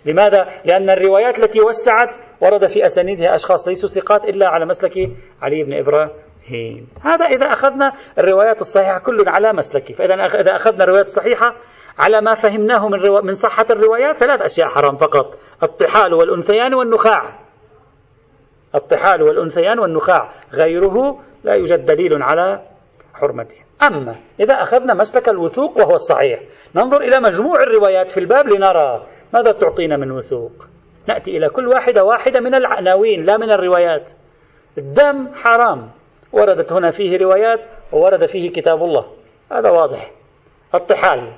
لماذا؟ 0.04 0.48
لأن 0.64 0.90
الروايات 0.90 1.38
التي 1.38 1.60
وسعت 1.60 2.16
ورد 2.40 2.66
في 2.66 2.84
أسانيدها 2.84 3.34
أشخاص 3.34 3.68
ليسوا 3.68 3.88
ثقات 3.88 4.24
إلا 4.24 4.48
على 4.48 4.66
مسلك 4.66 5.10
علي 5.42 5.64
بن 5.64 5.72
إبراهيم 5.72 6.25
هين 6.46 6.88
هذا 7.02 7.26
إذا 7.26 7.46
أخذنا 7.46 7.92
الروايات 8.18 8.60
الصحيحة 8.60 8.98
كل 8.98 9.28
على 9.28 9.52
مسلكي. 9.52 9.94
فإذا 9.94 10.14
إذا 10.14 10.54
أخذنا 10.54 10.84
الروايات 10.84 11.06
الصحيحة 11.06 11.54
على 11.98 12.20
ما 12.20 12.34
فهمناه 12.34 12.88
من, 12.88 13.00
رو... 13.00 13.22
من 13.22 13.32
صحة 13.32 13.66
الروايات 13.70 14.16
ثلاث 14.16 14.42
أشياء 14.42 14.68
حرام 14.68 14.96
فقط. 14.96 15.38
الطحال 15.62 16.14
والأنثيان 16.14 16.74
والنخاع. 16.74 17.38
الطحال 18.74 19.22
والأنثيان 19.22 19.78
والنخاع. 19.78 20.30
غيره 20.54 21.18
لا 21.44 21.54
يوجد 21.54 21.84
دليل 21.84 22.22
على 22.22 22.62
حرمته. 23.14 23.56
أما 23.82 24.16
إذا 24.40 24.54
أخذنا 24.54 24.94
مسلك 24.94 25.28
الوثوق 25.28 25.78
وهو 25.78 25.94
الصحيح 25.94 26.40
ننظر 26.74 27.00
إلى 27.00 27.20
مجموع 27.20 27.62
الروايات 27.62 28.10
في 28.10 28.20
الباب 28.20 28.48
لنرى 28.48 29.06
ماذا 29.34 29.52
تعطينا 29.52 29.96
من 29.96 30.10
وثوق. 30.10 30.52
نأتي 31.08 31.36
إلى 31.36 31.48
كل 31.48 31.68
واحدة 31.68 32.04
واحدة 32.04 32.40
من 32.40 32.54
العناوين 32.54 33.24
لا 33.24 33.36
من 33.36 33.50
الروايات. 33.50 34.12
الدم 34.78 35.28
حرام. 35.34 35.90
وردت 36.32 36.72
هنا 36.72 36.90
فيه 36.90 37.18
روايات 37.18 37.60
وورد 37.92 38.26
فيه 38.26 38.50
كتاب 38.50 38.82
الله. 38.82 39.06
هذا 39.52 39.70
واضح. 39.70 40.10
الطحال. 40.74 41.32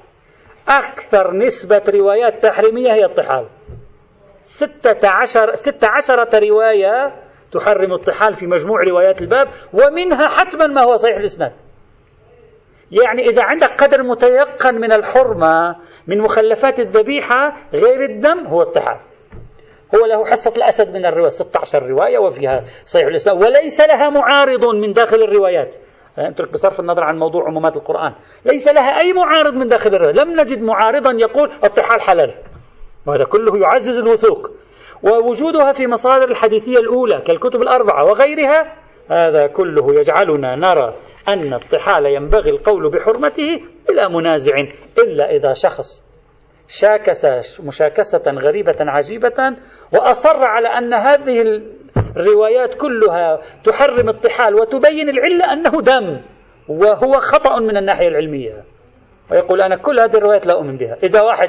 أكثر 0.69 1.33
نسبة 1.33 1.83
روايات 1.89 2.43
تحريمية 2.43 2.93
هي 2.93 3.05
الطحال. 3.05 3.47
ستة 4.43 5.09
عشر, 5.09 5.55
ستة 5.55 5.89
عشرة 5.89 6.39
رواية 6.39 7.15
تحرم 7.53 7.93
الطحال 7.93 8.35
في 8.35 8.47
مجموع 8.47 8.83
روايات 8.83 9.23
الباب 9.23 9.49
ومنها 9.73 10.29
حتما 10.29 10.67
ما 10.67 10.83
هو 10.83 10.95
صحيح 10.97 11.17
الإسناد. 11.17 11.53
يعني 12.91 13.29
إذا 13.29 13.43
عندك 13.43 13.83
قدر 13.83 14.03
متيقن 14.03 14.75
من 14.75 14.93
الحرمة 14.93 15.77
من 16.07 16.21
مخلفات 16.21 16.81
الذبيحة 16.81 17.57
غير 17.73 18.03
الدم 18.03 18.47
هو 18.47 18.63
الطحال. 18.63 18.97
هو 19.95 20.07
له 20.07 20.25
حصة 20.25 20.53
الأسد 20.57 20.89
من 20.89 21.07
الرواية 21.07 21.29
16 21.29 21.83
رواية 21.83 22.19
وفيها 22.19 22.65
صحيح 22.85 23.07
الإسلام. 23.07 23.39
وليس 23.39 23.81
لها 23.81 24.11
معارض 24.11 24.65
من 24.65 24.93
داخل 24.93 25.23
الروايات. 25.23 25.75
أترك 26.19 26.53
بصرف 26.53 26.81
النظر 26.81 27.05
عن 27.05 27.19
موضوع 27.19 27.47
عمومات 27.47 27.77
القرآن. 27.77 28.13
ليس 28.45 28.69
لها 28.69 29.01
أي 29.01 29.13
معارض 29.13 29.55
من 29.55 29.69
داخل 29.69 29.95
الرواية. 29.95 30.15
لم 30.15 30.41
نجد 30.41 30.63
معارضا 30.63 31.13
يقول 31.13 31.51
الطحال 31.65 32.01
حلال. 32.01 32.35
وهذا 33.07 33.25
كله 33.25 33.59
يعزز 33.59 33.99
الوثوق. 33.99 34.51
ووجودها 35.03 35.73
في 35.73 35.87
مصادر 35.87 36.31
الحديثية 36.31 36.79
الأولى 36.79 37.21
كالكتب 37.21 37.63
الأربعة 37.63 38.05
وغيرها 38.05 38.75
هذا 39.11 39.47
كله 39.47 39.95
يجعلنا 39.95 40.57
نرى 40.57 40.95
أن 41.29 41.55
الطحال 41.55 42.07
ينبغي 42.07 42.51
القول 42.51 42.91
بحرمته 42.91 43.61
بلا 43.89 44.09
منازع 44.09 44.53
إلا 44.99 45.37
إذا 45.37 45.53
شخص 45.53 46.08
شاكس 46.69 47.27
مشاكسة 47.61 48.23
غريبة 48.33 48.77
عجيبة 48.81 49.57
وأصر 49.93 50.45
على 50.45 50.69
أن 50.69 50.95
هذه 50.95 51.63
الروايات 52.17 52.75
كلها 52.75 53.41
تحرم 53.65 54.09
الطحال 54.09 54.55
وتبين 54.55 55.09
العلة 55.09 55.53
أنه 55.53 55.81
دم 55.81 56.21
وهو 56.69 57.19
خطأ 57.19 57.61
من 57.61 57.77
الناحية 57.77 58.09
العلمية. 58.09 58.65
ويقول 59.31 59.61
أنا 59.61 59.77
كل 59.77 60.01
هذه 60.01 60.17
الروايات 60.17 60.47
لا 60.47 60.53
أؤمن 60.53 60.77
بها. 60.77 60.97
إذا 61.03 61.21
واحد 61.23 61.49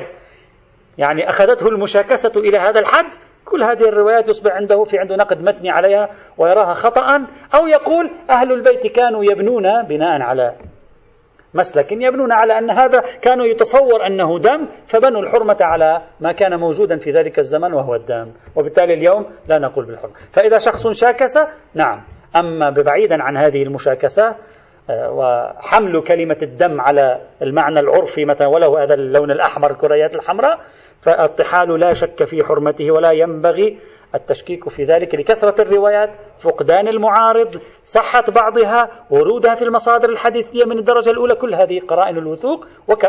يعني 0.98 1.30
أخذته 1.30 1.68
المشاكسة 1.68 2.32
إلى 2.38 2.58
هذا 2.58 2.80
الحد 2.80 3.14
كل 3.46 3.64
هذه 3.64 3.90
الروايات 3.90 4.30
يصبح 4.30 4.52
عنده 4.52 4.84
في 4.84 5.00
عنده 5.00 5.16
نقد 5.16 5.42
متني 5.42 5.70
عليها 5.70 6.10
ويراها 6.38 6.74
خطأ 6.74 7.28
أو 7.56 7.68
يقول 7.68 8.12
أهل 8.30 8.52
البيت 8.52 8.88
كانوا 8.88 9.24
يبنون 9.24 9.84
بناء 9.84 10.22
على 10.22 10.56
مسلك. 11.54 11.92
يبنون 11.92 12.32
على 12.32 12.58
أن 12.58 12.72
هذا 12.72 13.04
كانوا 13.22 13.46
يتصور 13.46 14.08
أنه 14.08 14.40
دم 14.40 14.68
فبنوا 14.86 15.22
الحرمة 15.22 15.58
على 15.62 16.02
ما 16.20 16.32
كان 16.32 16.60
موجودا 16.60 16.98
في 16.98 17.12
ذلك 17.12 17.40
الزمن 17.40 17.74
وهو 17.74 17.96
الدم. 17.96 18.32
وبالتالي 18.56 18.94
اليوم 18.94 19.26
لا 19.48 19.60
نقول 19.60 19.86
بالحرمة. 19.86 20.14
فإذا 20.34 20.58
شخص 20.58 20.88
شاكس 20.88 21.38
نعم. 21.74 22.04
أما 22.36 22.70
بعيدا 22.70 23.24
عن 23.24 23.38
هذه 23.38 23.64
المشاكسة 23.64 24.36
آه، 24.90 25.12
وحمل 25.12 26.04
كلمة 26.04 26.38
الدم 26.44 26.82
على 26.82 27.22
المعنى 27.42 27.80
العرفي 27.80 28.26
مثلا 28.26 28.48
وله 28.48 28.84
هذا 28.84 28.94
اللون 28.94 29.32
الأحمر 29.32 29.72
الكريات 29.72 30.16
الحمراء 30.16 30.60
فالطحال 31.02 31.80
لا 31.80 31.94
شك 31.94 32.24
في 32.24 32.44
حرمته 32.44 32.92
ولا 32.92 33.12
ينبغي 33.12 33.78
التشكيك 34.16 34.70
في 34.70 34.84
ذلك 34.84 35.16
لكثرة 35.16 35.62
الروايات 35.62 36.10
فقدان 36.40 36.88
المعارض 36.88 37.50
صحة 37.84 38.24
بعضها 38.36 38.90
ورودها 39.10 39.56
في 39.56 39.62
المصادر 39.62 40.10
الحديثية 40.10 40.66
من 40.66 40.80
الدرجة 40.80 41.10
الأولى 41.10 41.36
كل 41.36 41.56
هذه 41.56 41.80
قرائن 41.80 42.18
الوثوق 42.18 42.66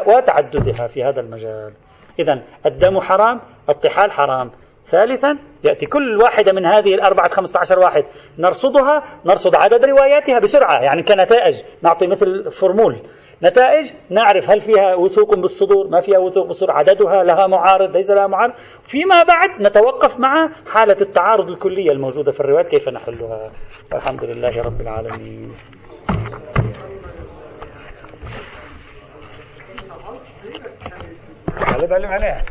وتعددها 0.07 0.87
في 0.87 1.05
هذا 1.05 1.21
المجال. 1.21 1.73
إذا 2.19 2.43
الدم 2.67 3.01
حرام 3.01 3.41
الطحال 3.69 4.13
حرام. 4.13 4.51
ثالثا 4.85 5.39
يأتي 5.65 5.87
كل 5.87 6.17
واحدة 6.23 6.53
من 6.53 6.67
هذه 6.67 6.95
الأربعة 6.95 7.29
خمسة 7.29 7.61
عشر 7.61 7.79
واحد. 7.79 8.05
نرصدها 8.39 9.05
نرصد 9.27 9.55
عدد 9.55 9.85
رواياتها 9.85 10.39
بسرعة 10.39 10.83
يعني 10.83 11.03
كنتائج. 11.03 11.63
نعطي 11.83 12.07
مثل 12.07 12.51
فرمول 12.51 13.03
نتائج 13.43 13.93
نعرف 14.11 14.51
هل 14.51 14.61
فيها 14.61 14.95
وثوق 14.95 15.35
بالصدور 15.35 15.89
ما 15.89 16.01
فيها 16.01 16.19
وثوق 16.19 16.47
بالصدور 16.47 16.71
عددها 16.71 17.25
لها 17.25 17.47
معارض 17.47 17.97
ليس 17.97 18.11
لها 18.11 18.27
معارض. 18.27 18.53
فيما 18.85 19.23
بعد 19.23 19.63
نتوقف 19.63 20.19
مع 20.19 20.51
حالة 20.73 20.97
التعارض 21.01 21.51
الكلية 21.51 21.93
الموجودة 21.93 22.33
في 22.33 22.41
الروايات 22.41 22.69
كيف 22.69 22.89
نحلها؟ 22.89 23.51
والحمد 23.93 24.25
لله 24.25 24.63
رب 24.63 24.81
العالمين. 24.81 25.53
على 31.57 31.87
بالي 31.87 32.07
عليها. 32.07 32.45